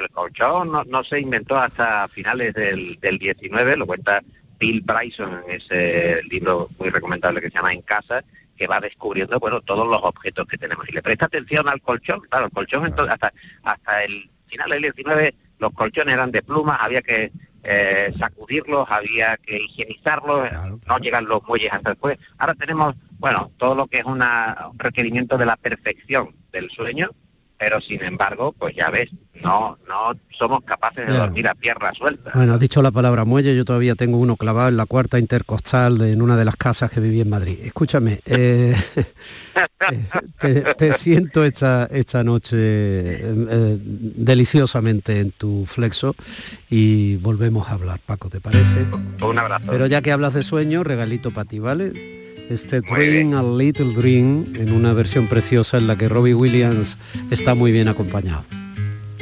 el 0.00 0.08
colchón 0.10 0.72
no, 0.86 1.04
se 1.04 1.20
inventó 1.20 1.56
hasta 1.56 2.08
finales 2.08 2.54
del, 2.54 2.98
del 3.00 3.18
19, 3.18 3.76
lo 3.76 3.86
cuenta 3.86 4.22
Bill 4.58 4.82
Bryson 4.82 5.42
en 5.46 5.60
ese 5.60 6.22
libro 6.24 6.68
muy 6.78 6.90
recomendable 6.90 7.40
que 7.40 7.48
se 7.48 7.54
llama 7.54 7.72
En 7.72 7.82
Casa, 7.82 8.24
que 8.58 8.66
va 8.66 8.80
descubriendo 8.80 9.38
bueno 9.38 9.60
todos 9.60 9.86
los 9.86 10.00
objetos 10.02 10.46
que 10.46 10.58
tenemos. 10.58 10.88
Y 10.88 10.92
le 10.92 11.02
presta 11.02 11.26
atención 11.26 11.68
al 11.68 11.80
colchón 11.80 12.20
claro 12.28 12.46
el 12.46 12.52
colchón 12.52 12.86
entonces 12.86 13.14
hasta 13.14 13.32
hasta 13.62 14.04
el 14.04 14.30
final 14.46 14.70
del 14.70 14.82
19 14.82 15.34
los 15.58 15.72
colchones 15.72 16.14
eran 16.14 16.30
de 16.30 16.42
plumas 16.42 16.78
había 16.80 17.02
que 17.02 17.32
eh, 17.62 18.12
sacudirlos 18.18 18.86
había 18.88 19.36
que 19.36 19.56
higienizarlos 19.56 20.48
no 20.86 20.98
llegan 20.98 21.26
los 21.26 21.42
muelles 21.44 21.72
hasta 21.72 21.90
después. 21.90 22.18
Ahora 22.38 22.54
tenemos 22.54 22.94
bueno 23.18 23.52
todo 23.56 23.74
lo 23.74 23.86
que 23.86 23.98
es 23.98 24.04
una, 24.04 24.68
un 24.70 24.78
requerimiento 24.78 25.38
de 25.38 25.46
la 25.46 25.56
perfección 25.56 26.34
del 26.52 26.70
sueño 26.70 27.10
pero 27.58 27.80
sin 27.80 28.02
embargo, 28.04 28.54
pues 28.56 28.74
ya 28.76 28.88
ves, 28.90 29.08
no, 29.42 29.76
no 29.88 30.12
somos 30.30 30.62
capaces 30.62 31.06
de 31.06 31.12
dormir 31.12 31.48
a 31.48 31.54
pierna 31.54 31.92
suelta. 31.92 32.30
Bueno, 32.34 32.54
has 32.54 32.60
dicho 32.60 32.82
la 32.82 32.92
palabra 32.92 33.24
muelle, 33.24 33.56
yo 33.56 33.64
todavía 33.64 33.96
tengo 33.96 34.18
uno 34.18 34.36
clavado 34.36 34.68
en 34.68 34.76
la 34.76 34.86
cuarta 34.86 35.18
intercostal 35.18 35.98
de, 35.98 36.12
en 36.12 36.22
una 36.22 36.36
de 36.36 36.44
las 36.44 36.56
casas 36.56 36.90
que 36.90 37.00
viví 37.00 37.20
en 37.20 37.30
Madrid. 37.30 37.58
Escúchame, 37.62 38.20
eh, 38.26 38.76
te, 40.78 40.92
siento 40.92 41.44
esta, 41.44 41.88
esta 41.90 42.22
noche 42.22 42.56
eh, 42.56 43.78
deliciosamente 43.80 45.18
en 45.18 45.32
tu 45.32 45.66
flexo 45.66 46.14
y 46.70 47.16
volvemos 47.16 47.68
a 47.68 47.72
hablar, 47.72 48.00
Paco, 48.06 48.30
¿te 48.30 48.40
parece? 48.40 48.86
Un 49.20 49.38
abrazo. 49.38 49.66
Pero 49.68 49.86
ya 49.86 50.00
que 50.00 50.12
hablas 50.12 50.34
de 50.34 50.44
sueño, 50.44 50.84
regalito 50.84 51.32
para 51.32 51.48
ti, 51.48 51.58
¿vale? 51.58 52.17
Este 52.50 52.80
Dream 52.80 53.34
a 53.34 53.42
Little 53.42 53.92
Dream 53.92 54.54
en 54.54 54.72
una 54.72 54.92
versión 54.92 55.26
preciosa 55.26 55.76
en 55.78 55.86
la 55.86 55.96
que 55.96 56.08
Robbie 56.08 56.34
Williams 56.34 56.96
está 57.30 57.54
muy 57.54 57.72
bien 57.72 57.88
acompañado. 57.88 58.44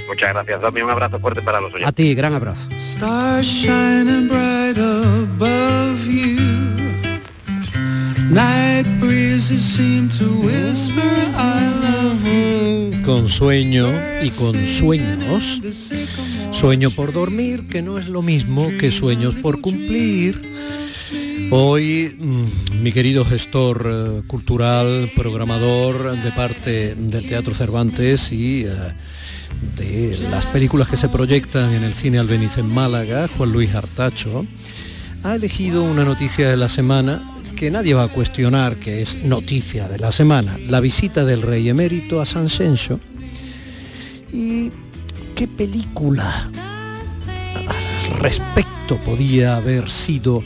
Muchas 0.07 0.33
gracias, 0.33 0.61
dame 0.61 0.85
un 0.85 0.91
abrazo 0.91 1.19
fuerte 1.19 1.43
para 1.43 1.61
los 1.61 1.73
oyentes. 1.73 1.89
A 1.89 1.93
ti, 1.93 2.15
gran 2.15 2.35
abrazo. 2.35 2.69
Con 13.05 13.29
sueño 13.29 13.89
y 14.23 14.31
con 14.31 14.67
sueños. 14.67 15.61
Sueño 16.53 16.91
por 16.91 17.13
dormir, 17.13 17.69
que 17.69 17.83
no 17.83 17.99
es 17.99 18.09
lo 18.09 18.23
mismo 18.23 18.71
que 18.79 18.91
sueños 18.91 19.35
por 19.37 19.61
cumplir 19.61 20.57
Hoy, 21.51 22.13
mm, 22.19 22.83
mi 22.83 22.91
querido 22.91 23.25
gestor 23.25 23.87
eh, 23.89 24.23
cultural, 24.27 25.13
programador 25.15 26.21
de 26.21 26.33
parte 26.33 26.97
del 26.97 27.29
Teatro 27.29 27.55
Cervantes 27.55 28.33
y 28.33 28.65
eh, 28.65 28.73
de 29.77 30.19
las 30.29 30.45
películas 30.47 30.89
que 30.89 30.97
se 30.97 31.09
proyectan 31.09 31.73
en 31.73 31.85
el 31.85 31.95
cine 31.95 32.19
Albeniz 32.19 32.59
en 32.59 32.69
Málaga, 32.69 33.29
Juan 33.29 33.53
Luis 33.53 33.73
Artacho, 33.77 34.45
ha 35.23 35.37
elegido 35.37 35.85
una 35.85 36.05
noticia 36.05 36.51
de 36.51 36.57
la 36.57 36.69
semana 36.69 37.23
que 37.55 37.71
nadie 37.71 37.95
va 37.95 38.05
a 38.05 38.09
cuestionar 38.09 38.77
que 38.77 39.01
es 39.01 39.23
noticia 39.23 39.89
de 39.89 40.01
la 40.01 40.11
semana, 40.11 40.59
la 40.59 40.81
visita 40.81 41.25
del 41.25 41.43
rey 41.43 41.69
emérito 41.69 42.21
a 42.21 42.27
San 42.27 42.49
Senso. 42.49 42.99
¿Y 44.33 44.73
qué 45.37 45.47
película 45.47 46.51
al 47.69 48.19
respecto 48.19 48.99
podía 49.05 49.57
haber 49.57 49.91
sido 49.91 50.43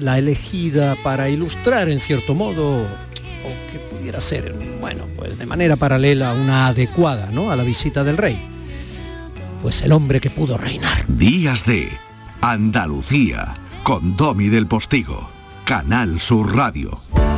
la 0.00 0.18
elegida 0.18 0.96
para 1.02 1.28
ilustrar 1.28 1.88
en 1.88 2.00
cierto 2.00 2.34
modo, 2.34 2.82
o 2.82 3.72
que 3.72 3.78
pudiera 3.78 4.20
ser, 4.20 4.54
bueno, 4.80 5.06
pues 5.16 5.38
de 5.38 5.46
manera 5.46 5.76
paralela 5.76 6.32
una 6.32 6.68
adecuada, 6.68 7.30
¿no? 7.30 7.50
A 7.50 7.56
la 7.56 7.62
visita 7.62 8.02
del 8.04 8.16
rey. 8.16 8.38
Pues 9.62 9.82
el 9.82 9.92
hombre 9.92 10.20
que 10.20 10.30
pudo 10.30 10.56
reinar. 10.56 11.06
Días 11.06 11.66
de 11.66 11.90
Andalucía, 12.40 13.56
con 13.82 14.16
Domi 14.16 14.48
del 14.48 14.66
Postigo, 14.66 15.30
Canal 15.64 16.18
Sur 16.18 16.56
Radio. 16.56 17.00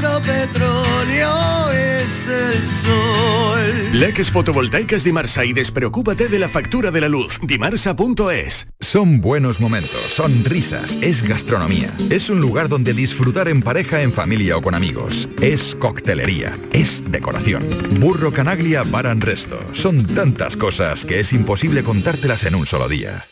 nuestro 0.00 0.20
petróleo 0.20 1.70
es 1.72 2.28
el 2.28 2.62
sol. 2.62 3.90
Leques 3.92 4.30
fotovoltaicas 4.30 5.04
Dimarsa 5.04 5.44
y 5.44 5.52
despreocúpate 5.52 6.28
de 6.28 6.38
la 6.38 6.48
factura 6.48 6.90
de 6.90 7.00
la 7.00 7.08
luz. 7.08 7.38
Dimarsa.es. 7.42 8.68
Son 8.80 9.20
buenos 9.20 9.60
momentos, 9.60 10.00
son 10.00 10.44
risas, 10.44 10.98
es 11.02 11.22
gastronomía. 11.22 11.92
Es 12.10 12.30
un 12.30 12.40
lugar 12.40 12.68
donde 12.68 12.94
disfrutar 12.94 13.48
en 13.48 13.62
pareja, 13.62 14.02
en 14.02 14.12
familia 14.12 14.56
o 14.56 14.62
con 14.62 14.74
amigos. 14.74 15.28
Es 15.40 15.74
coctelería, 15.74 16.58
es 16.72 17.04
decoración. 17.10 17.66
Burro 18.00 18.32
Canaglia 18.32 18.84
Baran 18.84 19.20
Resto. 19.20 19.58
Son 19.72 20.06
tantas 20.06 20.56
cosas 20.56 21.04
que 21.04 21.20
es 21.20 21.32
imposible 21.32 21.84
contártelas 21.84 22.44
en 22.44 22.54
un 22.54 22.66
solo 22.66 22.88
día. 22.88 23.24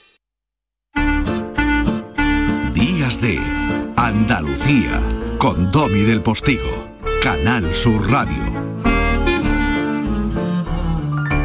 Días 3.08 3.20
de 3.22 3.40
Andalucía 3.96 5.00
con 5.38 5.72
Domi 5.72 6.00
del 6.00 6.20
Postigo. 6.20 6.88
Canal 7.22 7.74
Sur 7.74 8.10
Radio. 8.10 8.36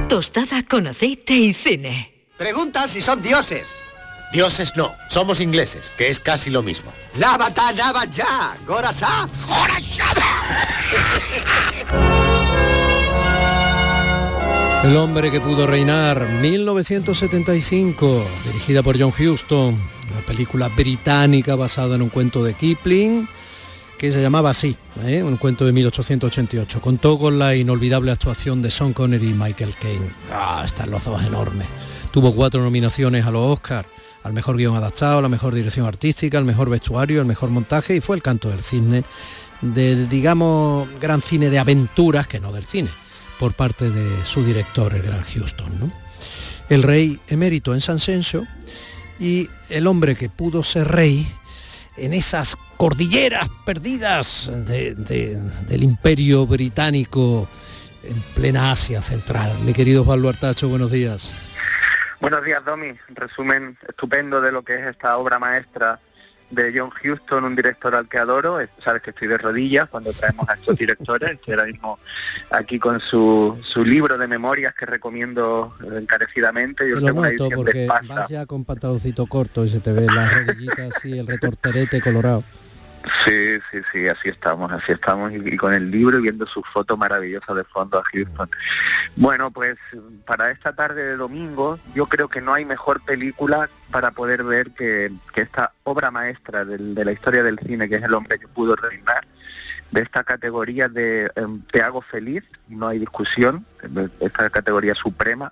Tostada 0.10 0.64
con 0.64 0.88
aceite 0.88 1.34
y 1.34 1.54
cine. 1.54 2.12
Pregunta 2.38 2.86
si 2.86 3.00
son 3.00 3.22
dioses. 3.22 3.70
Dioses 4.34 4.74
no, 4.76 4.94
somos 5.10 5.40
ingleses, 5.40 5.90
que 5.98 6.10
es 6.10 6.20
casi 6.20 6.50
lo 6.50 6.64
mismo. 6.64 6.92
¡Lávata, 7.16 7.72
lava 7.72 8.04
ya! 8.06 8.58
¡Gorasá! 8.68 9.30
El 14.84 14.98
hombre 14.98 15.32
que 15.32 15.40
pudo 15.40 15.66
reinar, 15.66 16.28
1975, 16.28 18.26
dirigida 18.44 18.84
por 18.84 19.00
John 19.00 19.14
Huston, 19.18 19.80
una 20.14 20.26
película 20.26 20.70
británica 20.70 21.56
basada 21.56 21.96
en 21.96 22.02
un 22.02 22.10
cuento 22.10 22.44
de 22.44 22.54
Kipling, 22.54 23.28
que 23.98 24.12
se 24.12 24.22
llamaba 24.22 24.52
así, 24.52 24.76
¿eh? 25.06 25.24
un 25.24 25.38
cuento 25.38 25.66
de 25.66 25.72
1888. 25.72 26.82
Contó 26.82 27.18
con 27.18 27.40
la 27.40 27.56
inolvidable 27.56 28.12
actuación 28.12 28.62
de 28.62 28.70
Sean 28.70 28.94
Connery 28.94 29.30
y 29.30 29.34
Michael 29.34 29.76
Caine. 29.80 30.14
Ah, 30.32 30.62
están 30.66 30.92
los 30.92 31.04
dos 31.06 31.24
enormes. 31.24 31.68
Tuvo 32.12 32.34
cuatro 32.36 32.62
nominaciones 32.62 33.26
a 33.26 33.32
los 33.32 33.42
Oscars, 33.42 33.88
al 34.24 34.34
mejor 34.34 34.58
guion 34.58 34.76
adaptado, 34.76 35.22
la 35.22 35.30
mejor 35.30 35.56
dirección 35.56 35.86
artística, 35.86 36.38
al 36.38 36.46
mejor 36.46 36.70
vestuario, 36.70 37.22
al 37.22 37.28
mejor 37.28 37.50
montaje 37.50 37.96
y 37.96 38.02
fue 38.02 38.16
el 38.16 38.22
canto 38.22 38.50
del 38.50 38.64
cisne 38.64 39.04
del, 39.64 40.10
digamos, 40.10 40.88
gran 41.00 41.22
cine 41.22 41.50
de 41.50 41.60
aventuras, 41.60 42.28
que 42.28 42.40
no 42.40 42.52
del 42.52 42.66
cine, 42.66 42.90
por 43.40 43.54
parte 43.54 43.90
de 43.90 44.26
su 44.26 44.44
director, 44.44 44.94
el 44.94 45.02
gran 45.02 45.24
Houston. 45.24 45.80
¿no? 45.80 45.92
El 46.70 46.84
rey 46.84 47.20
emérito 47.28 47.74
en 47.74 47.82
San 47.82 48.00
Senso 48.00 48.46
y 49.20 49.50
el 49.74 49.88
hombre 49.88 50.16
que 50.16 50.30
pudo 50.30 50.64
ser 50.64 50.88
rey 50.88 51.28
en 51.98 52.14
esas 52.14 52.56
cordilleras 52.78 53.50
perdidas 53.66 54.50
de- 54.66 54.96
de- 54.96 55.40
del 55.68 55.84
imperio 55.84 56.46
británico 56.46 57.48
en 58.04 58.20
plena 58.36 58.72
Asia 58.72 59.02
central. 59.02 59.58
Mi 59.66 59.74
querido 59.74 60.06
Pablo 60.06 60.30
Artacho, 60.30 60.68
buenos 60.70 60.92
días. 60.92 61.32
Buenos 62.20 62.44
días, 62.46 62.64
Domi. 62.64 62.94
Resumen 63.10 63.78
estupendo 63.88 64.42
de 64.42 64.52
lo 64.52 64.62
que 64.64 64.76
es 64.76 64.86
esta 64.88 65.18
obra 65.18 65.40
maestra 65.40 66.00
de 66.56 66.74
John 66.78 66.90
Huston, 67.04 67.44
un 67.44 67.56
director 67.56 67.96
al 67.96 68.08
que 68.08 68.18
adoro. 68.18 68.60
Es- 68.60 68.70
Sabes 68.84 69.02
que 69.02 69.10
estoy 69.12 69.28
de 69.28 69.38
rodillas 69.38 69.88
cuando 69.90 70.12
traemos 70.14 70.48
a 70.50 70.54
estos 70.54 70.76
directores. 70.78 71.32
Estoy 71.32 71.54
ahora 71.54 71.66
mismo 71.66 72.00
aquí 72.52 72.80
con 72.80 73.00
su, 73.00 73.58
su 73.64 73.84
libro 73.86 74.18
de 74.18 74.28
memorias 74.28 74.74
que 74.74 74.86
recomiendo 74.86 75.76
eh, 75.84 76.00
encarecidamente. 76.02 76.90
Yo 76.90 76.98
tengo 77.08 77.22
noto 77.32 77.50
porque 77.56 77.88
vas 77.88 78.30
ya 78.30 78.46
con 78.46 78.66
pantaloncito 78.66 79.26
corto 79.28 79.64
y 79.64 79.68
se 79.68 79.80
te 79.80 79.92
ve 79.94 80.06
las 80.06 80.46
rodillitas 80.46 80.96
así, 80.96 81.18
el 81.18 81.28
retorterete 81.28 82.02
colorado. 82.02 82.44
Sí, 83.26 83.60
sí, 83.70 83.82
sí, 83.92 84.08
así 84.08 84.30
estamos, 84.30 84.72
así 84.72 84.94
estamos 84.94 85.32
y, 85.34 85.36
y 85.36 85.58
con 85.58 85.74
el 85.74 85.92
libro 85.92 86.20
y 86.20 86.22
viendo 86.22 86.46
su 86.48 86.62
foto 86.64 86.96
maravillosa 86.96 87.54
de 87.54 87.64
fondo 87.66 88.00
a 88.00 88.04
Houston. 88.04 88.50
Bueno, 89.18 89.52
pues 89.52 89.76
para 90.26 90.52
esta 90.52 90.74
tarde 90.74 91.04
de 91.04 91.18
domingo 91.18 91.80
yo 91.96 92.06
creo 92.08 92.30
que 92.30 92.40
no 92.42 92.54
hay 92.54 92.64
mejor 92.66 93.02
película 93.04 93.70
para 93.92 94.12
poder 94.12 94.44
ver 94.44 94.72
que, 94.72 95.12
que 95.34 95.42
esta 95.42 95.74
obra 95.84 96.12
maestra 96.12 96.64
del- 96.64 96.96
de 96.96 97.04
la 97.06 97.12
historia 97.12 97.44
del 97.44 97.60
cine, 97.60 97.90
que 97.90 97.96
es 97.96 98.04
El 98.04 98.14
hombre 98.14 98.40
que 98.40 98.48
pudo 98.48 98.76
reinar, 98.76 99.28
de 99.92 100.02
esta 100.02 100.24
categoría 100.24 100.88
de 100.88 101.30
em, 101.36 101.62
Te 101.72 101.82
hago 101.82 102.02
feliz, 102.02 102.44
no 102.70 102.88
hay 102.88 103.00
discusión, 103.00 103.66
esta 104.22 104.50
categoría 104.50 104.96
suprema 104.96 105.52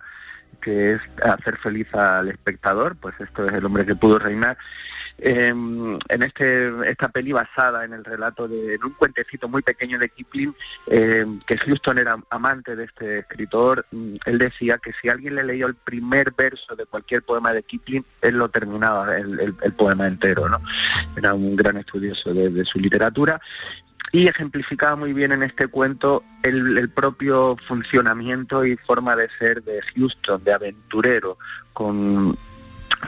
que 0.62 0.94
es 0.94 1.02
hacer 1.24 1.58
feliz 1.58 1.94
al 1.94 2.30
espectador, 2.30 2.96
pues 2.96 3.16
esto 3.20 3.46
es 3.46 3.54
El 3.54 3.66
hombre 3.66 3.86
que 3.86 3.96
pudo 3.96 4.20
reinar. 4.20 4.58
Eh, 5.24 5.50
en 5.50 6.24
este 6.24 6.72
esta 6.90 7.10
peli 7.10 7.32
basada 7.32 7.86
en 7.86 7.94
el 7.94 8.04
relato 8.04 8.48
de 8.48 8.80
un 8.84 8.94
cuentecito 8.94 9.48
muy 9.48 9.62
pequeño 9.62 10.00
de 10.00 10.10
Kipling 10.10 10.56
eh, 10.88 11.26
que 11.46 11.58
Houston 11.60 12.00
era 12.00 12.18
amante 12.32 12.76
de 12.76 12.86
este 12.86 13.20
escritor 13.20 13.86
mm, 13.92 14.16
él 14.26 14.38
decía 14.40 14.80
que 14.80 14.92
si 15.00 15.10
alguien 15.10 15.36
le 15.36 15.44
leyó 15.44 15.68
el 15.68 15.76
primer 15.76 16.34
verso 16.36 16.76
de 16.76 16.88
cualquier 16.88 17.22
poema 17.22 17.54
de 17.54 17.62
Kipling 17.62 18.04
él 18.22 18.38
lo 18.38 18.50
terminaba 18.50 19.16
el, 19.16 19.54
poema 19.78 20.08
entero 20.08 20.50
no 20.50 20.60
era 21.16 21.36
un 21.36 21.56
gran 21.56 21.78
estudioso 21.78 22.34
de 22.34 22.66
su 22.66 22.80
literatura 22.80 23.40
y 24.12 24.28
ejemplificaba 24.28 24.96
muy 24.96 25.14
bien 25.14 25.32
en 25.32 25.44
este 25.44 25.68
cuento 25.68 26.24
el, 26.44 26.90
propio 26.90 27.56
funcionamiento 27.68 28.66
y 28.66 28.76
forma 28.78 29.16
de 29.16 29.30
ser 29.40 29.64
de 29.64 29.82
Houston, 29.96 30.44
de 30.44 30.54
aventurero, 30.54 31.38
con, 31.74 32.38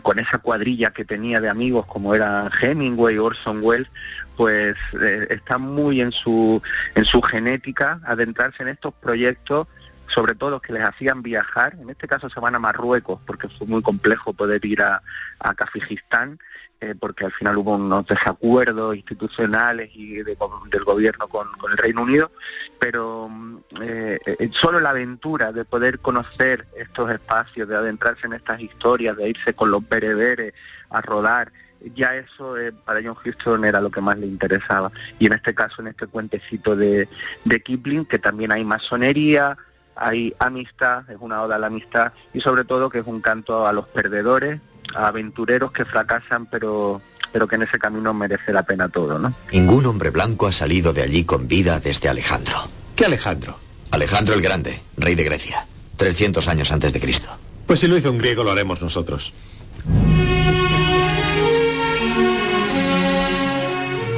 con 0.02 0.20
esa 0.20 0.38
cuadrilla 0.38 0.92
que 0.92 1.04
tenía 1.04 1.42
de 1.42 1.50
amigos 1.50 1.86
como 1.86 2.16
era 2.16 2.50
Hemingway, 2.62 3.18
Orson 3.18 3.60
Welles, 3.62 3.90
pues 4.38 4.76
eh, 5.02 5.28
está 5.30 5.58
muy 5.58 6.02
en 6.02 6.12
su, 6.12 6.62
en 6.96 7.06
su 7.06 7.22
genética 7.22 8.00
adentrarse 8.06 8.64
en 8.64 8.70
estos 8.70 8.94
proyectos 8.94 9.68
sobre 10.08 10.36
todo 10.36 10.62
que 10.62 10.74
les 10.74 10.84
hacían 10.84 11.22
viajar, 11.22 11.78
en 11.80 11.90
este 11.90 12.08
caso 12.08 12.30
se 12.30 12.40
van 12.40 12.56
a 12.56 12.60
Marruecos, 12.60 13.20
porque 13.26 13.48
fue 13.50 13.68
muy 13.68 13.82
complejo 13.82 14.34
poder 14.34 14.64
ir 14.66 14.82
a, 14.82 15.02
a 15.40 15.54
Kazajistán, 15.54 16.40
eh, 16.84 16.96
porque 17.00 17.24
al 17.24 17.32
final 17.32 17.58
hubo 17.58 17.76
unos 17.76 18.06
desacuerdos 18.06 18.94
institucionales 18.98 19.90
y 19.94 20.16
del 20.16 20.84
gobierno 20.84 21.30
con, 21.30 21.48
el 21.72 21.78
Reino 21.78 22.02
Unido, 22.02 22.30
pero 22.78 23.30
mm, 23.30 23.58
eh, 23.82 24.20
eh, 24.26 24.50
solo 24.52 24.82
la 24.82 24.90
aventura 24.90 25.54
de 25.54 25.64
poder 25.64 26.00
conocer 26.00 26.68
estos 26.76 27.10
espacios, 27.10 27.70
de 27.70 27.78
adentrarse 27.78 28.28
en 28.28 28.34
estas 28.34 28.60
historias, 28.60 29.16
de 29.16 29.30
irse 29.30 29.54
con 29.54 29.72
los 29.72 29.88
bereberes 29.88 30.54
a 30.90 31.00
rodar, 31.00 31.54
ya 31.96 32.18
eso 32.18 32.56
para 32.84 33.02
John 33.02 33.16
Huston 33.24 33.64
era 33.64 33.80
lo 33.80 33.90
que 33.90 34.02
más 34.02 34.18
le 34.18 34.28
interesaba. 34.28 34.92
Y 35.20 35.28
en 35.28 35.34
este 35.34 35.56
caso, 35.56 35.82
en 35.82 35.88
este 35.88 36.08
cuentecito 36.08 36.76
de, 36.76 37.08
de 37.46 37.62
Kipling, 37.62 38.06
que 38.06 38.20
también 38.20 38.52
hay 38.52 38.66
masonería, 38.66 39.58
hay 39.96 40.34
amistad, 40.40 41.10
es 41.10 41.18
una 41.20 41.42
oda 41.42 41.56
a 41.56 41.60
la 41.60 41.68
amistad 41.68 42.14
y 42.34 42.42
sobre 42.42 42.66
todo 42.66 42.90
que 42.90 43.00
es 43.00 43.08
un 43.08 43.22
canto 43.22 43.68
a 43.68 43.74
los 43.74 43.88
perdedores, 43.88 44.60
a 44.96 45.08
aventureros 45.08 45.72
que 45.72 45.86
fracasan 45.86 46.46
pero 46.48 47.02
pero 47.32 47.48
que 47.48 47.56
en 47.56 47.64
ese 47.64 47.80
camino 47.80 48.14
merece 48.14 48.54
la 48.54 48.62
pena 48.62 48.88
todo, 48.90 49.18
¿no? 49.18 49.34
Ningún 49.52 49.88
hombre 49.88 50.12
blanco 50.12 50.46
ha 50.46 50.52
salido 50.52 50.94
de 50.94 51.02
allí 51.02 51.24
con 51.24 51.48
vida 51.48 51.80
desde 51.80 52.08
Alejandro. 52.08 52.70
¿Qué 52.96 53.06
Alejandro? 53.06 53.58
Alejandro 53.90 54.36
el 54.36 54.42
Grande, 54.42 54.82
rey 54.98 55.16
de 55.16 55.24
Grecia, 55.24 55.66
300 55.98 56.48
años 56.48 56.72
antes 56.72 56.94
de 56.94 57.00
Cristo. 57.00 57.30
Pues 57.66 57.80
si 57.80 57.88
lo 57.88 57.98
hizo 57.98 58.12
un 58.12 58.20
griego 58.20 58.44
lo 58.44 58.52
haremos 58.52 58.84
nosotros. 58.84 59.34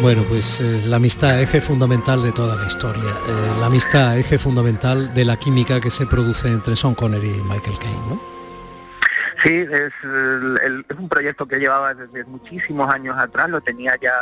Bueno, 0.05 0.23
pues 0.29 0.61
eh, 0.61 0.83
la 0.85 0.97
amistad, 0.97 1.41
eje 1.41 1.59
fundamental 1.59 2.21
de 2.21 2.31
toda 2.31 2.55
la 2.55 2.67
historia. 2.67 3.01
Eh, 3.27 3.53
la 3.59 3.65
amistad, 3.65 4.15
eje 4.15 4.37
fundamental 4.37 5.11
de 5.15 5.25
la 5.25 5.35
química 5.35 5.81
que 5.81 5.89
se 5.89 6.05
produce 6.05 6.47
entre 6.47 6.75
Sean 6.75 6.93
Connery 6.93 7.27
y 7.27 7.41
Michael 7.41 7.79
Caine, 7.79 8.07
¿no? 8.07 8.21
Sí, 9.41 9.65
es, 9.67 9.93
un 10.95 11.09
proyecto 11.09 11.47
que 11.47 11.57
llevaba 11.57 11.95
desde 11.95 12.23
muchísimos 12.25 12.87
años 12.87 13.17
atrás, 13.17 13.49
lo 13.49 13.61
tenía 13.61 13.97
ya 13.99 14.13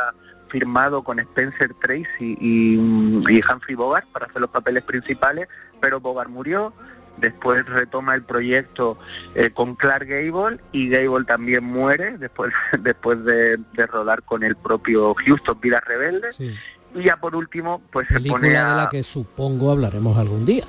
firmado 0.48 1.04
con 1.04 1.18
Spencer 1.18 1.74
Tracy 1.82 2.38
y 2.40 2.78
Humphrey 2.78 3.74
Bogart 3.74 4.06
para 4.10 4.24
hacer 4.24 4.40
los 4.40 4.48
papeles 4.48 4.84
principales, 4.84 5.48
pero 5.82 6.00
Bogart 6.00 6.30
murió, 6.30 6.72
después 7.18 7.64
retoma 7.66 8.14
el 8.14 8.22
proyecto 8.22 8.98
eh, 9.34 9.50
con 9.50 9.74
Clark 9.76 10.06
Gable 10.06 10.60
y 10.72 10.88
Gable 10.88 11.24
también 11.24 11.64
muere 11.64 12.18
después 12.18 12.52
después 12.80 13.24
de, 13.24 13.58
rodar 13.86 14.22
con 14.22 14.42
el 14.42 14.56
propio 14.56 15.14
Houston 15.14 15.58
Vidas 15.60 15.84
Rebeldes. 15.84 16.38
Y 16.40 17.02
ya 17.02 17.16
por 17.16 17.34
último 17.34 17.82
pues 17.90 18.06
se 18.08 18.20
pone 18.20 18.56
a... 18.56 18.70
de 18.70 18.76
la 18.82 18.88
que 18.88 19.02
supongo 19.02 19.72
hablaremos 19.72 20.16
algún 20.16 20.44
día. 20.44 20.64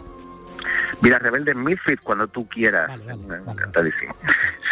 Vidas 1.01 1.21
Rebeldes 1.21 1.55
Midfield 1.55 1.99
cuando 2.01 2.27
tú 2.27 2.47
quieras. 2.47 2.89
Encantadísimo. 3.47 4.15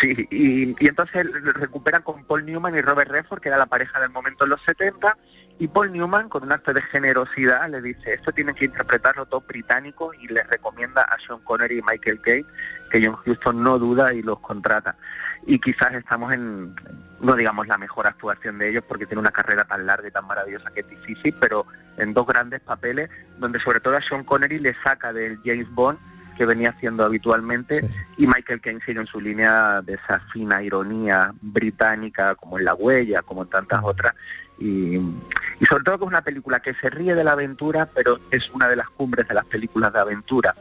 Sí 0.02 0.28
y, 0.32 0.76
y 0.84 0.88
entonces 0.88 1.28
recuperan 1.54 2.02
con 2.02 2.24
Paul 2.26 2.46
Newman 2.46 2.76
y 2.76 2.82
Robert 2.82 3.12
Redford 3.12 3.42
que 3.42 3.50
era 3.50 3.58
la 3.58 3.68
pareja 3.68 4.00
del 4.00 4.10
momento 4.10 4.46
en 4.46 4.52
los 4.52 4.62
70 4.64 5.18
y 5.60 5.68
Paul 5.68 5.92
Newman, 5.92 6.30
con 6.30 6.44
un 6.44 6.52
acto 6.52 6.74
de 6.74 6.82
generosidad, 6.82 7.70
le 7.70 7.82
dice, 7.82 8.16
esto 8.16 8.32
tienen 8.32 8.56
que 8.56 8.66
interpretarlo 8.66 9.26
todo 9.28 9.42
británico 9.42 10.12
y 10.14 10.28
les 10.28 10.46
recomienda 10.48 11.04
a 11.04 11.18
Sean 11.20 11.40
Connery 11.42 11.78
y 11.78 11.82
Michael 11.82 12.22
Caine, 12.22 12.48
que 12.90 13.06
John 13.06 13.18
Huston 13.26 13.64
no 13.64 13.78
duda 13.78 14.14
y 14.14 14.24
los 14.24 14.40
contrata. 14.40 14.98
Y 15.46 15.60
quizás 15.60 15.94
estamos 15.94 16.34
en, 16.34 16.76
no 17.22 17.36
digamos 17.36 17.68
la 17.68 17.78
mejor 17.78 18.08
actuación 18.08 18.58
de 18.58 18.70
ellos, 18.70 18.84
porque 18.88 19.06
tiene 19.06 19.22
una 19.22 19.32
carrera 19.32 19.64
tan 19.66 19.86
larga 19.86 20.08
y 20.08 20.12
tan 20.12 20.26
maravillosa 20.26 20.72
que 20.72 20.82
es 20.82 20.90
difícil, 20.90 21.36
pero 21.40 21.68
en 21.98 22.14
dos 22.14 22.26
grandes 22.26 22.60
papeles, 22.60 23.10
donde 23.38 23.60
sobre 23.60 23.80
todo 23.80 23.96
a 23.96 24.02
Sean 24.02 24.24
Connery 24.24 24.60
le 24.60 24.74
saca 24.84 25.14
del 25.14 25.40
James 25.46 25.70
Bond 25.70 26.00
que 26.36 26.46
venía 26.48 26.72
haciendo 26.72 27.06
habitualmente 27.06 27.88
y 28.18 28.26
Michael 28.26 28.60
Caine 28.60 28.82
sigue 28.84 29.00
en 29.00 29.06
su 29.06 29.22
línea 29.22 29.84
de 29.84 29.94
esa 29.94 30.20
fina 30.32 30.64
ironía 30.64 31.32
británica 31.42 32.34
como 32.34 32.58
en 32.58 32.66
La 32.66 32.74
Huella, 32.74 33.22
como 33.22 33.44
en 33.44 33.50
tantas 33.50 33.82
otras 33.84 34.16
y, 34.60 35.00
sobre 35.68 35.84
todo 35.84 35.98
que 35.98 36.06
es 36.06 36.10
una 36.10 36.22
película 36.22 36.60
que 36.60 36.74
se 36.74 36.90
ríe 36.90 37.16
de 37.16 37.24
la 37.24 37.34
aventura, 37.34 37.90
pero 37.94 38.20
es 38.32 38.50
una 38.52 38.68
de 38.68 38.76
las 38.76 38.90
cumbres 38.90 39.28
de 39.28 39.34
las 39.34 39.46
películas 39.46 39.94
de 39.94 40.00
aventura, 40.00 40.56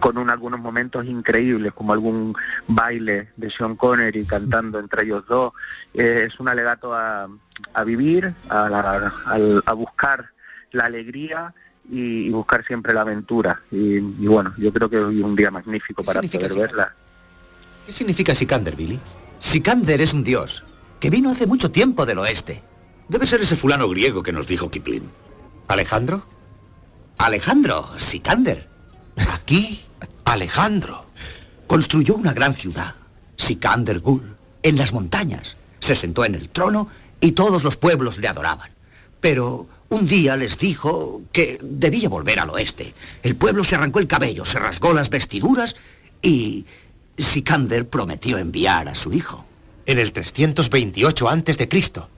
con 0.00 0.30
algunos 0.30 0.60
momentos 0.60 1.04
increíbles, 1.04 1.72
como 1.72 1.92
algún 1.92 2.34
baile 2.66 3.30
de 3.36 3.50
Sean 3.50 3.76
Connery 3.76 4.24
cantando 4.24 4.78
entre 4.78 5.02
ellos 5.04 5.24
dos. 5.26 5.52
Eh, 5.92 6.28
es 6.28 6.40
un 6.40 6.48
alegato 6.48 6.94
a, 6.94 7.28
vivir, 7.84 8.34
a, 8.48 9.72
buscar 9.74 10.30
la 10.72 10.86
alegría 10.86 11.54
y, 11.90 12.30
buscar 12.30 12.64
siempre 12.64 12.94
la 12.94 13.02
aventura. 13.02 13.60
Y, 13.70 14.00
bueno, 14.26 14.54
yo 14.56 14.72
creo 14.72 14.88
que 14.88 14.98
hoy 14.98 15.18
es 15.18 15.24
un 15.24 15.36
día 15.36 15.50
magnífico 15.50 16.02
para 16.02 16.22
poder 16.22 16.54
verla. 16.54 16.94
¿Qué 17.86 17.92
significa 17.92 18.34
Sikander, 18.34 18.74
Billy? 18.76 18.98
Sikander 19.38 20.00
es 20.00 20.14
un 20.14 20.24
dios 20.24 20.64
que 21.00 21.10
vino 21.10 21.30
hace 21.30 21.46
mucho 21.46 21.70
tiempo 21.70 22.06
del 22.06 22.18
oeste 22.18 22.62
Debe 23.08 23.26
ser 23.26 23.42
ese 23.42 23.56
fulano 23.56 23.88
griego 23.88 24.22
que 24.22 24.32
nos 24.32 24.46
dijo 24.46 24.70
Kipling. 24.70 25.10
¿Alejandro? 25.68 26.26
Alejandro, 27.18 27.90
Sikander. 27.98 28.68
Aquí, 29.32 29.84
Alejandro. 30.24 31.06
Construyó 31.66 32.14
una 32.14 32.32
gran 32.32 32.54
ciudad, 32.54 32.94
Sikander 33.36 34.00
Gul, 34.00 34.36
en 34.62 34.76
las 34.76 34.92
montañas. 34.92 35.56
Se 35.80 35.94
sentó 35.94 36.24
en 36.24 36.34
el 36.34 36.48
trono 36.48 36.88
y 37.20 37.32
todos 37.32 37.62
los 37.62 37.76
pueblos 37.76 38.18
le 38.18 38.28
adoraban. 38.28 38.70
Pero 39.20 39.68
un 39.90 40.06
día 40.06 40.36
les 40.36 40.58
dijo 40.58 41.22
que 41.32 41.58
debía 41.62 42.08
volver 42.08 42.40
al 42.40 42.50
oeste. 42.50 42.94
El 43.22 43.36
pueblo 43.36 43.64
se 43.64 43.74
arrancó 43.74 43.98
el 43.98 44.06
cabello, 44.06 44.44
se 44.44 44.58
rasgó 44.58 44.92
las 44.94 45.10
vestiduras 45.10 45.76
y 46.22 46.64
Sikander 47.18 47.86
prometió 47.88 48.38
enviar 48.38 48.88
a 48.88 48.94
su 48.94 49.12
hijo 49.12 49.44
en 49.86 49.98
el 49.98 50.12
328 50.12 51.28
a.C., 51.28 51.68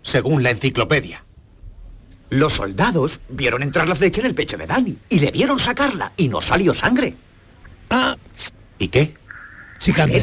según 0.03 0.43
la 0.43 0.51
enciclopedia. 0.51 1.25
Los 2.31 2.55
soldados 2.55 3.21
vieron 3.29 3.63
entrar 3.63 3.89
la 3.89 3.95
flecha 3.95 4.21
en 4.21 4.27
el 4.27 4.35
pecho 4.35 4.57
de 4.57 4.67
Dani 4.67 4.99
y 5.09 5.21
le 5.21 5.31
vieron 5.31 5.59
sacarla 5.59 6.13
y 6.17 6.29
no 6.29 6.43
salió 6.43 6.75
sangre. 6.75 7.15
Ah. 7.91 8.17
¿Y 8.79 8.89
qué? 8.89 9.15
Sicander. 9.79 10.23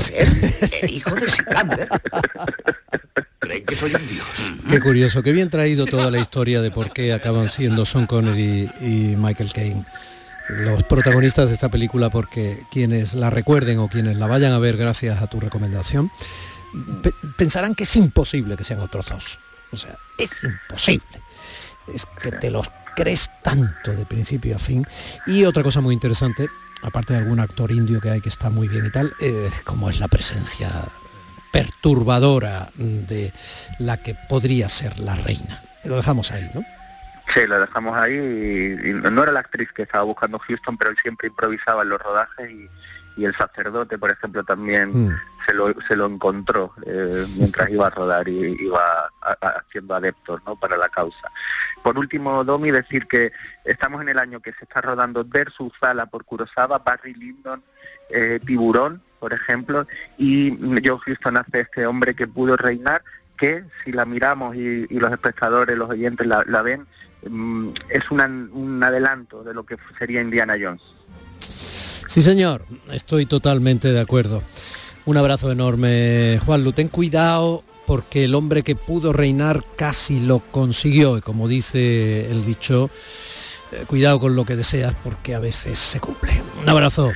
el 0.82 0.90
hijo 0.90 1.16
de 1.16 1.28
Sikander. 1.28 1.88
Creen 3.40 3.66
que 3.66 3.76
soy 3.76 3.94
un 3.96 4.08
dios. 4.08 4.26
Qué 4.68 4.80
curioso, 4.80 5.24
qué 5.24 5.32
bien 5.32 5.50
traído 5.50 5.86
toda 5.86 6.12
la 6.12 6.20
historia 6.20 6.62
de 6.62 6.72
por 6.72 6.92
qué 6.92 7.14
acaban 7.14 7.48
siendo 7.48 7.86
Sean 7.86 8.06
Connery 8.06 8.70
y 8.82 9.16
Michael 9.16 9.54
Caine 9.54 9.86
los 10.50 10.84
protagonistas 10.84 11.48
de 11.48 11.54
esta 11.54 11.70
película 11.70 12.10
porque 12.10 12.58
quienes 12.70 13.14
la 13.14 13.30
recuerden 13.30 13.80
o 13.80 13.88
quienes 13.88 14.18
la 14.18 14.28
vayan 14.28 14.52
a 14.52 14.60
ver 14.60 14.78
gracias 14.78 15.22
a 15.22 15.28
tu 15.28 15.40
recomendación 15.40 16.12
pensarán 17.38 17.76
que 17.76 17.84
es 17.84 17.96
imposible 17.96 18.58
que 18.58 18.64
sean 18.64 18.80
otros 18.82 19.08
dos. 19.08 19.40
O 19.72 19.78
sea, 19.78 19.98
es 20.18 20.44
imposible. 20.44 21.22
Es 21.94 22.06
que 22.22 22.32
te 22.32 22.52
los 22.52 22.70
crees 22.96 23.32
tanto 23.42 23.92
de 23.92 24.06
principio 24.06 24.56
a 24.56 24.60
fin. 24.60 24.86
Y 25.26 25.46
otra 25.46 25.64
cosa 25.64 25.82
muy 25.82 25.94
interesante, 25.94 26.48
aparte 26.84 27.14
de 27.14 27.20
algún 27.20 27.40
actor 27.40 27.72
indio 27.72 28.00
que 28.00 28.12
hay 28.12 28.22
que 28.22 28.30
está 28.30 28.50
muy 28.50 28.68
bien 28.68 28.86
y 28.86 28.92
tal, 28.92 29.14
es 29.20 29.62
como 29.62 29.90
es 29.90 30.00
la 30.00 30.08
presencia 30.08 30.70
perturbadora 31.52 32.70
de 32.76 33.32
la 33.80 33.98
que 33.98 34.16
podría 34.28 34.70
ser 34.70 35.00
la 35.00 35.16
reina. 35.16 35.64
Lo 35.84 35.96
dejamos 35.96 36.32
ahí, 36.32 36.50
¿no? 36.54 36.62
Sí, 37.34 37.48
lo 37.48 37.60
dejamos 37.60 37.96
ahí 37.98 38.16
y, 38.16 38.94
no 38.94 39.24
era 39.24 39.32
la 39.32 39.40
actriz 39.40 39.72
que 39.72 39.84
estaba 39.84 40.04
buscando 40.04 40.40
Houston, 40.40 40.78
pero 40.78 40.92
él 40.92 40.98
siempre 41.02 41.28
improvisaba 41.28 41.84
en 41.84 41.90
los 41.90 42.02
rodajes 42.02 42.50
y, 42.50 42.70
y 43.16 43.26
el 43.26 43.36
sacerdote, 43.36 43.98
por 43.98 44.10
ejemplo, 44.10 44.44
también 44.44 45.08
mm. 45.08 45.20
se, 45.46 45.54
lo, 45.54 45.74
se 45.88 45.96
lo 45.96 46.06
encontró 46.06 46.74
eh, 46.86 47.26
mientras 47.38 47.70
iba 47.70 47.88
a 47.88 47.90
rodar 47.90 48.28
y 48.28 48.56
iba 48.64 48.82
haciendo 49.42 49.96
adeptos 49.96 50.42
¿no? 50.46 50.56
para 50.56 50.78
la 50.78 50.90
causa. 50.90 51.32
Por 51.84 51.98
último, 51.98 52.44
Domi, 52.44 52.72
decir 52.72 53.08
que 53.08 53.32
estamos 53.66 54.02
en 54.02 54.10
el 54.10 54.20
año 54.20 54.40
que 54.40 54.54
se 54.54 54.66
está 54.66 54.82
rodando 54.82 55.26
Versus 55.26 55.72
Sala 55.80 56.06
por 56.06 56.26
Kurosawa, 56.26 56.80
Barry 56.80 57.14
Lyndon, 57.14 57.64
eh, 58.10 58.40
Tiburón, 58.46 59.02
por 59.20 59.34
ejemplo, 59.34 59.88
y 60.18 60.58
Joe 60.84 61.00
Houston 61.00 61.38
hace 61.38 61.62
este 61.62 61.86
hombre 61.86 62.16
que 62.16 62.28
pudo 62.28 62.58
reinar, 62.58 63.04
que 63.38 63.64
si 63.84 63.92
la 63.92 64.06
miramos 64.06 64.56
y, 64.56 64.88
los 64.88 65.12
espectadores, 65.12 65.78
los 65.78 65.90
oyentes 65.90 66.28
la, 66.28 66.62
ven, 66.62 66.86
mm, 67.28 67.70
es 67.90 68.12
un 68.12 68.82
adelanto 68.84 69.44
de 69.44 69.54
lo 69.54 69.66
que 69.66 69.78
sería 69.98 70.22
Indiana 70.22 70.56
Jones. 70.62 70.82
Sí, 72.14 72.22
señor, 72.22 72.64
estoy 72.92 73.26
totalmente 73.26 73.92
de 73.92 74.00
acuerdo. 74.00 74.44
Un 75.08 75.18
abrazo 75.18 75.52
enorme, 75.52 76.40
Juan 76.46 76.64
Lu. 76.64 76.72
Ten 76.72 76.88
cuidado 76.88 77.64
porque 77.88 78.26
el 78.26 78.36
hombre 78.36 78.62
que 78.62 78.76
pudo 78.76 79.14
reinar 79.14 79.66
casi 79.76 80.20
lo 80.20 80.38
consiguió. 80.52 81.18
Y 81.18 81.22
como 81.22 81.48
dice 81.48 82.30
el 82.30 82.46
dicho, 82.46 82.92
eh, 83.72 83.86
cuidado 83.88 84.20
con 84.20 84.36
lo 84.36 84.46
que 84.46 84.56
deseas 84.56 84.94
porque 85.04 85.34
a 85.34 85.40
veces 85.40 85.80
se 85.80 86.00
cumple. 86.00 86.40
Un 86.62 86.70
abrazo. 86.70 87.12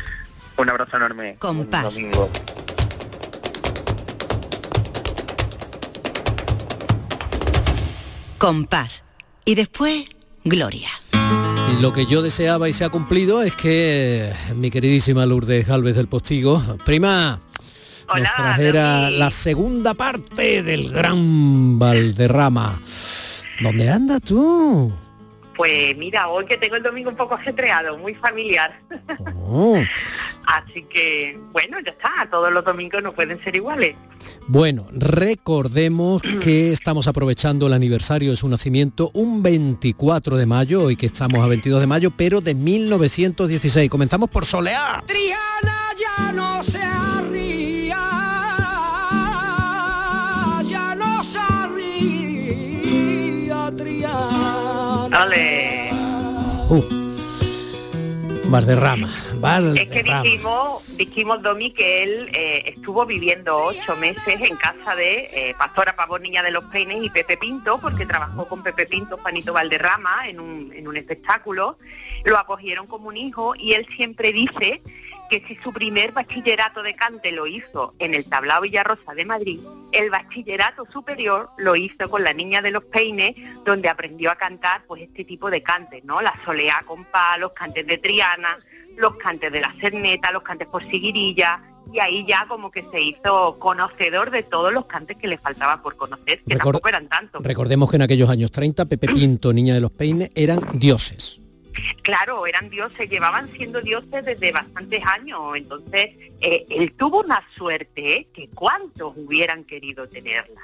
Un 0.58 0.68
abrazo 0.68 0.98
enorme. 0.98 1.36
Con 1.38 1.68
paz. 1.68 1.95
Con 8.39 8.66
paz. 8.66 9.04
Y 9.45 9.54
después, 9.54 10.06
gloria. 10.43 10.89
Y 11.70 11.82
lo 11.82 11.91
que 11.91 12.05
yo 12.05 12.22
deseaba 12.22 12.70
y 12.70 12.74
se 12.74 12.86
ha 12.86 12.89
cumplido 12.89 13.43
es 13.43 13.53
que 13.55 14.32
mi 14.55 14.72
queridísima 14.72 15.26
Lourdes 15.26 15.68
Galvez 15.68 15.95
del 15.95 16.07
Postigo, 16.07 16.61
prima, 16.86 17.39
nos 18.07 18.36
trajera 18.36 19.09
la 19.09 19.30
segunda 19.32 19.93
parte 19.93 20.63
del 20.63 20.89
gran 20.89 21.78
Valderrama. 21.78 22.82
¿Dónde 23.61 23.89
andas 23.89 24.22
tú? 24.22 24.91
Pues 25.58 25.97
mira, 25.97 26.30
hoy 26.30 26.45
que 26.45 26.55
tengo 26.55 26.76
el 26.76 26.84
domingo 26.84 27.10
un 27.10 27.16
poco 27.16 27.34
ajetreado, 27.34 27.97
muy 27.97 28.14
familiar. 28.14 28.80
Oh. 29.36 29.82
Así 30.45 30.84
que, 30.84 31.38
bueno, 31.51 31.78
ya 31.82 31.91
está, 31.91 32.30
todos 32.32 32.53
los 32.53 32.64
domingos 32.64 33.03
no 33.03 33.14
pueden 33.14 33.43
ser 33.43 33.55
iguales. 33.55 33.95
Bueno, 34.47 34.86
recordemos 34.91 36.22
que 36.41 36.72
estamos 36.72 37.08
aprovechando 37.08 37.68
el 37.68 37.74
aniversario 37.74 38.30
de 38.30 38.38
su 38.38 38.47
nacimiento 38.47 39.12
un 39.14 39.43
24 39.43 40.38
de 40.38 40.45
mayo, 40.45 40.84
hoy 40.84 40.95
que 40.95 41.08
estamos 41.08 41.43
a 41.43 41.47
22 41.47 41.82
de 41.82 41.88
mayo, 41.88 42.12
pero 42.16 42.39
de 42.39 42.53
1916. 42.53 43.89
Comenzamos 43.89 44.30
por 44.30 44.45
Soleá. 44.45 45.03
Triana 45.05 45.88
ya 45.97 46.32
no 46.32 46.64
se 46.64 46.80
Uh. 56.70 57.07
Valderrama, 58.49 59.09
Es 59.76 59.88
que 59.88 60.03
dijimos, 60.03 60.97
dijimos 60.97 61.41
Domi 61.41 61.72
que 61.72 62.03
él 62.03 62.30
eh, 62.34 62.74
estuvo 62.76 63.05
viviendo 63.05 63.57
ocho 63.57 63.95
meses 63.97 64.39
en 64.39 64.55
casa 64.55 64.95
de 64.95 65.28
eh, 65.34 65.55
Pastora 65.57 65.95
Pavón 65.95 66.22
Niña 66.22 66.43
de 66.43 66.51
los 66.51 66.63
Peines 66.65 67.03
y 67.03 67.09
Pepe 67.09 67.36
Pinto, 67.36 67.78
porque 67.80 68.05
trabajó 68.05 68.47
con 68.47 68.63
Pepe 68.63 68.86
Pinto, 68.86 69.18
Juanito 69.18 69.51
Valderrama, 69.51 70.30
en 70.30 70.39
un, 70.39 70.72
en 70.74 70.88
un 70.88 70.95
espectáculo. 70.95 71.78
Lo 72.24 72.38
acogieron 72.38 72.88
como 72.88 73.09
un 73.09 73.18
hijo 73.18 73.53
y 73.57 73.74
él 73.74 73.86
siempre 73.95 74.32
dice 74.32 74.82
que 75.30 75.43
si 75.47 75.55
su 75.55 75.71
primer 75.73 76.11
bachillerato 76.11 76.84
de 76.84 76.95
cante 76.95 77.32
lo 77.32 77.47
hizo 77.47 77.93
en 77.99 78.13
el 78.13 78.28
Tablao 78.30 78.61
Villarrosa 78.61 79.13
de 79.13 79.25
Madrid, 79.25 79.59
el 79.91 80.09
bachillerato 80.09 80.86
superior 80.91 81.49
lo 81.57 81.75
hizo 81.75 82.09
con 82.09 82.23
la 82.23 82.34
Niña 82.34 82.61
de 82.61 82.71
los 82.71 82.84
Peines, 82.86 83.36
donde 83.65 83.89
aprendió 83.89 84.32
a 84.32 84.36
cantar 84.36 84.84
pues 84.88 85.01
este 85.03 85.23
tipo 85.25 85.49
de 85.49 85.61
cantes, 85.63 86.03
¿no? 86.03 86.21
La 86.21 86.34
soleá 86.45 86.84
con 86.86 87.05
pa, 87.05 87.38
los 87.38 87.51
cantes 87.53 87.86
de 87.88 87.97
Triana, 87.97 88.57
los 88.97 89.15
cantes 89.17 89.51
de 89.51 89.61
la 89.61 89.73
Cerneta, 89.80 90.32
los 90.32 90.43
cantes 90.43 90.67
por 90.67 90.84
Siguirilla, 90.89 91.61
y 91.93 91.99
ahí 91.99 92.25
ya 92.28 92.45
como 92.49 92.69
que 92.69 92.84
se 92.91 92.99
hizo 93.01 93.57
conocedor 93.59 94.30
de 94.32 94.43
todos 94.43 94.73
los 94.73 94.86
cantes 94.88 95.15
que 95.17 95.28
le 95.28 95.38
faltaba 95.38 95.82
por 95.82 95.95
conocer, 95.95 96.43
que 96.43 96.55
Record- 96.55 96.63
tampoco 96.63 96.89
eran 96.89 97.07
tantos. 97.07 97.41
Recordemos 97.43 97.89
que 97.89 97.95
en 97.95 98.01
aquellos 98.01 98.30
años 98.30 98.51
30, 98.51 98.86
Pepe 98.86 99.07
Pinto, 99.07 99.53
Niña 99.53 99.73
de 99.73 99.80
los 99.82 99.91
Peines, 99.91 100.30
eran 100.36 100.59
dioses. 100.73 101.39
Claro, 102.01 102.47
eran 102.47 102.69
dioses, 102.69 103.09
llevaban 103.09 103.47
siendo 103.49 103.82
dioses 103.82 104.23
desde 104.25 104.51
bastantes 104.51 105.05
años, 105.05 105.55
entonces 105.55 106.09
eh, 106.41 106.65
él 106.69 106.93
tuvo 106.93 107.21
una 107.21 107.43
suerte 107.55 108.15
¿eh? 108.15 108.28
que 108.34 108.49
cuántos 108.49 109.13
hubieran 109.17 109.63
querido 109.65 110.07
tenerla. 110.07 110.61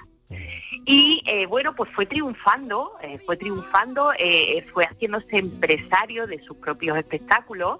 Y 0.86 1.22
eh, 1.26 1.46
bueno, 1.46 1.76
pues 1.76 1.90
fue 1.94 2.06
triunfando, 2.06 2.94
eh, 3.02 3.20
fue 3.26 3.38
triunfando, 3.38 4.12
eh, 4.18 4.66
fue 4.74 4.86
haciéndose 4.86 5.38
empresario 5.38 6.28
de 6.28 6.44
sus 6.44 6.58
propios 6.58 6.98
espectáculos, 6.98 7.80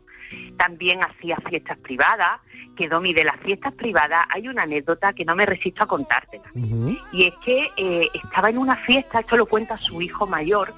también 0.58 1.04
hacía 1.04 1.38
fiestas 1.48 1.78
privadas, 1.78 2.40
que 2.78 2.88
Domi, 2.88 3.14
de 3.14 3.24
las 3.24 3.38
fiestas 3.38 3.74
privadas 3.74 4.26
hay 4.30 4.48
una 4.48 4.64
anécdota 4.64 5.14
que 5.14 5.26
no 5.26 5.36
me 5.36 5.46
resisto 5.46 5.84
a 5.84 5.88
contártela. 5.88 6.50
Y 7.12 7.26
es 7.26 7.34
que 7.44 7.70
estaba 8.14 8.50
en 8.50 8.58
una 8.58 8.76
fiesta, 8.78 9.20
esto 9.20 9.38
lo 9.38 9.46
cuenta 9.46 9.78
su 9.78 10.02
hijo 10.02 10.26
mayor, 10.26 10.74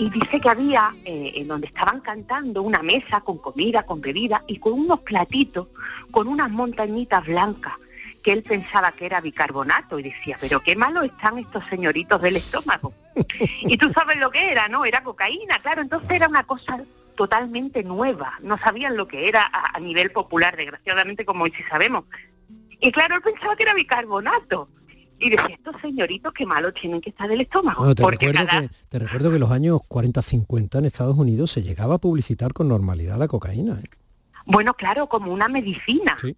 y 0.00 0.08
dice 0.08 0.40
que 0.40 0.48
había 0.48 0.94
eh, 1.04 1.32
en 1.34 1.46
donde 1.46 1.66
estaban 1.66 2.00
cantando 2.00 2.62
una 2.62 2.82
mesa 2.82 3.20
con 3.20 3.36
comida, 3.36 3.82
con 3.82 4.00
bebida 4.00 4.42
y 4.46 4.58
con 4.58 4.72
unos 4.72 5.00
platitos, 5.00 5.68
con 6.10 6.26
unas 6.26 6.50
montañitas 6.50 7.26
blancas 7.26 7.74
que 8.22 8.32
él 8.32 8.42
pensaba 8.42 8.92
que 8.92 9.04
era 9.04 9.20
bicarbonato 9.20 9.98
y 9.98 10.04
decía, 10.04 10.38
pero 10.40 10.60
qué 10.60 10.74
malo 10.74 11.02
están 11.02 11.38
estos 11.38 11.62
señoritos 11.68 12.20
del 12.22 12.36
estómago. 12.36 12.94
y 13.60 13.76
tú 13.76 13.90
sabes 13.92 14.16
lo 14.16 14.30
que 14.30 14.50
era, 14.50 14.68
¿no? 14.68 14.86
Era 14.86 15.02
cocaína, 15.02 15.58
claro, 15.58 15.82
entonces 15.82 16.10
era 16.10 16.28
una 16.28 16.44
cosa 16.44 16.82
totalmente 17.14 17.82
nueva, 17.82 18.38
no 18.40 18.56
sabían 18.56 18.96
lo 18.96 19.06
que 19.06 19.28
era 19.28 19.42
a, 19.52 19.76
a 19.76 19.80
nivel 19.80 20.12
popular, 20.12 20.56
desgraciadamente 20.56 21.26
como 21.26 21.44
hoy 21.44 21.52
sí 21.54 21.62
sabemos. 21.64 22.04
Y 22.80 22.90
claro, 22.90 23.16
él 23.16 23.22
pensaba 23.22 23.54
que 23.54 23.64
era 23.64 23.74
bicarbonato. 23.74 24.70
Y 25.20 25.30
decía, 25.30 25.48
estos 25.54 25.74
señoritos 25.82 26.32
qué 26.32 26.46
malos 26.46 26.72
tienen 26.74 27.00
que 27.00 27.10
estar 27.10 27.28
del 27.28 27.42
estómago. 27.42 27.80
Bueno, 27.80 27.94
te 27.94 28.02
porque 28.02 28.26
recuerdo, 28.28 28.48
cada- 28.48 28.62
que, 28.68 28.74
te 28.88 28.98
recuerdo 28.98 29.28
que 29.28 29.34
en 29.36 29.40
los 29.40 29.50
años 29.50 29.80
40-50 29.88 30.78
en 30.78 30.84
Estados 30.86 31.16
Unidos 31.16 31.50
se 31.50 31.62
llegaba 31.62 31.96
a 31.96 31.98
publicitar 31.98 32.52
con 32.54 32.68
normalidad 32.68 33.18
la 33.18 33.28
cocaína. 33.28 33.78
¿eh? 33.80 33.84
Bueno, 34.46 34.74
claro, 34.74 35.08
como 35.08 35.32
una 35.32 35.48
medicina. 35.48 36.16
Sí. 36.20 36.34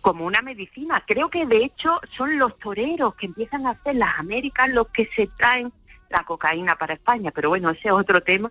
Como 0.00 0.26
una 0.26 0.42
medicina. 0.42 1.02
Creo 1.06 1.28
que 1.30 1.46
de 1.46 1.64
hecho 1.64 2.00
son 2.16 2.38
los 2.38 2.58
toreros 2.58 3.14
que 3.14 3.26
empiezan 3.26 3.66
a 3.66 3.70
hacer 3.70 3.96
las 3.96 4.18
Américas 4.18 4.68
los 4.70 4.88
que 4.88 5.08
se 5.14 5.26
traen 5.28 5.72
la 6.10 6.24
cocaína 6.24 6.76
para 6.76 6.94
España. 6.94 7.30
Pero 7.34 7.48
bueno, 7.50 7.70
ese 7.70 7.88
es 7.88 7.92
otro 7.92 8.22
tema. 8.22 8.50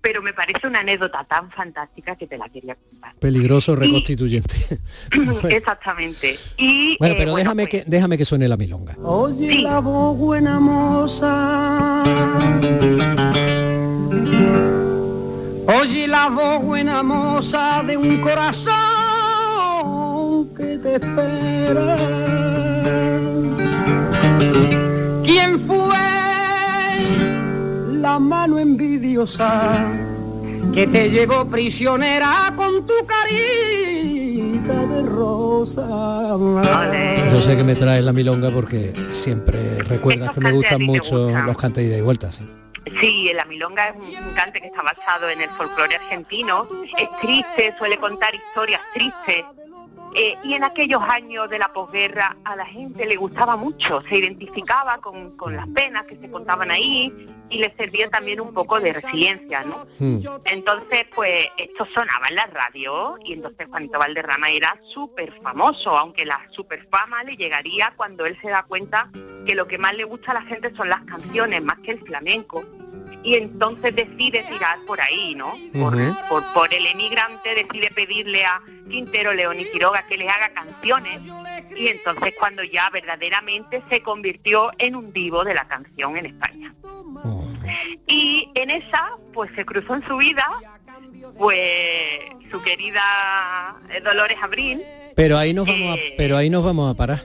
Pero 0.00 0.22
me 0.22 0.32
parece 0.32 0.66
una 0.66 0.80
anécdota 0.80 1.24
tan 1.24 1.50
fantástica 1.50 2.16
que 2.16 2.26
te 2.26 2.38
la 2.38 2.48
quería 2.48 2.74
contar. 2.74 3.14
Peligroso 3.16 3.76
reconstituyente. 3.76 4.54
Exactamente. 5.48 6.38
Y 6.56 6.96
bueno, 6.98 7.14
eh, 7.14 7.18
pero 7.18 7.32
bueno, 7.32 7.44
déjame, 7.44 7.66
que, 7.66 7.84
déjame 7.86 8.18
que 8.18 8.24
suene 8.24 8.48
la 8.48 8.56
milonga. 8.56 8.96
Oye 9.02 9.62
la 9.62 9.80
voz 9.80 10.16
buena 10.16 10.58
moza. 10.60 12.02
Oye 15.66 16.08
la 16.08 16.28
voz 16.28 16.62
buena 16.62 17.02
moza 17.02 17.82
de 17.86 17.96
un 17.96 18.20
corazón 18.20 18.74
que 20.56 20.78
te 20.78 20.94
espera. 20.94 21.96
¿Quién 25.22 25.60
fue 25.66 25.67
la 28.08 28.18
mano 28.18 28.58
envidiosa 28.58 29.76
que 30.72 30.86
te 30.86 31.10
llevó 31.10 31.44
prisionera 31.44 32.50
con 32.56 32.86
tu 32.86 32.94
carita 33.04 34.76
de 34.86 35.02
rosa? 35.02 35.86
Yo 37.30 37.42
sé 37.42 37.54
que 37.54 37.64
me 37.64 37.74
traes 37.74 38.02
la 38.02 38.14
milonga 38.14 38.50
porque 38.50 38.94
siempre 39.12 39.58
recuerdas 39.82 40.32
que 40.32 40.40
me 40.40 40.52
gustan 40.52 40.82
mucho 40.84 41.30
los 41.30 41.56
cantes 41.58 41.84
de 41.84 41.90
ida 41.90 41.98
y 41.98 42.00
vuelta. 42.00 42.30
Sí. 42.30 42.48
Sí, 42.98 43.30
la 43.34 43.44
milonga 43.44 43.88
es 43.88 43.96
un 43.96 44.32
cante 44.34 44.62
que 44.62 44.68
está 44.68 44.82
basado 44.82 45.28
en 45.28 45.42
el 45.42 45.50
folclore 45.50 45.96
argentino. 45.96 46.66
Es 46.96 47.08
triste, 47.20 47.74
suele 47.76 47.98
contar 47.98 48.34
historias 48.34 48.80
tristes. 48.94 49.44
Eh, 50.14 50.36
y 50.44 50.54
en 50.54 50.64
aquellos 50.64 51.02
años 51.02 51.48
de 51.50 51.58
la 51.58 51.72
posguerra 51.72 52.36
a 52.44 52.56
la 52.56 52.66
gente 52.66 53.06
le 53.06 53.16
gustaba 53.16 53.56
mucho, 53.56 54.02
se 54.08 54.18
identificaba 54.18 54.98
con, 54.98 55.36
con 55.36 55.54
las 55.54 55.68
penas 55.68 56.04
que 56.04 56.16
se 56.16 56.30
contaban 56.30 56.70
ahí 56.70 57.12
y 57.50 57.58
le 57.58 57.74
servía 57.76 58.08
también 58.10 58.40
un 58.40 58.52
poco 58.52 58.80
de 58.80 58.92
resiliencia, 58.92 59.64
¿no? 59.64 59.86
Entonces, 60.44 61.06
pues 61.14 61.48
esto 61.56 61.86
sonaba 61.94 62.28
en 62.28 62.36
la 62.36 62.46
radio 62.46 63.16
y 63.24 63.34
entonces 63.34 63.66
Juanito 63.68 63.98
Valderrama 63.98 64.50
era 64.50 64.78
súper 64.92 65.32
famoso, 65.42 65.96
aunque 65.96 66.26
la 66.26 66.40
super 66.50 66.86
fama 66.90 67.24
le 67.24 67.36
llegaría 67.36 67.92
cuando 67.96 68.26
él 68.26 68.36
se 68.40 68.50
da 68.50 68.64
cuenta 68.64 69.10
que 69.46 69.54
lo 69.54 69.66
que 69.66 69.78
más 69.78 69.94
le 69.94 70.04
gusta 70.04 70.32
a 70.32 70.34
la 70.34 70.42
gente 70.42 70.74
son 70.76 70.88
las 70.88 71.00
canciones, 71.02 71.62
más 71.62 71.78
que 71.78 71.92
el 71.92 72.00
flamenco. 72.00 72.64
Y 73.22 73.34
entonces 73.34 73.94
decide 73.94 74.44
tirar 74.44 74.78
por 74.86 75.00
ahí, 75.00 75.34
¿no? 75.34 75.54
Por, 75.72 75.96
por, 76.28 76.52
por 76.52 76.72
el 76.72 76.86
emigrante 76.86 77.54
decide 77.54 77.90
pedirle 77.90 78.44
a 78.44 78.62
Quintero, 78.88 79.34
León 79.34 79.60
y 79.60 79.64
Quiroga 79.66 80.06
que 80.08 80.16
le 80.16 80.28
haga 80.28 80.50
canciones 80.50 81.20
y 81.76 81.88
entonces 81.88 82.34
cuando 82.38 82.62
ya 82.64 82.90
verdaderamente 82.90 83.82
se 83.88 84.02
convirtió 84.02 84.70
en 84.78 84.96
un 84.96 85.12
divo 85.12 85.44
de 85.44 85.54
la 85.54 85.66
canción 85.68 86.16
en 86.16 86.26
España. 86.26 86.74
Y 88.06 88.50
en 88.54 88.70
esa, 88.70 89.10
pues 89.32 89.50
se 89.54 89.64
cruzó 89.64 89.94
en 89.94 90.06
su 90.06 90.16
vida, 90.16 90.46
pues 91.36 92.20
su 92.50 92.62
querida 92.62 93.76
eh, 93.90 94.00
Dolores 94.00 94.38
Abril. 94.42 94.82
Pero 95.14 95.36
ahí 95.36 95.52
nos 95.52 95.66
vamos 95.66 95.90
a, 95.90 95.94
Eh, 95.94 96.14
pero 96.16 96.36
ahí 96.36 96.48
nos 96.50 96.64
vamos 96.64 96.90
a 96.90 96.96
parar. 96.96 97.20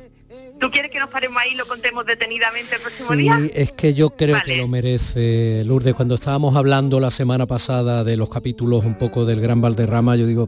¿Tú 0.64 0.72
quieres 0.72 0.92
que 0.92 1.00
nos 1.00 1.10
paremos 1.10 1.42
ahí 1.42 1.52
y 1.52 1.56
lo 1.56 1.66
contemos 1.66 2.06
detenidamente 2.06 2.76
el 2.76 2.82
próximo 2.82 3.10
Sí, 3.10 3.18
día? 3.18 3.38
es 3.54 3.74
que 3.74 3.94
yo 3.94 4.12
creo 4.12 4.38
que 4.46 4.56
lo 4.56 4.70
merece 4.70 5.62
Lourdes. 5.66 5.94
Cuando 5.94 6.16
estábamos 6.16 6.56
hablando 6.56 7.02
la 7.02 7.12
semana 7.12 7.46
pasada 7.46 8.06
de 8.06 8.16
los 8.16 8.30
capítulos 8.30 8.86
un 8.86 8.98
poco 8.98 9.26
del 9.26 9.42
Gran 9.42 9.60
Valderrama, 9.60 10.16
yo 10.16 10.26
digo, 10.26 10.48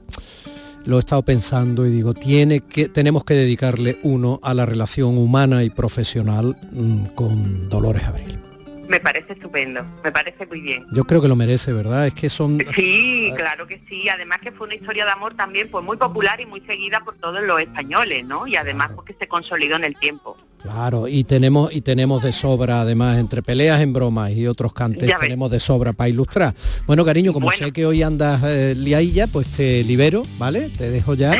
lo 0.85 0.95
he 0.95 0.99
estado 0.99 1.21
pensando 1.23 1.85
y 1.85 1.89
digo, 1.89 2.13
tiene 2.13 2.61
que, 2.61 2.87
tenemos 2.87 3.25
que 3.25 3.33
dedicarle 3.33 3.99
uno 4.03 4.39
a 4.41 4.53
la 4.53 4.65
relación 4.65 5.17
humana 5.17 5.65
y 5.65 5.69
profesional 5.69 6.55
mm, 6.71 7.07
con 7.07 7.67
Dolores 7.67 8.05
Abril. 8.05 8.44
Me 8.87 8.99
parece 8.99 9.33
estupendo, 9.33 9.85
me 10.03 10.11
parece 10.11 10.45
muy 10.45 10.61
bien. 10.61 10.85
Yo 10.91 11.03
creo 11.03 11.21
que 11.21 11.27
lo 11.27 11.35
merece, 11.35 11.73
¿verdad? 11.73 12.07
Es 12.07 12.13
que 12.13 12.29
son 12.29 12.59
Sí, 12.75 13.31
claro 13.35 13.67
que 13.67 13.81
sí. 13.87 14.07
Además 14.09 14.39
que 14.41 14.51
fue 14.51 14.67
una 14.67 14.75
historia 14.75 15.05
de 15.05 15.11
amor 15.11 15.35
también 15.35 15.69
pues 15.69 15.83
muy 15.83 15.97
popular 15.97 16.39
y 16.39 16.45
muy 16.45 16.61
seguida 16.61 16.99
por 17.01 17.15
todos 17.15 17.41
los 17.41 17.59
españoles, 17.59 18.25
¿no? 18.25 18.47
Y 18.47 18.55
además 18.55 18.91
porque 18.95 19.15
se 19.19 19.27
consolidó 19.27 19.75
en 19.75 19.85
el 19.85 19.95
tiempo. 19.97 20.37
Claro, 20.61 21.07
y 21.07 21.23
tenemos 21.23 21.75
y 21.75 21.81
tenemos 21.81 22.23
de 22.23 22.31
sobra, 22.31 22.81
además, 22.81 23.19
entre 23.19 23.43
peleas 23.43 23.81
en 23.81 23.93
bromas 23.93 24.31
y 24.31 24.47
otros 24.47 24.73
cantes, 24.73 25.11
tenemos 25.19 25.51
de 25.51 25.59
sobra 25.59 25.93
para 25.93 26.09
ilustrar. 26.09 26.55
Bueno, 26.87 27.05
cariño, 27.05 27.33
como 27.33 27.51
sé 27.51 27.71
que 27.71 27.85
hoy 27.85 28.01
andas 28.01 28.43
eh, 28.43 28.73
liailla, 28.75 29.27
pues 29.27 29.47
te 29.51 29.83
libero, 29.83 30.23
¿vale? 30.39 30.69
Te 30.69 30.89
dejo 30.89 31.13
ya. 31.13 31.33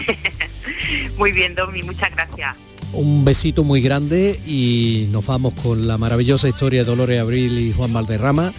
muy 1.18 1.32
bien, 1.32 1.56
Domi, 1.56 1.82
muchas 1.82 2.12
gracias. 2.12 2.56
Un 2.93 3.25
besito 3.25 3.63
muy 3.63 3.81
grande 3.81 4.39
y 4.45 5.07
nos 5.11 5.25
vamos 5.25 5.53
con 5.55 5.88
la 5.88 5.97
maravillosa 5.97 6.47
historia 6.47 6.81
de 6.81 6.86
Dolores 6.86 7.19
Abril 7.19 7.59
y 7.59 7.73
Juan 7.73 7.91
Valderrama 7.91 8.53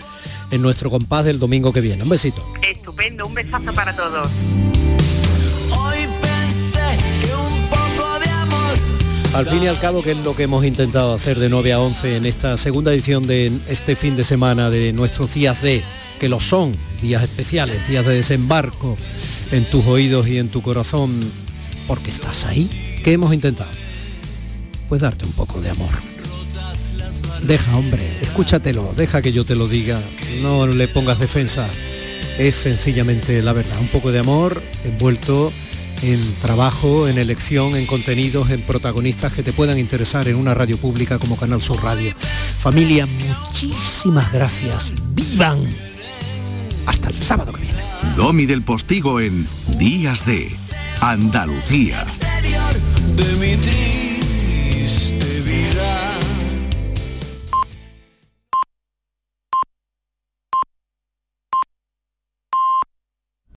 en 0.50 0.62
nuestro 0.62 0.90
compás 0.90 1.24
del 1.24 1.38
domingo 1.38 1.72
que 1.72 1.80
viene. 1.80 2.02
Un 2.02 2.10
besito. 2.10 2.44
Estupendo, 2.62 3.26
un 3.26 3.34
besazo 3.34 3.72
para 3.72 3.94
todos. 3.96 4.28
Al 9.36 9.44
fin 9.44 9.62
y 9.62 9.66
al 9.66 9.78
cabo, 9.78 10.02
que 10.02 10.12
es 10.12 10.16
lo 10.16 10.34
que 10.34 10.44
hemos 10.44 10.64
intentado 10.64 11.12
hacer 11.12 11.38
de 11.38 11.50
9 11.50 11.74
a 11.74 11.80
11 11.80 12.16
en 12.16 12.24
esta 12.24 12.56
segunda 12.56 12.90
edición 12.90 13.26
de 13.26 13.52
este 13.68 13.94
fin 13.94 14.16
de 14.16 14.24
semana 14.24 14.70
de 14.70 14.94
nuestros 14.94 15.34
días 15.34 15.60
de, 15.60 15.82
que 16.18 16.30
lo 16.30 16.40
son, 16.40 16.74
días 17.02 17.22
especiales, 17.22 17.86
días 17.86 18.06
de 18.06 18.14
desembarco 18.14 18.96
en 19.52 19.68
tus 19.68 19.84
oídos 19.84 20.26
y 20.28 20.38
en 20.38 20.48
tu 20.48 20.62
corazón, 20.62 21.20
porque 21.86 22.08
estás 22.08 22.46
ahí. 22.46 22.98
¿Qué 23.04 23.12
hemos 23.12 23.34
intentado? 23.34 23.86
Pues 24.89 25.01
darte 25.01 25.24
un 25.24 25.32
poco 25.32 25.61
de 25.61 25.70
amor. 25.70 25.91
Deja, 27.43 27.76
hombre, 27.76 28.03
escúchatelo, 28.22 28.93
deja 28.97 29.22
que 29.22 29.32
yo 29.32 29.45
te 29.45 29.55
lo 29.55 29.68
diga, 29.68 30.01
no 30.43 30.66
le 30.66 30.89
pongas 30.89 31.18
defensa. 31.18 31.68
Es 32.39 32.55
sencillamente 32.55 33.43
la 33.43 33.53
verdad, 33.53 33.78
un 33.80 33.89
poco 33.89 34.12
de 34.12 34.18
amor 34.18 34.62
envuelto 34.84 35.53
en 36.03 36.34
trabajo, 36.41 37.09
en 37.09 37.18
elección, 37.18 37.76
en 37.76 37.87
contenidos, 37.87 38.51
en 38.51 38.61
protagonistas 38.62 39.32
que 39.32 39.43
te 39.43 39.53
puedan 39.53 39.78
interesar 39.78 40.28
en 40.28 40.37
una 40.37 40.55
radio 40.55 40.76
pública 40.76 41.18
como 41.18 41.37
Canal 41.37 41.62
Sur 41.62 41.82
Radio. 41.82 42.12
Familia, 42.61 43.07
muchísimas 43.07 44.32
gracias. 44.32 44.93
¡Vivan! 45.14 45.66
Hasta 46.87 47.09
el 47.11 47.22
sábado 47.22 47.53
que 47.53 47.62
viene. 47.62 47.82
Domi 48.16 48.47
del 48.47 48.62
Postigo 48.62 49.20
en 49.20 49.47
Días 49.78 50.24
de 50.26 50.51
Andalucía. 51.01 52.05
De 53.16 54.15